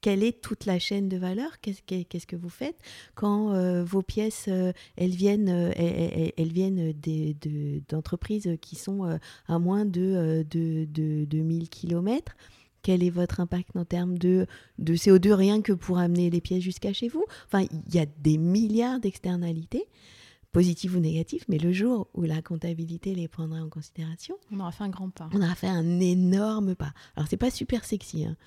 Quelle 0.04 0.22
est 0.22 0.42
toute 0.42 0.66
la 0.66 0.80
chaîne 0.80 1.08
de 1.08 1.16
valeur 1.16 1.62
Qu'est-ce 1.62 2.28
que 2.28 2.36
vous 2.36 2.50
faites 2.50 2.76
quand 3.16 3.54
euh, 3.54 3.86
vos 3.86 4.02
pièces, 4.02 4.48
euh, 4.50 4.74
viennent, 4.98 5.50
euh, 5.50 6.32
elles, 6.36 7.82
d'entreprises 7.88 8.50
qui 8.60 8.76
sont 8.76 9.18
à 9.48 9.60
moins 9.60 9.86
de, 9.86 10.46
de, 10.50 10.86
de, 10.86 11.24
de 11.24 11.38
1000 11.38 11.70
km 11.70 12.36
quel 12.82 13.02
est 13.02 13.10
votre 13.10 13.40
impact 13.40 13.78
en 13.78 13.86
termes 13.86 14.18
de, 14.18 14.46
de 14.78 14.94
CO2 14.96 15.32
rien 15.32 15.62
que 15.62 15.72
pour 15.72 16.00
amener 16.00 16.30
les 16.30 16.42
pièces 16.42 16.64
jusqu'à 16.64 16.92
chez 16.92 17.08
vous? 17.08 17.24
Enfin, 17.46 17.66
il 17.88 17.96
y 17.96 18.00
a 18.00 18.06
des 18.06 18.38
milliards 18.38 19.00
d'externalités 19.00 19.88
positif 20.54 20.96
ou 20.96 21.00
négatif, 21.00 21.44
mais 21.50 21.58
le 21.58 21.74
jour 21.74 22.08
où 22.14 22.22
la 22.22 22.42
comptabilité 22.42 23.16
les 23.16 23.28
prendrait 23.28 23.60
en 23.60 23.70
considération, 23.70 24.38
on 24.52 24.60
aura 24.60 24.72
fait 24.72 24.84
un 24.84 24.90
grand 24.90 25.10
pas. 25.10 25.28
On 25.34 25.42
aura 25.42 25.56
fait 25.56 25.68
un 25.68 26.00
énorme 26.00 26.76
pas. 26.76 26.94
Alors 27.18 27.28
c'est 27.28 27.38
pas 27.38 27.52
super 27.52 27.84
sexy. 27.84 28.26
Hein. 28.26 28.38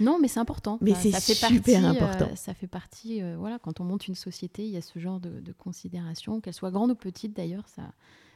Non, 0.00 0.18
mais 0.20 0.28
c'est 0.28 0.40
important. 0.40 0.76
Mais 0.82 0.94
c'est 0.94 1.18
super 1.18 1.84
important. 1.84 2.28
Euh, 2.32 2.36
ça 2.36 2.52
fait 2.52 2.66
partie, 2.66 3.22
euh, 3.22 3.36
voilà, 3.38 3.58
quand 3.58 3.80
on 3.80 3.84
monte 3.84 4.08
une 4.08 4.16
société, 4.16 4.64
il 4.64 4.70
y 4.70 4.76
a 4.76 4.82
ce 4.82 4.98
genre 4.98 5.20
de, 5.20 5.40
de 5.40 5.52
considération, 5.52 6.40
qu'elle 6.40 6.52
soit 6.52 6.72
grande 6.72 6.90
ou 6.90 6.94
petite 6.96 7.34
d'ailleurs, 7.34 7.68
ça, 7.68 7.92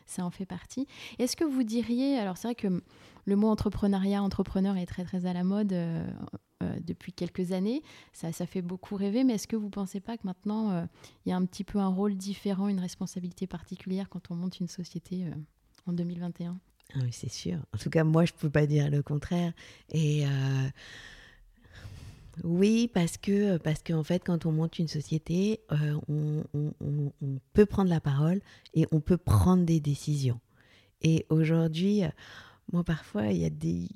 ça 0.07 0.25
en 0.25 0.31
fait 0.31 0.47
partie. 0.47 0.87
Est-ce 1.19 1.37
que 1.37 1.45
vous 1.45 1.62
diriez, 1.62 2.19
alors 2.19 2.37
c'est 2.37 2.49
vrai 2.49 2.55
que 2.55 2.83
le 3.25 3.37
mot 3.37 3.49
entrepreneuriat, 3.49 4.23
entrepreneur 4.23 4.77
est 4.77 4.87
très 4.87 5.05
très 5.05 5.27
à 5.27 5.33
la 5.33 5.45
mode 5.45 5.73
euh, 5.73 6.07
euh, 6.62 6.77
depuis 6.85 7.12
quelques 7.12 7.53
années, 7.53 7.83
ça, 8.12 8.33
fait 8.47 8.62
beaucoup 8.62 8.97
rêver, 8.97 9.25
mais 9.25 9.35
est-ce 9.35 9.49
que 9.49 9.57
vous 9.57 9.66
ne 9.66 9.71
pensez 9.71 10.01
pas 10.01 10.16
que 10.16 10.27
maintenant 10.27 10.71
euh, 10.71 10.85
il 11.25 11.31
y 11.31 11.33
a 11.33 11.37
un 11.37 11.45
petit 11.45 11.64
peu 11.64 11.79
un 11.79 11.88
rôle 11.88 12.14
différent, 12.14 12.69
une 12.69 12.81
responsabilité 12.81 13.47
particulière 13.47 14.09
quand 14.09 14.31
on 14.31 14.37
monte 14.37 14.61
une 14.61 14.69
société 14.69 15.27
en 15.87 15.92
2021 15.92 16.59
ah 16.94 16.98
oui, 17.02 17.11
c'est 17.11 17.33
sûr. 17.33 17.59
En 17.75 17.79
tout 17.79 17.90
cas, 17.90 18.04
moi, 18.04 18.25
je 18.25 18.33
ne 18.33 18.38
peux 18.38 18.48
pas 18.48 18.65
dire 18.65 18.88
le 18.88 19.02
contraire. 19.02 19.52
Et 19.90 20.25
oui, 22.45 22.91
parce 22.93 23.17
que 23.17 23.57
parce 23.59 23.83
qu'en 23.83 24.05
fait, 24.05 24.23
quand 24.25 24.47
on 24.47 24.53
monte 24.53 24.79
une 24.79 24.89
société, 24.89 25.61
euh, 25.73 25.99
on, 26.09 26.45
peut 27.53 27.67
prendre 27.67 27.91
la 27.91 28.01
parole 28.01 28.41
et 28.75 28.87
on 28.93 29.01
peut 29.01 29.17
prendre 29.17 29.65
des 29.65 29.81
décisions. 29.81 30.41
Et 31.01 31.25
aujourd'hui, 31.31 32.03
moi, 32.73 32.85
parfois, 32.85 33.27
il 33.29 33.39
y 33.39 33.45
a 33.45 33.51
des 33.51 33.89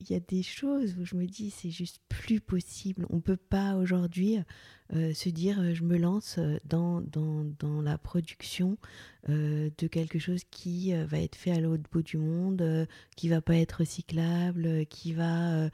il 0.00 0.10
y 0.10 0.14
a 0.14 0.20
des 0.20 0.42
choses 0.42 0.94
où 0.98 1.06
je 1.06 1.16
me 1.16 1.26
dis 1.26 1.50
c'est 1.50 1.70
juste 1.70 2.00
plus 2.10 2.40
possible. 2.40 3.06
On 3.08 3.20
peut 3.20 3.38
pas 3.38 3.76
aujourd'hui 3.76 4.38
euh, 4.94 5.14
se 5.14 5.30
dire 5.30 5.58
euh, 5.58 5.72
je 5.72 5.82
me 5.82 5.96
lance 5.96 6.38
dans, 6.66 7.00
dans, 7.00 7.44
dans 7.58 7.80
la 7.80 7.96
production 7.96 8.76
de 9.28 9.88
quelque 9.88 10.20
chose 10.20 10.42
qui 10.52 10.92
va 10.92 11.18
être 11.18 11.34
fait 11.34 11.50
à 11.50 11.58
l'autre 11.58 11.82
bout 11.90 12.02
du 12.02 12.16
monde, 12.16 12.86
qui 13.16 13.28
va 13.28 13.40
pas 13.40 13.56
être 13.56 13.80
recyclable, 13.80 14.86
qui 14.86 15.14
va 15.14 15.68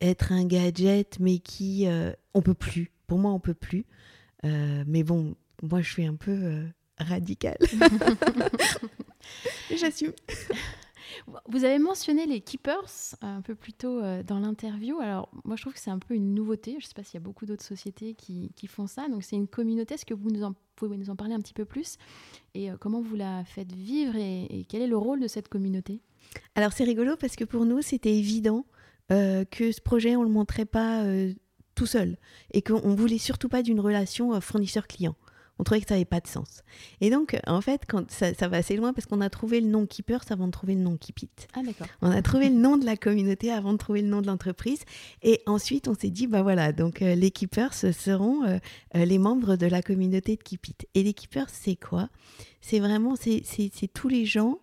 être 0.00 0.32
un 0.32 0.44
gadget, 0.44 1.18
mais 1.20 1.38
qui 1.38 1.86
euh, 1.86 2.12
on 2.34 2.42
peut 2.42 2.54
plus. 2.54 2.92
Pour 3.06 3.18
moi, 3.18 3.32
on 3.32 3.40
peut 3.40 3.54
plus. 3.54 3.86
Euh, 4.44 4.84
mais 4.86 5.02
bon, 5.02 5.34
moi, 5.62 5.80
je 5.80 5.90
suis 5.90 6.06
un 6.06 6.16
peu 6.16 6.32
euh, 6.32 6.66
radicale. 6.98 7.58
J'assume. 9.76 10.12
Vous 11.48 11.64
avez 11.64 11.78
mentionné 11.78 12.26
les 12.26 12.40
keepers 12.40 13.16
un 13.22 13.40
peu 13.40 13.54
plus 13.54 13.72
tôt 13.72 14.00
euh, 14.00 14.22
dans 14.22 14.38
l'interview. 14.38 15.00
Alors, 15.00 15.30
moi, 15.44 15.56
je 15.56 15.62
trouve 15.62 15.72
que 15.72 15.80
c'est 15.80 15.90
un 15.90 15.98
peu 15.98 16.14
une 16.14 16.34
nouveauté. 16.34 16.72
Je 16.72 16.84
ne 16.84 16.88
sais 16.88 16.94
pas 16.94 17.02
s'il 17.02 17.14
y 17.14 17.16
a 17.18 17.20
beaucoup 17.20 17.46
d'autres 17.46 17.64
sociétés 17.64 18.14
qui, 18.14 18.50
font 18.66 18.86
ça. 18.86 19.08
Donc, 19.08 19.22
c'est 19.22 19.36
une 19.36 19.48
communauté. 19.48 19.94
Est-ce 19.94 20.06
que 20.06 20.14
vous 20.14 20.30
nous 20.30 20.42
en, 20.42 20.54
pouvez 20.76 20.96
nous 20.96 21.10
en 21.10 21.16
parler 21.16 21.34
un 21.34 21.40
petit 21.40 21.54
peu 21.54 21.64
plus? 21.64 21.96
Et 22.54 22.70
euh, 22.70 22.76
comment 22.78 23.00
vous 23.00 23.16
la 23.16 23.44
faites 23.44 23.72
vivre 23.72 24.16
et, 24.16 24.66
quel 24.68 24.82
est 24.82 24.86
le 24.86 24.96
rôle 24.96 25.20
de 25.20 25.28
cette 25.28 25.48
communauté? 25.48 26.00
Alors, 26.54 26.72
c'est 26.72 26.84
rigolo 26.84 27.16
parce 27.16 27.36
que 27.36 27.44
pour 27.44 27.64
nous, 27.64 27.82
c'était 27.82 28.14
évident 28.14 28.58
euh, 28.58 28.73
que 29.08 29.72
ce 29.72 29.80
projet, 29.80 30.16
on 30.16 30.20
ne 30.20 30.26
le 30.26 30.32
montrait 30.32 30.64
pas 30.64 31.04
tout 31.74 31.86
seul 31.86 32.16
et 32.52 32.62
qu'on 32.62 32.88
ne 32.88 32.96
voulait 32.96 33.18
surtout 33.18 33.48
pas 33.48 33.62
d'une 33.62 33.80
relation 33.80 34.40
fournisseur-client 34.40 35.16
on 35.58 35.64
trouvait 35.64 35.80
que 35.80 35.86
ça 35.86 35.94
n'avait 35.94 36.04
pas 36.04 36.20
de 36.20 36.26
sens. 36.26 36.62
Et 37.00 37.10
donc, 37.10 37.38
en 37.46 37.60
fait, 37.60 37.82
quand 37.86 38.10
ça, 38.10 38.32
va 38.48 38.56
assez 38.56 38.76
loin 38.76 38.92
parce 38.92 39.06
qu'on 39.06 39.20
a 39.20 39.30
trouvé 39.30 39.60
le 39.60 39.68
nom 39.68 39.86
Keepers 39.86 40.24
avant 40.30 40.46
de 40.46 40.52
trouver 40.52 40.74
le 40.74 40.80
nom 40.80 40.96
Keep 40.96 41.22
It. 41.22 41.48
Ah, 41.54 41.62
d'accord. 41.62 41.86
On 42.02 42.10
a 42.10 42.22
trouvé 42.22 42.48
le 42.48 42.56
nom 42.56 42.76
de 42.76 42.84
la 42.84 42.96
communauté 42.96 43.52
avant 43.52 43.72
de 43.72 43.78
trouver 43.78 44.02
le 44.02 44.08
nom 44.08 44.20
de 44.20 44.26
l'entreprise. 44.26 44.80
Et 45.22 45.40
ensuite, 45.46 45.86
on 45.86 45.94
s'est 45.94 46.10
dit, 46.10 46.26
bah 46.26 46.42
voilà, 46.42 46.72
donc 46.72 47.02
euh, 47.02 47.14
les 47.14 47.30
Keepers 47.30 47.74
seront 47.74 48.44
euh, 48.44 48.58
euh, 48.96 49.04
les 49.04 49.18
membres 49.18 49.56
de 49.56 49.66
la 49.66 49.82
communauté 49.82 50.36
de 50.36 50.42
Keep 50.42 50.68
It. 50.68 50.88
Et 50.94 51.02
les 51.02 51.14
Keepers, 51.14 51.50
c'est 51.50 51.76
quoi? 51.76 52.08
C'est 52.60 52.80
vraiment, 52.80 53.14
c'est 53.16 53.92
tous 53.92 54.08
les 54.08 54.24
gens, 54.24 54.58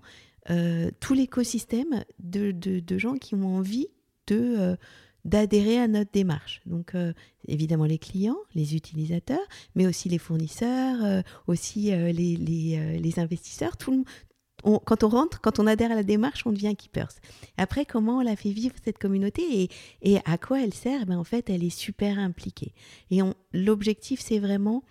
tout 0.99 1.13
l'écosystème 1.13 2.03
de, 2.19 2.51
de, 2.51 2.97
gens 2.97 3.13
qui 3.13 3.35
ont 3.35 3.57
envie 3.57 3.89
de 4.33 4.77
d'adhérer 5.25 5.79
à 5.79 5.87
notre 5.87 6.11
démarche. 6.11 6.61
Donc 6.65 6.95
euh, 6.95 7.13
évidemment 7.47 7.85
les 7.85 7.99
clients, 7.99 8.37
les 8.55 8.75
utilisateurs, 8.75 9.45
mais 9.75 9.85
aussi 9.85 10.09
les 10.09 10.17
fournisseurs, 10.17 11.03
euh, 11.03 11.21
aussi 11.47 11.93
euh, 11.93 12.11
les, 12.11 12.35
les, 12.37 13.19
investisseurs. 13.19 13.77
Tout 13.77 14.05
quand 14.85 15.03
on 15.03 15.09
rentre, 15.09 15.41
quand 15.41 15.57
on 15.57 15.65
adhère 15.65 15.91
à 15.91 15.95
la 15.95 16.03
démarche, 16.03 16.45
on 16.45 16.51
devient 16.51 16.75
keepers. 16.75 17.13
Après, 17.57 17.83
comment 17.83 18.19
on 18.19 18.21
la 18.21 18.35
fait 18.35 18.51
vivre 18.51 18.75
cette 18.85 18.99
communauté 18.99 19.63
et, 19.63 19.69
et 20.03 20.19
à 20.25 20.37
quoi 20.37 20.61
elle 20.61 20.73
sert? 20.73 21.07
Ben, 21.07 21.17
En 21.17 21.23
fait, 21.23 21.49
elle 21.49 21.63
est 21.63 21.71
super 21.71 22.19
impliquée. 22.19 22.75
Et 23.09 23.21
l'objectif, 23.53 24.19
c'est 24.21 24.37
vraiment 24.37 24.83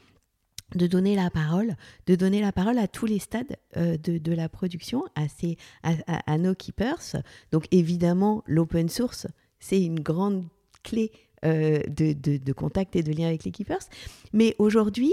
de 0.75 0.87
donner 0.87 1.17
la 1.17 1.31
parole, 1.31 1.77
de 2.07 2.15
donner 2.15 2.41
la 2.41 2.53
parole 2.53 2.79
à 2.79 2.89
tous 2.89 3.07
les 3.07 3.19
stades 3.19 3.57
de, 3.77 3.97
de, 3.97 4.33
la 4.33 4.49
production, 4.49 5.05
à, 5.15 6.39
nos 6.39 6.55
keepers. 6.55 7.17
Donc 7.53 7.67
évidemment, 7.71 8.43
l'open 8.47 8.89
source, 8.89 9.27
c'est 9.59 9.83
une 9.83 10.01
grande 10.01 10.45
clé 10.83 11.13
euh, 11.45 11.81
de, 11.89 12.53
contact 12.53 12.97
et 12.97 13.03
de 13.03 13.13
lien 13.13 13.29
avec 13.29 13.45
les 13.45 13.51
keepers. 13.51 13.89
Mais 14.33 14.55
aujourd'hui, 14.59 15.13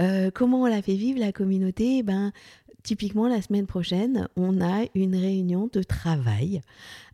euh, 0.00 0.30
comment 0.32 0.62
on 0.62 0.66
la 0.66 0.80
fait 0.80 0.94
vivre 0.94 1.20
la 1.20 1.32
communauté? 1.32 2.02
Ben, 2.02 2.32
Typiquement, 2.82 3.26
la 3.26 3.42
semaine 3.42 3.66
prochaine, 3.66 4.28
on 4.36 4.60
a 4.60 4.84
une 4.94 5.16
réunion 5.16 5.68
de 5.72 5.82
travail 5.82 6.60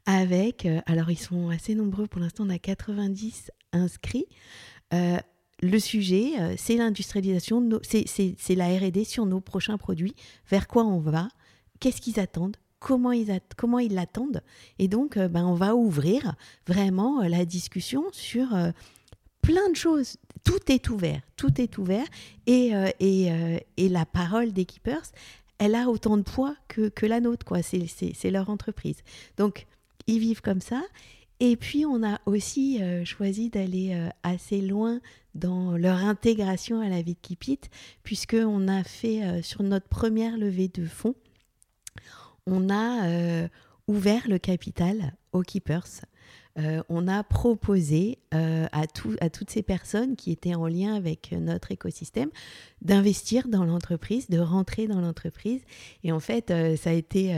avec, 0.04 0.66
euh, 0.66 0.82
alors 0.84 1.10
ils 1.10 1.18
sont 1.18 1.48
assez 1.48 1.74
nombreux 1.74 2.06
pour 2.06 2.20
l'instant, 2.20 2.44
on 2.46 2.50
a 2.50 2.58
90 2.58 3.50
inscrits. 3.72 4.26
Le 5.62 5.78
sujet, 5.78 6.56
c'est 6.56 6.76
l'industrialisation, 6.76 7.80
c'est 7.82 8.54
la 8.54 8.66
RD 8.66 9.04
sur 9.04 9.26
nos 9.26 9.40
prochains 9.40 9.78
produits, 9.78 10.14
vers 10.50 10.66
quoi 10.66 10.84
on 10.84 10.98
va, 10.98 11.28
qu'est-ce 11.78 12.00
qu'ils 12.00 12.20
attendent, 12.20 12.56
comment 12.82 13.12
ils, 13.12 13.94
l'attendent? 13.94 14.42
Et 14.78 14.88
donc, 14.88 15.16
euh, 15.16 15.28
ben, 15.28 15.44
on 15.44 15.54
va 15.54 15.74
ouvrir 15.74 16.34
vraiment 16.66 17.22
euh, 17.22 17.28
la 17.28 17.44
discussion 17.44 18.04
sur 18.12 18.54
euh, 18.54 18.70
plein 19.40 19.68
de 19.70 19.76
choses. 19.76 20.16
Tout 20.44 20.60
est 20.68 20.88
ouvert, 20.90 21.20
tout 21.36 21.60
est 21.60 21.78
ouvert. 21.78 22.06
Et, 22.46 22.72
et, 22.98 23.88
la 23.88 24.04
parole 24.04 24.52
des 24.52 24.64
keepers, 24.64 25.02
elle 25.58 25.76
a 25.76 25.88
autant 25.88 26.16
de 26.16 26.22
poids 26.22 26.56
que, 26.66 26.88
que 26.88 27.06
la 27.06 27.20
nôtre, 27.20 27.46
quoi. 27.46 27.62
C'est 27.62 28.30
leur 28.30 28.50
entreprise. 28.50 28.96
Donc, 29.36 29.66
ils 30.08 30.18
vivent 30.18 30.40
comme 30.40 30.60
ça. 30.60 30.82
Et 31.44 31.56
puis, 31.56 31.84
on 31.84 32.04
a 32.04 32.20
aussi 32.24 32.80
choisi 33.04 33.50
d'aller 33.50 33.98
assez 34.22 34.60
loin 34.60 35.00
dans 35.34 35.76
leur 35.76 35.96
intégration 35.96 36.80
à 36.80 36.88
la 36.88 37.02
vie 37.02 37.14
de 37.14 37.20
Kipit, 37.20 37.58
puisqu'on 38.04 38.68
a 38.68 38.84
fait 38.84 39.42
sur 39.42 39.64
notre 39.64 39.88
première 39.88 40.38
levée 40.38 40.68
de 40.68 40.84
fonds, 40.86 41.16
on 42.46 42.70
a 42.70 43.06
euh, 43.06 43.48
ouvert 43.88 44.28
le 44.28 44.38
capital 44.38 45.14
aux 45.32 45.42
keepers. 45.42 46.02
Euh, 46.58 46.82
on 46.90 47.08
a 47.08 47.22
proposé 47.22 48.18
euh, 48.34 48.66
à, 48.72 48.82
à, 49.20 49.30
toutes 49.30 49.50
ces 49.50 49.62
personnes 49.62 50.16
qui 50.16 50.32
étaient 50.32 50.54
en 50.54 50.66
lien 50.66 50.94
avec 50.94 51.32
notre 51.32 51.72
écosystème 51.72 52.28
d'investir 52.82 53.48
dans 53.48 53.64
l'entreprise, 53.64 54.28
de 54.28 54.38
rentrer 54.38 54.86
dans 54.86 55.00
l'entreprise. 55.00 55.62
Et 56.04 56.12
en 56.12 56.20
fait, 56.20 56.52
ça 56.76 56.90
a 56.90 56.92
été 56.92 57.34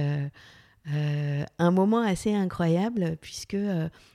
un 0.87 1.71
moment 1.71 2.03
assez 2.03 2.35
incroyable 2.35 3.17
puisque 3.21 3.57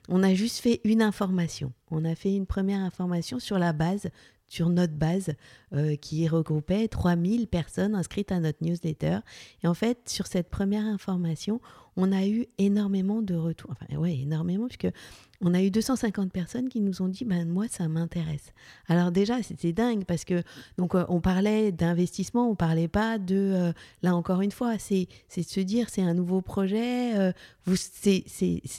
on 0.08 0.24
a 0.24 0.34
juste 0.34 0.60
fait 0.60 0.82
une 0.84 1.02
information. 1.02 1.74
On 1.90 2.06
a 2.06 2.16
fait 2.16 2.36
une 2.36 2.46
première 2.46 2.82
information 2.82 3.40
sur 3.40 3.58
la 3.58 3.74
base 3.74 4.10
sur 4.50 4.70
notre 4.70 4.94
base 4.94 5.34
euh, 5.74 5.96
qui 5.96 6.28
regroupait 6.28 6.88
3000 6.88 7.48
personnes 7.48 7.96
inscrites 7.96 8.32
à 8.32 8.40
notre 8.40 8.64
newsletter. 8.64 9.20
Et 9.64 9.68
en 9.68 9.74
fait, 9.74 10.10
sur 10.10 10.28
cette 10.28 10.50
première 10.50 10.86
information, 10.86 11.62
on 11.96 12.12
a 12.12 12.26
eu 12.26 12.48
énormément 12.58 13.22
de 13.22 13.36
retours. 13.36 13.72
Enfin, 13.72 13.96
ouais, 13.98 14.18
énormément, 14.18 14.68
puisque 14.68 14.94
on 15.42 15.54
a 15.54 15.62
eu 15.62 15.72
250 15.72 16.32
personnes 16.32 16.70
qui 16.70 16.82
nous 16.82 17.02
ont 17.02 17.08
dit 17.08 17.26
ben 17.26 17.48
moi 17.48 17.68
ça 17.70 17.88
m'intéresse. 17.88 18.54
Alors 18.88 19.12
déjà 19.12 19.42
c'était 19.42 19.74
dingue 19.74 20.06
parce 20.06 20.26
que 20.26 20.44
donc 20.78 20.96
euh, 20.96 21.06
on 21.10 21.22
parlait 21.22 21.72
d'investissement, 21.72 22.50
on 22.50 22.56
parlait 22.56 22.88
pas 22.88 23.18
de 23.18 23.36
euh, 23.36 23.74
là 24.02 24.16
encore 24.16 24.42
une 24.42 24.52
fois 24.52 24.78
c'est 24.78 25.08
c'est 25.28 25.42
de 25.42 25.48
se 25.48 25.60
dire 25.60 25.90
c'est 25.90 26.02
un 26.02 26.14
nouveau 26.14 26.42
projet, 26.42 27.34
vous 27.66 27.76
c'est 27.76 28.24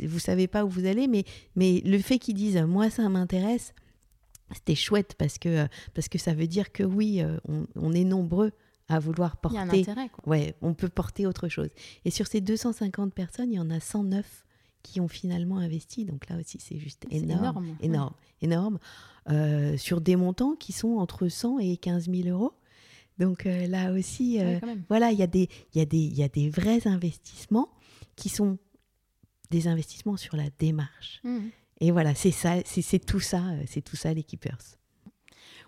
vous 0.05 0.19
savez 0.19 0.47
pas 0.47 0.65
où 0.65 0.69
vous 0.69 0.87
allez 0.87 1.09
mais 1.09 1.25
mais 1.57 1.83
le 1.85 1.99
fait 1.99 2.19
qu'ils 2.19 2.35
disent 2.35 2.63
moi 2.63 2.91
ça 2.91 3.09
m'intéresse 3.09 3.73
c'était 4.55 4.75
chouette 4.75 5.15
parce 5.19 5.39
que, 5.39 5.67
parce 5.95 6.09
que 6.09 6.19
ça 6.19 6.35
veut 6.35 6.47
dire 6.47 6.73
que 6.73 6.83
oui, 6.83 7.23
euh, 7.23 7.39
on, 7.77 7.93
est 7.93 8.05
nombreux 8.05 8.53
à 8.89 8.99
vouloir 8.99 9.37
porter. 9.37 9.59
Il 9.59 9.61
y 9.61 9.71
a 9.71 9.73
un 9.73 9.81
intérêt. 9.81 10.11
Ouais, 10.27 10.55
on 10.63 10.75
peut 10.75 10.89
porter 10.89 11.27
autre 11.27 11.49
chose. 11.49 11.69
Et 12.05 12.11
sur 12.11 12.27
ces 12.27 12.41
250 12.41 13.15
personnes, 13.15 13.53
il 13.53 13.57
y 13.57 13.61
en 13.61 13.71
a 13.71 13.81
109 13.81 14.45
qui 14.83 15.01
ont 15.01 15.09
finalement 15.09 15.59
investi. 15.59 16.05
Donc 16.05 16.29
là 16.29 16.37
aussi, 16.39 16.59
c'est 16.61 16.79
juste 16.79 17.07
énorme. 17.11 17.41
Énorme. 17.43 17.77
Énorme. 17.81 18.15
énorme 18.43 18.79
euh, 19.31 19.77
sur 19.77 20.01
des 20.01 20.17
montants 20.17 20.55
qui 20.55 20.73
sont 20.73 20.97
entre 20.97 21.29
100 21.29 21.59
et 21.59 21.77
15 21.77 22.11
000 22.11 22.29
euros. 22.29 22.53
Donc 23.19 23.47
euh, 23.47 23.67
là 23.67 23.93
aussi, 23.93 24.39
voilà, 24.89 25.13
il 25.13 25.19
y, 25.19 25.23
a 25.23 25.27
des, 25.27 25.49
y, 25.75 25.81
a 25.81 25.85
des, 25.85 25.99
y 25.99 26.23
a 26.23 26.29
des 26.29 26.49
vrais 26.49 26.87
investissements 26.87 27.69
qui 28.17 28.29
sont 28.29 28.59
des 29.51 29.67
investissements 29.67 30.17
sur 30.17 30.37
la 30.37 30.49
démarche. 30.59 31.21
Mmh. 31.25 31.49
Et 31.81 31.91
voilà, 31.91 32.15
c'est 32.15 32.31
ça, 32.31 32.57
c'est 32.65 33.05
tout 33.05 33.21
ça, 33.21 33.43
euh, 33.49 33.63
c'est 33.67 33.81
tout 33.81 33.97
ça 33.97 34.13
les 34.13 34.23
keepers. 34.23 34.59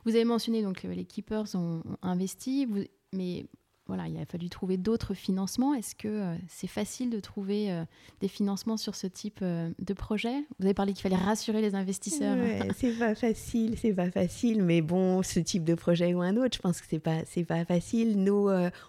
Vous 0.05 0.15
avez 0.15 0.25
mentionné 0.25 0.63
donc 0.63 0.85
euh, 0.85 0.93
les 0.93 1.05
keepers 1.05 1.55
ont, 1.55 1.83
investi, 2.03 2.69
mais 3.13 3.47
voilà, 3.87 4.09
il 4.09 4.17
a 4.17 4.25
fallu 4.25 4.49
trouver 4.49 4.77
d'autres 4.77 5.15
financements. 5.15 5.75
Est-ce 5.75 5.95
que 5.95 6.09
euh, 6.09 6.37
c'est 6.49 6.69
facile 6.69 7.11
de 7.11 7.21
trouver 7.21 7.85
des 8.21 8.29
financements 8.29 8.77
sur 8.77 8.95
ce 8.95 9.07
type 9.07 9.43
de 9.43 9.95
projet? 9.95 10.45
Vous 10.59 10.67
avez 10.67 10.75
parlé 10.75 10.93
qu'il 10.93 11.03
fallait 11.03 11.17
rassurer 11.17 11.61
les 11.61 11.75
investisseurs. 11.75 12.37
c'est 12.77 12.99
pas 12.99 13.15
facile, 13.15 13.77
c'est 13.79 13.93
pas 13.93 14.11
facile, 14.11 14.63
mais 14.63 14.81
bon, 14.83 15.23
ce 15.23 15.41
type 15.41 15.65
de 15.65 15.75
projet 15.75 16.15
ou 16.15 16.21
un 16.21 16.37
autre, 16.37 16.57
je 16.57 16.61
pense 16.61 16.81
que 16.81 16.87
c'est 16.89 16.99
pas 16.99 17.23
c'est 17.27 17.45
pas 17.45 17.65
facile. 17.65 18.23
Nous, 18.23 18.49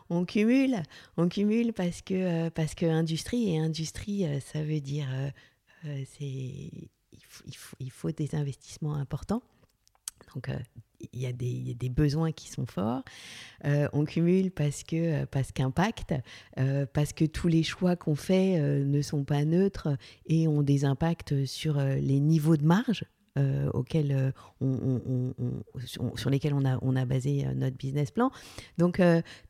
on 0.09 0.25
cumule, 0.25 0.83
on 1.17 1.27
cumule 1.27 1.73
parce 1.73 2.01
que 2.01 2.49
parce 2.49 2.75
que 2.75 2.85
industrie 2.85 3.55
et 3.55 3.59
industrie, 3.59 4.25
ça 4.53 4.63
veut 4.63 4.79
dire 4.79 5.07
c'est 5.83 6.69
il 7.79 7.91
faut, 7.91 8.11
des 8.11 8.35
investissements 8.35 8.95
importants. 8.95 9.41
Donc, 10.33 10.49
euh, 10.49 10.57
il 11.11 11.19
y, 11.19 11.25
a 11.25 11.33
des, 11.33 11.89
besoins 11.89 12.31
qui 12.31 12.49
sont 12.49 12.65
forts. 12.65 13.03
Euh, 13.65 13.89
on 13.91 14.05
cumule 14.05 14.51
parce 14.51 14.83
que 14.83 15.25
parce 15.25 15.51
qu'impact, 15.51 16.13
euh, 16.57 16.85
parce 16.93 17.11
que 17.11 17.25
tous 17.25 17.49
les 17.49 17.61
choix 17.61 17.97
qu'on 17.97 18.15
fait 18.15 18.57
ne 18.57 19.01
sont 19.01 19.25
pas 19.25 19.43
neutres 19.43 19.89
et 20.27 20.47
ont 20.47 20.61
des 20.61 20.85
impacts 20.85 21.45
sur 21.45 21.77
les 21.77 22.21
niveaux 22.21 22.55
de 22.55 22.65
marge 22.65 23.03
euh, 23.39 23.71
euh, 23.95 24.31
sur 26.15 26.29
lesquels 26.29 26.53
on 26.53 26.65
a, 26.65 26.77
on 26.83 26.95
a 26.95 27.03
basé 27.03 27.45
euh, 27.45 27.53
notre 27.55 27.75
business 27.75 28.11
plan. 28.11 28.29
Donc, 28.77 29.01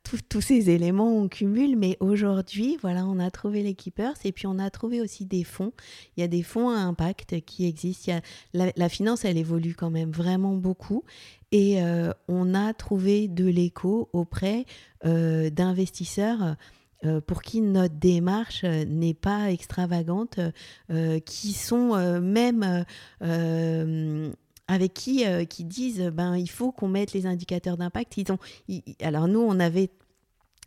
tous 0.02 0.40
ces 0.40 0.70
éléments, 0.70 1.14
on 1.18 1.28
cumule, 1.28 1.76
mais 1.76 1.98
aujourd'hui, 2.00 2.78
voilà, 2.80 3.04
on 3.04 3.18
a 3.18 3.30
trouvé 3.30 3.62
les 3.62 3.74
keepers 3.74 4.14
et 4.24 4.32
puis 4.32 4.46
on 4.46 4.58
a 4.58 4.70
trouvé 4.70 5.02
aussi 5.02 5.26
des 5.26 5.44
fonds. 5.44 5.72
Il 6.16 6.22
y 6.22 6.24
a 6.24 6.28
des 6.28 6.42
fonds 6.42 6.70
à 6.70 6.78
impact 6.78 7.42
qui 7.42 7.66
existent. 7.66 8.12
Il 8.52 8.60
y 8.60 8.62
a, 8.62 8.72
la, 8.74 8.88
finance, 8.88 9.26
elle 9.26 9.36
évolue 9.36 9.74
quand 9.74 9.90
même 9.90 10.10
vraiment 10.10 10.54
beaucoup. 10.54 11.04
Et 11.52 11.78
on 12.26 12.54
a 12.54 12.74
trouvé 12.74 13.28
de 13.28 13.46
l'écho 13.46 14.08
auprès 14.12 14.64
d'investisseurs 15.04 16.56
pour 17.26 17.42
qui 17.42 17.60
notre 17.60 17.94
démarche 17.94 18.62
euh, 18.64 18.84
n'est 18.84 19.14
pas 19.14 19.50
extravagante, 19.50 20.38
euh, 20.90 21.18
qui 21.20 21.52
sont 21.52 22.20
même 22.20 22.84
avec 24.66 24.94
qui 24.94 25.24
qui 25.48 25.64
disent 25.64 26.10
ben 26.12 26.36
il 26.36 26.48
faut 26.48 26.72
qu'on 26.72 26.88
mette 26.88 27.12
les 27.12 27.26
indicateurs 27.26 27.76
d'impact. 27.76 28.16
Ils 28.16 28.32
ont, 28.32 28.38
alors 29.00 29.28
nous 29.28 29.40
on 29.40 29.60
avait 29.60 29.90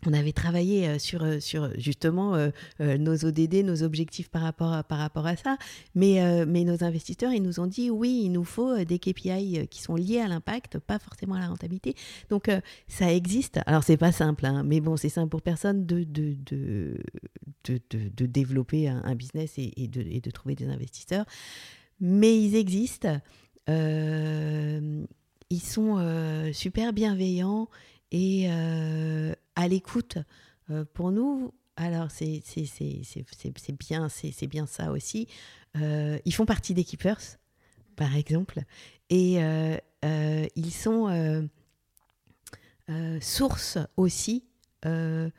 on 0.05 0.13
avait 0.13 0.31
travaillé 0.31 0.87
euh, 0.87 0.99
sur, 0.99 1.23
euh, 1.23 1.39
sur 1.39 1.71
justement 1.79 2.35
euh, 2.35 2.51
nos 2.79 3.25
ODD, 3.25 3.63
nos 3.63 3.81
objectifs 3.83 4.29
par 4.29 4.43
rapport 4.43 4.73
à, 4.73 4.83
par 4.83 4.99
rapport 4.99 5.25
à 5.25 5.35
ça. 5.35 5.57
Mais, 5.95 6.45
mais 6.45 6.63
nos 6.63 6.83
investisseurs, 6.83 7.31
ils 7.33 7.41
nous 7.41 7.59
ont 7.59 7.65
dit 7.67 7.89
oui, 7.89 8.21
il 8.25 8.31
nous 8.31 8.43
faut 8.43 8.83
des 8.83 8.99
KPI 8.99 9.67
qui 9.69 9.81
sont 9.81 9.95
liés 9.95 10.19
à 10.19 10.27
l'impact, 10.27 10.79
pas 10.79 10.99
forcément 10.99 11.35
à 11.35 11.39
la 11.39 11.47
rentabilité. 11.47 11.95
Donc 12.29 12.49
ça 12.87 13.11
existe. 13.11 13.59
Alors 13.65 13.83
c'est 13.83 13.97
pas 13.97 14.11
simple, 14.11 14.45
hein, 14.45 14.63
mais 14.63 14.79
bon, 14.81 14.97
c'est 14.97 15.09
simple 15.09 15.29
pour 15.29 15.41
personne 15.41 15.85
de, 15.85 16.03
de, 16.03 16.35
de, 16.45 16.97
de, 17.65 18.25
développer 18.25 18.87
un, 18.87 19.15
business 19.15 19.53
et, 19.57 19.87
de, 19.87 20.01
et, 20.01 20.21
de, 20.21 20.31
trouver 20.31 20.55
des 20.55 20.67
investisseurs. 20.67 21.25
Mais 21.99 22.39
ils 22.39 22.55
existent. 22.55 23.19
ils 23.67 25.07
sont 25.61 26.51
super 26.53 26.93
bienveillants 26.93 27.67
et 28.11 28.49
à 29.55 29.67
l'écoute. 29.67 30.17
Euh, 30.69 30.85
pour 30.93 31.11
nous, 31.11 31.53
alors 31.75 32.11
c'est 32.11 32.41
bien, 33.79 34.07
bien 34.49 34.65
ça 34.65 34.91
aussi. 34.91 35.27
Euh, 35.77 36.19
ils 36.25 36.33
font 36.33 36.45
partie 36.45 36.73
des 36.73 36.83
Keepers, 36.83 37.37
par 37.95 38.15
exemple, 38.15 38.61
et 39.09 39.43
euh, 39.43 39.77
ils 40.55 40.71
sont 40.71 41.49
source 43.21 43.77
aussi. 43.95 44.45
ils 44.85 45.31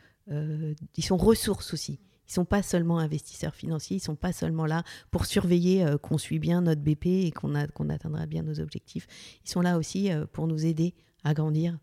sont 1.00 1.16
ressources 1.16 1.72
aussi. 1.72 2.00
Ils 2.28 2.32
sont 2.32 2.44
pas 2.44 2.62
seulement 2.62 2.98
investisseurs 2.98 3.54
financiers, 3.54 3.96
ils 3.96 4.00
sont 4.00 4.14
pas 4.16 4.34
seulement 4.34 4.66
là 4.66 4.82
pour 5.10 5.24
surveiller 5.24 5.86
qu'on 6.02 6.18
suit 6.18 6.38
bien 6.38 6.60
notre 6.60 6.82
BP 6.82 7.06
et 7.06 7.30
qu'on 7.30 7.54
qu'on 7.68 7.88
atteindra 7.88 8.26
bien 8.26 8.42
nos 8.42 8.60
objectifs. 8.60 9.06
Ils 9.44 9.50
sont 9.50 9.62
là 9.62 9.78
aussi 9.78 10.10
pour 10.32 10.46
nous 10.46 10.66
aider 10.66 10.94
à 11.24 11.32
grandir 11.32 11.78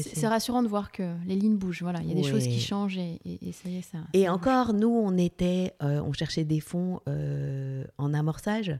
c'est 0.00 0.26
rassurant 0.26 0.62
de 0.62 0.68
voir 0.68 0.90
que 0.90 1.14
les 1.26 1.36
lignes 1.36 1.56
bougent. 1.56 1.82
Voilà, 1.82 2.00
il 2.02 2.08
y 2.08 2.12
a 2.12 2.14
des 2.14 2.22
choses 2.22 2.44
qui 2.44 2.60
changent 2.60 2.98
et, 2.98 3.20
ça 3.52 3.68
y 3.68 3.78
est, 3.78 3.82
ça. 3.82 3.98
Et 4.12 4.28
encore, 4.28 4.72
nous, 4.72 4.88
on 4.88 5.16
était, 5.16 5.74
euh, 5.82 6.00
on 6.00 6.12
cherchait 6.12 6.44
des 6.44 6.60
fonds 6.60 7.00
euh, 7.08 7.84
en 7.98 8.14
amorçage. 8.14 8.76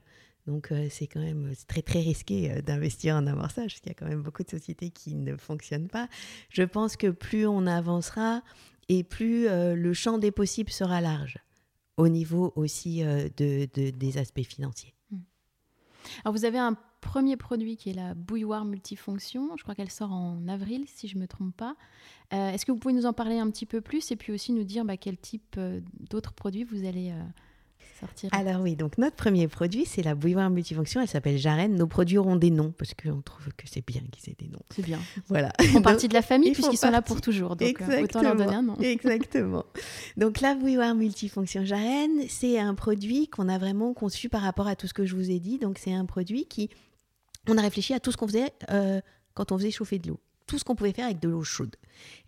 Donc 0.46 0.70
euh, 0.70 0.86
c'est 0.90 1.08
quand 1.08 1.20
même 1.20 1.52
très 1.66 1.82
très 1.82 2.00
risqué 2.00 2.62
d'investir 2.62 3.16
en 3.16 3.26
amorçage 3.26 3.72
parce 3.72 3.80
qu'il 3.80 3.90
y 3.90 3.94
a 3.94 3.94
quand 3.94 4.06
même 4.06 4.22
beaucoup 4.22 4.44
de 4.44 4.50
sociétés 4.50 4.90
qui 4.90 5.14
ne 5.14 5.36
fonctionnent 5.36 5.88
pas. 5.88 6.08
Je 6.50 6.62
pense 6.62 6.96
que 6.96 7.08
plus 7.08 7.46
on 7.46 7.66
avancera 7.66 8.42
et 8.88 9.02
plus 9.02 9.48
le 9.48 9.92
champ 9.92 10.18
des 10.18 10.30
possibles 10.30 10.70
sera 10.70 11.00
large 11.00 11.38
au 11.96 12.08
niveau 12.08 12.52
aussi 12.54 13.02
de, 13.02 13.66
des 13.90 14.18
aspects 14.18 14.44
financiers. 14.44 14.95
Alors 16.24 16.34
vous 16.34 16.44
avez 16.44 16.58
un 16.58 16.76
premier 17.00 17.36
produit 17.36 17.76
qui 17.76 17.90
est 17.90 17.94
la 17.94 18.14
bouilloire 18.14 18.64
multifonction. 18.64 19.50
Je 19.56 19.62
crois 19.62 19.74
qu'elle 19.74 19.90
sort 19.90 20.12
en 20.12 20.48
avril, 20.48 20.84
si 20.86 21.08
je 21.08 21.16
ne 21.16 21.22
me 21.22 21.28
trompe 21.28 21.56
pas. 21.56 21.76
Euh, 22.32 22.50
est-ce 22.50 22.66
que 22.66 22.72
vous 22.72 22.78
pouvez 22.78 22.94
nous 22.94 23.06
en 23.06 23.12
parler 23.12 23.38
un 23.38 23.50
petit 23.50 23.66
peu 23.66 23.80
plus 23.80 24.10
et 24.10 24.16
puis 24.16 24.32
aussi 24.32 24.52
nous 24.52 24.64
dire 24.64 24.84
bah, 24.84 24.96
quel 24.96 25.16
type 25.16 25.54
euh, 25.58 25.80
d'autres 26.10 26.32
produits 26.32 26.64
vous 26.64 26.84
allez 26.84 27.12
euh, 27.12 27.22
sortir 28.00 28.30
Alors 28.32 28.60
oui, 28.60 28.76
donc 28.76 28.98
notre 28.98 29.16
premier 29.16 29.48
produit, 29.48 29.86
c'est 29.86 30.02
la 30.02 30.14
bouilloire 30.14 30.50
multifonction. 30.50 31.00
Elle 31.00 31.08
s'appelle 31.08 31.38
Jarenne. 31.38 31.74
Nos 31.74 31.86
produits 31.86 32.18
auront 32.18 32.36
des 32.36 32.50
noms 32.50 32.72
parce 32.76 32.94
qu'on 32.94 33.20
trouve 33.22 33.52
que 33.56 33.66
c'est 33.66 33.84
bien 33.86 34.02
qu'ils 34.10 34.32
aient 34.32 34.36
des 34.38 34.48
noms. 34.48 34.62
C'est 34.70 34.84
bien. 34.84 35.00
Voilà. 35.28 35.52
Ils 35.60 35.68
font 35.68 35.82
partie 35.82 36.08
de 36.08 36.14
la 36.14 36.22
famille 36.22 36.52
puisqu'ils 36.52 36.78
sont 36.78 36.90
là 36.90 37.02
pour 37.02 37.20
toujours. 37.20 37.56
Donc 37.56 37.82
autant 38.02 38.22
leur 38.22 38.36
donner 38.36 38.54
un 38.54 38.62
nom. 38.62 38.76
Exactement. 38.80 39.64
Donc 40.16 40.40
la 40.40 40.54
bouilloire 40.54 40.94
multifonction 40.94 41.64
Jarenne, 41.64 42.22
c'est 42.28 42.58
un 42.58 42.74
produit 42.74 43.28
qu'on 43.28 43.48
a 43.48 43.58
vraiment 43.58 43.94
conçu 43.94 44.28
par 44.28 44.42
rapport 44.42 44.66
à 44.66 44.76
tout 44.76 44.86
ce 44.86 44.94
que 44.94 45.06
je 45.06 45.14
vous 45.14 45.30
ai 45.30 45.40
dit. 45.40 45.58
Donc 45.58 45.78
c'est 45.78 45.92
un 45.92 46.04
produit 46.04 46.46
qui 46.46 46.70
on 47.48 47.58
a 47.58 47.62
réfléchi 47.62 47.94
à 47.94 48.00
tout 48.00 48.12
ce 48.12 48.16
qu'on 48.16 48.26
faisait 48.26 48.52
euh, 48.70 49.00
quand 49.34 49.52
on 49.52 49.58
faisait 49.58 49.70
chauffer 49.70 49.98
de 49.98 50.08
l'eau. 50.08 50.20
Tout 50.46 50.58
ce 50.58 50.64
qu'on 50.64 50.76
pouvait 50.76 50.92
faire 50.92 51.06
avec 51.06 51.20
de 51.20 51.28
l'eau 51.28 51.42
chaude. 51.42 51.74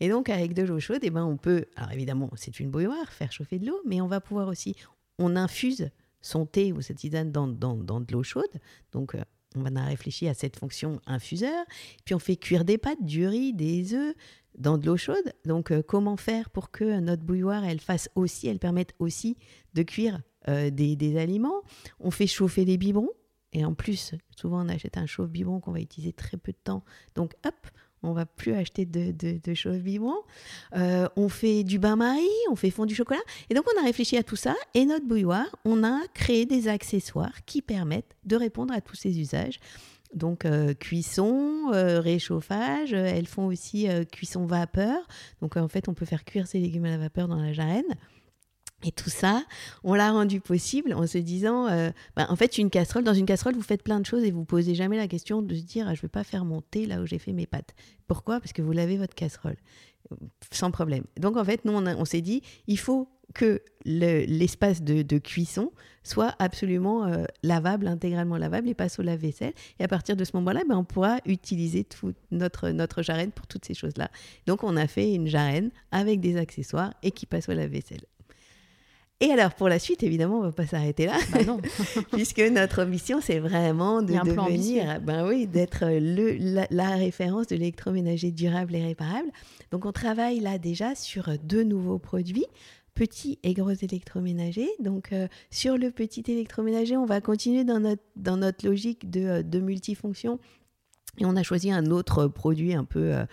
Et 0.00 0.08
donc, 0.08 0.28
avec 0.28 0.52
de 0.52 0.62
l'eau 0.62 0.80
chaude, 0.80 1.00
eh 1.02 1.10
ben, 1.10 1.24
on 1.24 1.36
peut. 1.36 1.66
Alors, 1.76 1.92
évidemment, 1.92 2.30
c'est 2.34 2.58
une 2.58 2.68
bouilloire, 2.68 3.12
faire 3.12 3.30
chauffer 3.30 3.58
de 3.58 3.66
l'eau, 3.66 3.80
mais 3.86 4.00
on 4.00 4.08
va 4.08 4.20
pouvoir 4.20 4.48
aussi. 4.48 4.74
On 5.18 5.36
infuse 5.36 5.90
son 6.20 6.46
thé 6.46 6.72
ou 6.72 6.80
sa 6.80 6.94
tisane 6.94 7.32
dans, 7.32 7.46
dans, 7.46 8.00
de 8.00 8.12
l'eau 8.12 8.22
chaude. 8.22 8.44
Donc, 8.92 9.14
euh, 9.14 9.22
on 9.56 9.76
a 9.76 9.84
réfléchi 9.84 10.28
à 10.28 10.34
cette 10.34 10.56
fonction 10.56 11.00
infuseur. 11.06 11.64
Puis, 12.04 12.14
on 12.14 12.18
fait 12.18 12.36
cuire 12.36 12.64
des 12.64 12.78
pâtes, 12.78 13.02
du 13.02 13.26
riz, 13.26 13.52
des 13.52 13.94
œufs 13.94 14.14
dans 14.56 14.78
de 14.78 14.86
l'eau 14.86 14.96
chaude. 14.96 15.32
Donc, 15.44 15.70
euh, 15.70 15.82
comment 15.82 16.16
faire 16.16 16.50
pour 16.50 16.70
que 16.70 17.00
notre 17.00 17.22
bouilloire, 17.22 17.64
elle 17.64 17.80
fasse 17.80 18.08
aussi, 18.14 18.48
elle 18.48 18.58
permette 18.58 18.94
aussi 18.98 19.36
de 19.74 19.82
cuire 19.82 20.20
des, 20.46 20.96
des, 20.96 21.18
aliments? 21.18 21.62
On 22.00 22.10
fait 22.10 22.26
chauffer 22.26 22.64
les 22.64 22.78
biberons. 22.78 23.10
Et 23.52 23.64
en 23.64 23.74
plus, 23.74 24.14
souvent 24.36 24.64
on 24.64 24.68
achète 24.68 24.98
un 24.98 25.06
chauffe-biberon 25.06 25.60
qu'on 25.60 25.72
va 25.72 25.80
utiliser 25.80 26.12
très 26.12 26.36
peu 26.36 26.52
de 26.52 26.58
temps. 26.62 26.84
Donc 27.14 27.34
hop, 27.46 27.54
on 28.02 28.12
va 28.12 28.26
plus 28.26 28.52
acheter 28.52 28.84
de, 28.84 29.12
de, 29.12 29.54
chauffe-biberon. 29.54 30.16
Euh, 30.76 31.08
on 31.16 31.28
fait 31.28 31.64
du 31.64 31.78
bain-marie, 31.78 32.26
on 32.50 32.56
fait 32.56 32.70
fond 32.70 32.86
du 32.86 32.94
chocolat. 32.94 33.20
Et 33.50 33.54
donc 33.54 33.64
on 33.74 33.80
a 33.80 33.84
réfléchi 33.84 34.16
à 34.16 34.22
tout 34.22 34.36
ça. 34.36 34.54
Et 34.74 34.84
notre 34.84 35.06
bouilloire, 35.06 35.56
on 35.64 35.84
a 35.84 36.00
créé 36.14 36.46
des 36.46 36.68
accessoires 36.68 37.44
qui 37.46 37.62
permettent 37.62 38.16
de 38.24 38.36
répondre 38.36 38.72
à 38.74 38.80
tous 38.80 38.96
ces 38.96 39.18
usages. 39.20 39.58
Donc 40.14 40.44
euh, 40.44 40.72
cuisson, 40.74 41.70
euh, 41.72 42.00
réchauffage, 42.00 42.92
elles 42.92 43.26
font 43.26 43.46
aussi 43.46 43.88
cuisson 44.12 44.46
vapeur. 44.46 45.06
Donc 45.42 45.56
en 45.56 45.68
fait, 45.68 45.88
on 45.88 45.94
peut 45.94 46.06
faire 46.06 46.24
cuire 46.24 46.46
ses 46.46 46.58
légumes 46.58 46.86
à 46.86 46.90
la 46.90 46.98
vapeur 46.98 47.28
dans 47.28 47.40
la 47.40 47.52
jarenne. 47.52 47.96
Et 48.84 48.92
tout 48.92 49.10
ça, 49.10 49.44
on 49.82 49.94
l'a 49.94 50.12
rendu 50.12 50.40
possible 50.40 50.94
en 50.94 51.06
se 51.06 51.18
disant, 51.18 51.66
euh, 51.66 51.90
bah, 52.14 52.26
en 52.28 52.36
fait, 52.36 52.58
une 52.58 52.70
casserole, 52.70 53.02
dans 53.02 53.14
une 53.14 53.26
casserole, 53.26 53.54
vous 53.54 53.62
faites 53.62 53.82
plein 53.82 53.98
de 53.98 54.06
choses 54.06 54.22
et 54.22 54.30
vous 54.30 54.44
posez 54.44 54.76
jamais 54.76 54.96
la 54.96 55.08
question 55.08 55.42
de 55.42 55.54
se 55.54 55.62
dire, 55.62 55.86
ah, 55.88 55.94
je 55.94 55.98
ne 55.98 56.02
vais 56.02 56.08
pas 56.08 56.22
faire 56.22 56.44
mon 56.44 56.60
thé 56.60 56.86
là 56.86 57.00
où 57.00 57.06
j'ai 57.06 57.18
fait 57.18 57.32
mes 57.32 57.46
pâtes. 57.46 57.74
Pourquoi? 58.06 58.38
Parce 58.38 58.52
que 58.52 58.62
vous 58.62 58.70
lavez 58.70 58.96
votre 58.96 59.16
casserole, 59.16 59.56
sans 60.52 60.70
problème. 60.70 61.02
Donc 61.18 61.36
en 61.36 61.44
fait, 61.44 61.64
nous, 61.64 61.72
on, 61.72 62.04
s'est 62.04 62.20
dit, 62.20 62.42
il 62.68 62.78
faut 62.78 63.08
que 63.34 63.60
l'espace 63.84 64.80
de, 64.82 65.18
cuisson 65.18 65.72
soit 66.04 66.36
absolument 66.38 67.04
euh, 67.06 67.24
lavable, 67.42 67.88
intégralement 67.88 68.36
lavable 68.36 68.68
et 68.68 68.74
passe 68.74 69.00
au 69.00 69.02
lave-vaisselle. 69.02 69.54
Et 69.80 69.84
à 69.84 69.88
partir 69.88 70.14
de 70.14 70.22
ce 70.24 70.36
moment-là, 70.36 70.62
ben, 70.68 70.76
on 70.76 70.84
pourra 70.84 71.18
utiliser 71.26 71.82
toute 71.82 72.16
notre, 72.30 72.70
notre 72.70 73.02
jarenne 73.02 73.32
pour 73.32 73.48
toutes 73.48 73.64
ces 73.64 73.74
choses-là. 73.74 74.08
Donc 74.46 74.62
on 74.62 74.76
a 74.76 74.86
fait 74.86 75.12
une 75.14 75.26
jarenne 75.26 75.72
avec 75.90 76.20
des 76.20 76.36
accessoires 76.36 76.94
et 77.02 77.10
qui 77.10 77.26
passe 77.26 77.48
au 77.48 77.52
lave-vaisselle. 77.52 78.06
Et 79.20 79.32
alors, 79.32 79.52
pour 79.54 79.68
la 79.68 79.80
suite, 79.80 80.04
évidemment, 80.04 80.36
on 80.36 80.42
ne 80.42 80.46
va 80.46 80.52
pas 80.52 80.66
s'arrêter 80.66 81.06
là. 81.06 81.18
Bah 81.32 81.42
non. 81.44 81.60
puisque 82.12 82.38
notre 82.38 82.84
mission, 82.84 83.20
c'est 83.20 83.40
vraiment 83.40 84.00
de 84.00 84.12
devenir, 84.12 85.00
ben 85.00 85.26
oui, 85.26 85.48
d'être 85.48 85.86
la, 85.86 86.68
la, 86.70 86.90
référence 86.90 87.48
de 87.48 87.56
l'électroménager 87.56 88.30
durable 88.30 88.76
et 88.76 88.84
réparable. 88.84 89.28
Donc, 89.72 89.86
on 89.86 89.92
travaille 89.92 90.38
là 90.38 90.58
déjà 90.58 90.94
sur 90.94 91.30
deux 91.42 91.64
nouveaux 91.64 91.98
produits 91.98 92.46
petits 92.98 93.38
et 93.44 93.54
gros 93.54 93.70
électroménagers. 93.70 94.70
Donc, 94.80 95.12
euh, 95.12 95.28
sur 95.50 95.78
le 95.78 95.90
petit 95.90 96.24
électroménager, 96.26 96.96
on 96.96 97.06
va 97.06 97.20
continuer 97.20 97.64
dans 97.64 97.78
notre, 97.78 98.02
dans 98.16 98.36
notre 98.36 98.66
logique 98.66 99.08
de, 99.08 99.20
euh, 99.20 99.42
de 99.42 99.60
multifonction. 99.60 100.40
Et 101.18 101.24
on 101.24 101.36
a 101.36 101.42
choisi 101.42 101.70
un 101.70 101.86
autre 101.86 102.26
produit 102.26 102.74
un 102.74 102.84
peu 102.84 103.14
euh, 103.14 103.24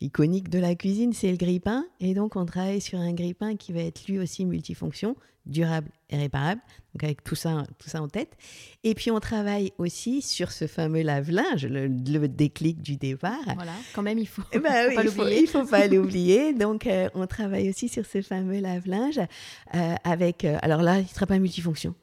iconique 0.00 0.48
de 0.48 0.58
la 0.58 0.74
cuisine, 0.74 1.12
c'est 1.12 1.30
le 1.30 1.36
grille-pain. 1.36 1.86
Et 2.00 2.14
donc, 2.14 2.36
on 2.36 2.44
travaille 2.44 2.80
sur 2.80 2.98
un 2.98 3.12
grille-pain 3.12 3.56
qui 3.56 3.72
va 3.72 3.80
être 3.80 4.06
lui 4.06 4.18
aussi 4.18 4.44
multifonction, 4.44 5.16
durable 5.46 5.90
et 6.10 6.16
réparable. 6.16 6.60
Donc, 6.94 7.04
avec 7.04 7.24
tout 7.24 7.34
ça, 7.34 7.64
tout 7.78 7.88
ça 7.88 8.00
en 8.00 8.08
tête. 8.08 8.36
Et 8.82 8.94
puis, 8.94 9.10
on 9.10 9.20
travaille 9.20 9.72
aussi 9.78 10.22
sur 10.22 10.52
ce 10.52 10.66
fameux 10.66 11.02
lave-linge, 11.02 11.66
le, 11.66 11.88
déclic 12.28 12.82
du 12.82 12.96
départ. 12.96 13.38
Voilà, 13.54 13.72
quand 13.94 14.02
même, 14.02 14.18
il 14.18 14.28
faut, 14.28 14.42
eh 14.52 14.58
ben 14.58 14.70
faut 14.90 14.94
pas 14.94 15.02
l'oublier. 15.02 15.40
Il 15.40 15.48
faut 15.48 15.64
pas 15.64 15.86
l'oublier. 15.86 16.54
Donc, 16.54 16.86
euh, 16.86 17.08
on 17.14 17.26
travaille 17.26 17.68
aussi 17.68 17.88
sur 17.88 18.06
ce 18.06 18.22
fameux 18.22 18.60
lave-linge 18.60 19.20
euh, 19.74 19.94
avec. 20.04 20.44
Euh, 20.44 20.58
alors 20.62 20.82
là, 20.82 20.98
il 20.98 21.04
ne 21.04 21.08
sera 21.08 21.26
pas 21.26 21.38
multifonction. 21.38 21.94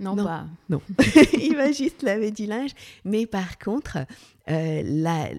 Non, 0.00 0.16
non, 0.16 0.24
pas. 0.24 0.46
Non. 0.68 0.80
il 1.40 1.54
va 1.54 1.70
juste 1.72 2.02
laver 2.02 2.30
du 2.30 2.46
linge. 2.46 2.70
Mais 3.04 3.26
par 3.26 3.58
contre, 3.58 3.98
euh, 4.48 5.34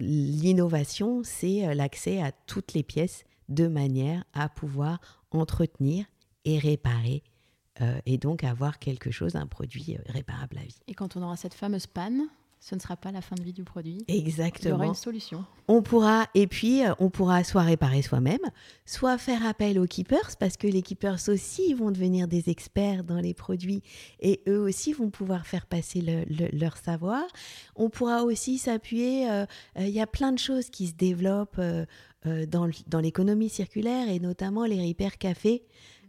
l'innovation, 0.00 1.20
c'est 1.22 1.66
euh, 1.66 1.74
l'accès 1.74 2.20
à 2.20 2.32
toutes 2.32 2.72
les 2.72 2.82
pièces 2.82 3.24
de 3.48 3.68
manière 3.68 4.24
à 4.32 4.48
pouvoir 4.48 5.00
entretenir 5.30 6.06
et 6.44 6.58
réparer 6.58 7.22
euh, 7.82 8.00
et 8.06 8.18
donc 8.18 8.42
avoir 8.42 8.78
quelque 8.78 9.10
chose, 9.10 9.36
un 9.36 9.46
produit 9.46 9.98
réparable 10.06 10.58
à 10.58 10.62
vie. 10.62 10.80
Et 10.88 10.94
quand 10.94 11.16
on 11.16 11.22
aura 11.22 11.36
cette 11.36 11.54
fameuse 11.54 11.86
panne, 11.86 12.22
ce 12.60 12.74
ne 12.74 12.80
sera 12.80 12.94
pas 12.94 13.10
la 13.10 13.22
fin 13.22 13.36
de 13.36 13.42
vie 13.42 13.54
du 13.54 13.64
produit. 13.64 14.04
Exactement. 14.06 14.68
Il 14.68 14.68
y 14.68 14.72
aura 14.74 14.86
une 14.86 14.94
solution. 14.94 15.44
On 15.66 15.80
pourra, 15.80 16.26
et 16.34 16.46
puis, 16.46 16.84
euh, 16.84 16.92
on 16.98 17.08
pourra 17.08 17.42
soit 17.42 17.62
réparer 17.62 18.02
soi-même, 18.02 18.38
soit 18.84 19.16
faire 19.16 19.46
appel 19.46 19.78
aux 19.78 19.86
keepers, 19.86 20.36
parce 20.38 20.58
que 20.58 20.66
les 20.66 20.82
keepers 20.82 21.28
aussi 21.28 21.72
vont 21.72 21.90
devenir 21.90 22.28
des 22.28 22.50
experts 22.50 23.02
dans 23.02 23.18
les 23.18 23.32
produits, 23.32 23.82
et 24.20 24.42
eux 24.46 24.60
aussi 24.60 24.92
vont 24.92 25.08
pouvoir 25.08 25.46
faire 25.46 25.66
passer 25.66 26.26
leur 26.52 26.76
savoir. 26.76 27.24
On 27.76 27.88
pourra 27.88 28.24
aussi 28.24 28.58
s'appuyer, 28.58 29.30
euh, 29.30 29.46
euh, 29.78 29.86
il 29.86 29.94
y 29.94 30.00
a 30.00 30.06
plein 30.06 30.32
de 30.32 30.38
choses 30.38 30.68
qui 30.68 30.88
se 30.88 30.94
développent 30.94 31.60
dans, 32.26 32.68
dans 32.88 33.00
l'économie 33.00 33.48
circulaire, 33.48 34.10
et 34.10 34.20
notamment 34.20 34.66
les 34.66 34.86
repair 34.86 35.16
cafés. 35.16 35.64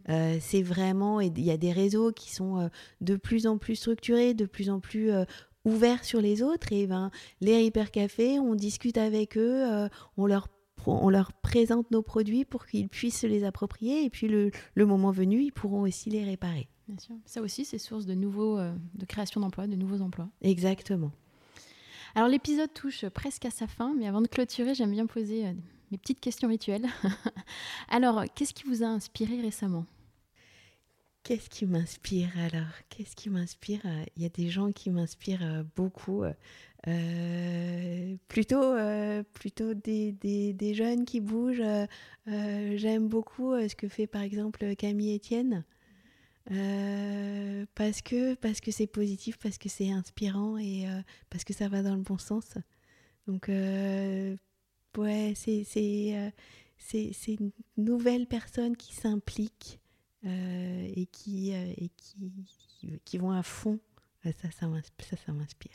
c'est 0.06 0.62
vraiment, 0.62 1.22
il 1.22 1.40
y 1.40 1.50
a 1.50 1.56
des 1.56 1.72
réseaux 1.72 2.12
qui 2.12 2.30
sont 2.30 2.68
de 3.00 3.16
plus 3.16 3.46
en 3.46 3.56
plus 3.56 3.76
structurés, 3.76 4.34
de 4.34 4.44
plus 4.44 4.68
en 4.68 4.80
plus 4.80 5.10
ouverts 5.64 6.04
sur 6.04 6.20
les 6.20 6.42
autres. 6.42 6.72
Et 6.72 6.86
ben, 6.86 7.10
les 7.40 7.62
hypercafés, 7.64 8.38
on 8.38 8.54
discute 8.54 8.98
avec 8.98 9.36
eux, 9.36 9.88
on 10.16 10.26
leur 10.26 10.48
on 10.84 11.10
leur 11.10 11.32
présente 11.32 11.92
nos 11.92 12.02
produits 12.02 12.44
pour 12.44 12.66
qu'ils 12.66 12.88
puissent 12.88 13.20
se 13.20 13.26
les 13.28 13.44
approprier 13.44 14.04
et 14.04 14.10
puis 14.10 14.26
le, 14.26 14.50
moment 14.84 15.12
venu, 15.12 15.40
ils 15.40 15.52
pourront 15.52 15.82
aussi 15.82 16.10
les 16.10 16.24
réparer. 16.24 16.68
Bien 16.88 16.98
sûr. 16.98 17.14
Ça 17.24 17.40
aussi, 17.40 17.64
c'est 17.64 17.78
source 17.78 18.04
de 18.04 18.14
nouveaux, 18.14 18.58
de 18.58 19.06
création 19.06 19.40
d'emplois, 19.40 19.68
de 19.68 19.76
nouveaux 19.76 20.00
emplois. 20.00 20.28
Exactement. 20.40 21.12
Alors 22.14 22.28
l'épisode 22.28 22.72
touche 22.74 23.06
presque 23.08 23.46
à 23.46 23.50
sa 23.50 23.66
fin, 23.66 23.94
mais 23.94 24.06
avant 24.06 24.20
de 24.20 24.26
clôturer, 24.26 24.74
j'aime 24.74 24.90
bien 24.90 25.06
poser 25.06 25.46
euh, 25.46 25.52
mes 25.90 25.98
petites 25.98 26.20
questions 26.20 26.48
rituelles. 26.48 26.86
alors, 27.88 28.24
qu'est-ce 28.34 28.52
qui 28.52 28.64
vous 28.64 28.82
a 28.82 28.86
inspiré 28.86 29.40
récemment? 29.40 29.86
Qu'est-ce 31.22 31.48
qui 31.48 31.66
m'inspire 31.66 32.30
alors? 32.38 32.72
Qu'est-ce 32.88 33.14
qui 33.14 33.30
m'inspire? 33.30 33.80
Il 34.16 34.22
y 34.22 34.26
a 34.26 34.28
des 34.28 34.48
gens 34.48 34.72
qui 34.72 34.90
m'inspirent 34.90 35.44
euh, 35.44 35.62
beaucoup. 35.76 36.24
Euh, 36.88 38.16
plutôt 38.26 38.74
plutôt 39.32 39.74
des, 39.74 40.12
des, 40.12 40.74
jeunes 40.74 41.04
qui 41.04 41.20
bougent. 41.20 41.62
J'aime 42.26 43.08
beaucoup 43.08 43.54
ce 43.56 43.74
que 43.76 43.88
fait 43.88 44.08
par 44.08 44.22
exemple 44.22 44.74
Camille 44.74 45.16
Etienne. 45.16 45.64
Euh, 46.50 47.66
parce 47.74 48.02
que 48.02 48.34
parce 48.34 48.60
que 48.60 48.70
c'est 48.72 48.86
positif, 48.86 49.38
parce 49.38 49.58
que 49.58 49.68
c'est 49.68 49.90
inspirant 49.90 50.58
et 50.58 50.88
euh, 50.88 51.00
parce 51.30 51.44
que 51.44 51.52
ça 51.52 51.68
va 51.68 51.82
dans 51.82 51.94
le 51.94 52.02
bon 52.02 52.18
sens. 52.18 52.54
Donc 53.26 53.48
euh, 53.48 54.36
ouais, 54.96 55.34
c'est 55.36 55.64
c'est 56.78 57.34
une 57.34 57.52
nouvelle 57.76 58.26
personne 58.26 58.76
qui 58.76 58.94
s'implique 58.94 59.80
et 60.24 61.06
qui 61.12 61.52
et 61.52 61.90
qui, 61.96 62.32
qui 63.04 63.18
vont 63.18 63.32
à 63.32 63.42
fond. 63.42 63.78
Ça 64.24 64.50
ça 64.50 65.16
ça 65.16 65.32
m'inspire. 65.32 65.72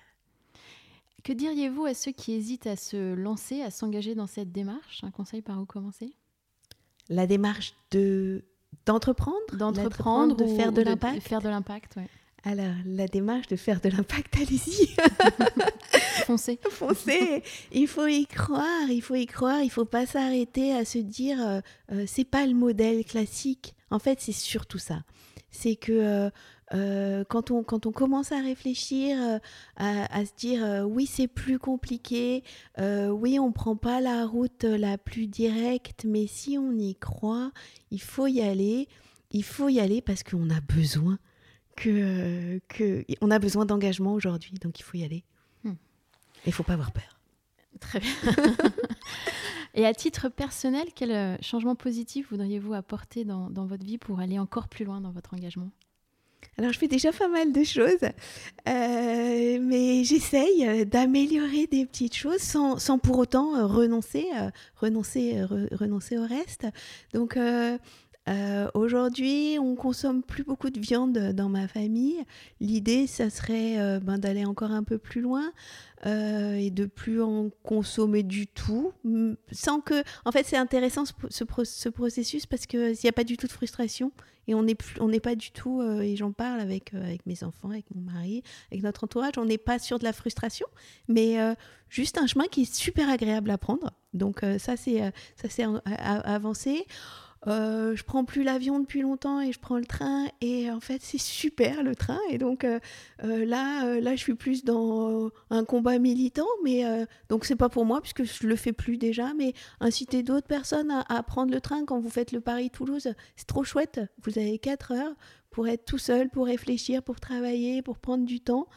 Que 1.23 1.33
diriez-vous 1.33 1.85
à 1.85 1.93
ceux 1.93 2.11
qui 2.11 2.33
hésitent 2.33 2.67
à 2.67 2.75
se 2.77 3.13
lancer, 3.13 3.61
à 3.61 3.71
s'engager 3.71 4.15
dans 4.15 4.27
cette 4.27 4.51
démarche? 4.51 5.03
Un 5.03 5.11
conseil 5.11 5.41
par 5.41 5.59
où 5.61 5.65
commencer? 5.65 6.15
La 7.09 7.27
démarche 7.27 7.73
de 7.91 8.45
D'entreprendre? 8.85 9.37
D'entreprendre, 9.53 10.35
de 10.35 10.45
faire 10.45 10.71
de 10.71 10.81
l'impact? 10.81 11.21
Faire 11.21 11.41
de 11.41 11.49
l'impact. 11.49 11.97
Alors, 12.49 12.75
la 12.85 13.07
démarche 13.09 13.47
de 13.47 13.57
faire 13.57 13.81
de 13.81 13.89
l'impact, 13.89 14.37
allez-y. 14.37 14.95
Foncez. 16.25 16.57
Foncez. 16.69 17.43
Il 17.73 17.89
faut 17.89 18.07
y 18.07 18.25
croire, 18.25 18.89
il 18.89 19.01
faut 19.01 19.15
y 19.15 19.25
croire, 19.25 19.61
il 19.63 19.69
faut 19.69 19.83
pas 19.83 20.05
s'arrêter 20.05 20.73
à 20.73 20.85
se 20.85 20.97
dire 20.97 21.45
euh, 21.45 21.59
euh, 21.91 22.05
c'est 22.07 22.23
pas 22.23 22.45
le 22.45 22.53
modèle 22.53 23.03
classique. 23.03 23.75
En 23.91 23.99
fait, 23.99 24.21
c'est 24.21 24.31
surtout 24.31 24.77
ça. 24.77 25.03
C'est 25.51 25.75
que 25.75 25.91
euh, 25.91 26.29
euh, 26.73 27.25
quand, 27.27 27.51
on, 27.51 27.63
quand 27.63 27.85
on 27.85 27.91
commence 27.91 28.31
à 28.31 28.39
réfléchir, 28.39 29.17
euh, 29.21 29.39
à, 29.75 30.25
se 30.25 30.31
dire 30.37 30.85
oui 30.87 31.05
c'est 31.05 31.27
plus 31.27 31.59
compliqué, 31.59 32.43
oui 32.79 33.39
on 33.39 33.51
prend 33.51 33.75
pas 33.75 33.99
la 33.99 34.25
route 34.25 34.63
la 34.63 34.97
plus 34.97 35.27
directe, 35.27 36.05
mais 36.07 36.27
si 36.27 36.57
on 36.57 36.71
y 36.77 36.95
croit, 36.95 37.51
il 37.91 38.01
faut 38.01 38.27
y 38.27 38.41
aller, 38.41 38.87
il 39.31 39.43
faut 39.43 39.67
y 39.67 39.81
aller 39.81 40.01
parce 40.01 40.23
qu'on 40.23 40.49
a 40.49 40.61
besoin 40.61 41.19
que, 41.77 42.59
que 42.67 43.05
on 43.21 43.31
a 43.31 43.39
besoin 43.39 43.65
d'engagement 43.65 44.13
aujourd'hui, 44.13 44.55
donc 44.59 44.79
il 44.79 44.83
faut 44.83 44.97
y 44.97 45.05
aller. 45.05 45.23
Hmm. 45.63 45.75
Il 46.45 46.51
faut 46.51 46.63
pas 46.63 46.73
avoir 46.73 46.91
peur. 46.91 47.17
Très 47.79 47.99
bien. 47.99 48.11
Et 49.73 49.85
à 49.85 49.93
titre 49.93 50.27
personnel, 50.27 50.87
quel 50.95 51.37
changement 51.43 51.75
positif 51.75 52.31
voudriez-vous 52.31 52.73
apporter 52.73 53.23
dans, 53.25 53.49
dans 53.51 53.67
votre 53.67 53.85
vie 53.85 53.99
pour 53.99 54.19
aller 54.19 54.39
encore 54.39 54.67
plus 54.67 54.85
loin 54.85 55.01
dans 55.01 55.11
votre 55.11 55.35
engagement? 55.35 55.69
Alors, 56.57 56.73
je 56.73 56.79
fais 56.79 56.87
déjà 56.87 57.11
pas 57.11 57.27
mal 57.27 57.51
de 57.51 57.63
choses, 57.63 58.03
euh, 58.67 59.59
mais 59.61 60.03
j'essaye 60.03 60.67
euh, 60.67 60.85
d'améliorer 60.85 61.67
des 61.67 61.85
petites 61.85 62.15
choses 62.15 62.39
sans, 62.39 62.79
sans 62.79 62.97
pour 62.97 63.19
autant 63.19 63.55
euh, 63.55 63.67
renoncer, 63.67 64.25
renoncer, 64.75 65.43
renoncer 65.71 66.17
au 66.17 66.25
reste. 66.25 66.65
Donc, 67.13 67.37
aujourd'hui, 68.73 69.57
on 69.59 69.75
consomme 69.75 70.21
plus 70.21 70.43
beaucoup 70.43 70.69
de 70.69 70.79
viande 70.79 71.17
dans 71.33 71.49
ma 71.49 71.67
famille. 71.67 72.17
L'idée, 72.59 73.07
ça 73.07 73.29
serait 73.29 73.99
ben, 74.01 74.17
d'aller 74.17 74.45
encore 74.45 74.71
un 74.71 74.83
peu 74.83 74.97
plus 74.97 75.21
loin. 75.21 75.51
et 76.05 76.71
de 76.71 76.85
plus 76.85 77.21
en 77.21 77.49
consommer 77.63 78.23
du 78.23 78.47
tout, 78.47 78.91
sans 79.51 79.79
que... 79.79 80.03
En 80.25 80.31
fait, 80.31 80.45
c'est 80.45 80.57
intéressant 80.57 81.05
ce, 81.05 81.13
ce, 81.29 81.89
processus 81.89 82.45
parce 82.45 82.65
qu'il 82.65 82.95
n'y 83.01 83.09
a 83.09 83.13
pas 83.13 83.23
du 83.23 83.37
tout 83.37 83.47
de 83.47 83.51
frustration 83.51 84.11
et 84.47 84.55
on 84.55 84.63
n'est 84.63 84.77
on 84.99 85.09
n'est 85.09 85.19
pas 85.19 85.35
du 85.35 85.51
tout 85.51 85.81
euh, 85.81 86.01
et 86.01 86.15
j'en 86.15 86.31
parle 86.31 86.59
avec 86.59 86.93
euh, 86.93 87.15
mes 87.25 87.43
enfants 87.43 87.69
avec 87.69 87.85
mon 87.93 88.01
mari 88.01 88.43
avec 88.71 88.83
notre 88.83 89.03
entourage 89.03 89.33
on 89.37 89.45
n'est 89.45 89.57
pas 89.57 89.79
sur 89.79 89.99
de 89.99 90.03
la 90.03 90.13
frustration 90.13 90.67
mais 91.07 91.39
euh, 91.39 91.53
juste 91.89 92.17
un 92.17 92.27
chemin 92.27 92.45
qui 92.45 92.63
est 92.63 92.73
super 92.73 93.09
agréable 93.09 93.51
à 93.51 93.57
prendre 93.57 93.91
donc 94.13 94.41
ça 94.57 94.77
c'est 94.77 94.99
ça 95.35 95.47
c'est 95.49 95.65
avancé 95.85 96.85
euh, 97.45 97.95
je 97.95 98.03
prends 98.03 98.25
plus 98.25 98.43
l'avion 98.43 98.79
depuis 98.79 99.01
longtemps 99.01 99.39
et 99.39 99.51
je 99.51 99.59
prends 99.59 99.77
le 99.77 99.85
train. 99.85 100.25
Et 100.41 100.71
en 100.71 100.79
fait 100.79 101.01
c'est 101.01 101.19
super 101.19 101.83
le 101.83 101.95
train. 101.95 102.19
Et 102.29 102.37
donc 102.37 102.63
euh, 102.63 102.79
euh, 103.23 103.45
là 103.45 103.99
là 103.99 104.15
je 104.15 104.21
suis 104.21 104.33
plus 104.33 104.63
dans 104.63 105.29
un 105.49 105.63
combat 105.63 105.99
militant 105.99 106.47
mais 106.63 106.83
donc 107.29 107.45
c'est 107.45 107.55
pas 107.55 107.69
pour 107.69 107.85
moi 107.85 108.01
puisque 108.01 108.23
je 108.23 108.47
le 108.47 108.55
fais 108.55 108.73
plus 108.73 108.97
déjà. 108.97 109.33
Mais 109.33 109.53
inciter 109.79 110.23
d'autres 110.23 110.47
personnes 110.47 110.91
à, 110.91 111.23
prendre 111.23 111.51
le 111.51 111.61
train 111.61 111.85
quand 111.85 111.99
vous 111.99 112.09
faites 112.09 112.31
le 112.31 112.41
Paris 112.41 112.69
Toulouse 112.69 113.13
c'est 113.35 113.47
trop 113.47 113.63
chouette. 113.63 114.01
Vous 114.23 114.37
avez 114.39 114.57
4 114.57 114.91
heures 114.93 115.13
pour 115.49 115.67
être 115.67 115.85
tout 115.85 115.97
seul 115.97 116.29
pour 116.29 116.45
réfléchir 116.45 117.03
pour 117.03 117.19
travailler 117.19 117.81
pour 117.81 117.97
prendre 117.97 118.25
du 118.25 118.39
temps 118.39 118.67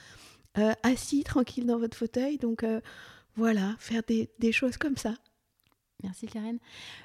assis 0.83 1.25
tranquille 1.25 1.67
dans 1.67 1.79
votre 1.79 1.97
fauteuil. 1.97 2.37
Donc 2.39 2.65
voilà 3.37 3.75
faire 3.79 4.03
des 4.07 4.53
choses 4.53 4.77
comme 4.77 4.97
ça 4.97 5.15
Merci 6.03 6.27
Karen. 6.27 6.59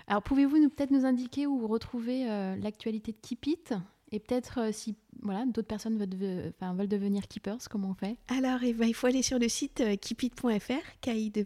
Alors 0.07 0.21
pouvez-vous 0.21 0.57
nous, 0.57 0.69
peut-être 0.69 0.91
nous 0.91 1.05
indiquer 1.05 1.47
où 1.47 1.57
vous 1.57 1.67
retrouvez 1.67 2.29
euh, 2.29 2.55
l'actualité 2.57 3.11
de 3.11 3.17
Keep 3.21 3.47
It 3.47 3.73
et 4.11 4.19
peut-être 4.19 4.59
euh, 4.59 4.71
si 4.71 4.95
voilà, 5.21 5.45
d'autres 5.45 5.67
personnes 5.67 5.97
veulent, 5.97 6.53
veulent, 6.75 6.87
devenir 6.87 7.27
keepers, 7.27 7.57
comment 7.69 7.89
on 7.89 7.93
fait? 7.93 8.17
Alors 8.27 8.59
eh 8.63 8.73
ben, 8.73 8.87
il 8.87 8.93
faut 8.93 9.07
aller 9.07 9.23
sur 9.23 9.39
le 9.39 9.49
site 9.49 9.81
euh, 9.81 9.95
keepit.fr, 9.95 10.99
ki 11.01 11.31
de 11.31 11.45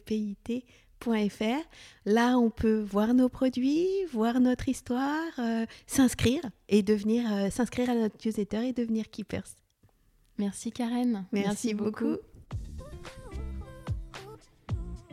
Là, 2.06 2.38
on 2.38 2.50
peut 2.50 2.82
voir 2.82 3.14
nos 3.14 3.30
produits, 3.30 3.88
voir 4.12 4.42
notre 4.42 4.68
histoire, 4.68 5.32
s'inscrire 5.88 6.42
et 6.68 6.84
devenir 6.84 7.50
s'inscrire 7.54 7.90
à 7.90 7.96
notre 7.96 8.18
newsletter 8.26 8.68
et 8.68 8.74
devenir 8.74 9.10
keepers. 9.10 9.56
Merci 10.40 10.74
Karen. 10.74 11.26
Merci, 11.32 11.74
beaucoup. 11.74 12.18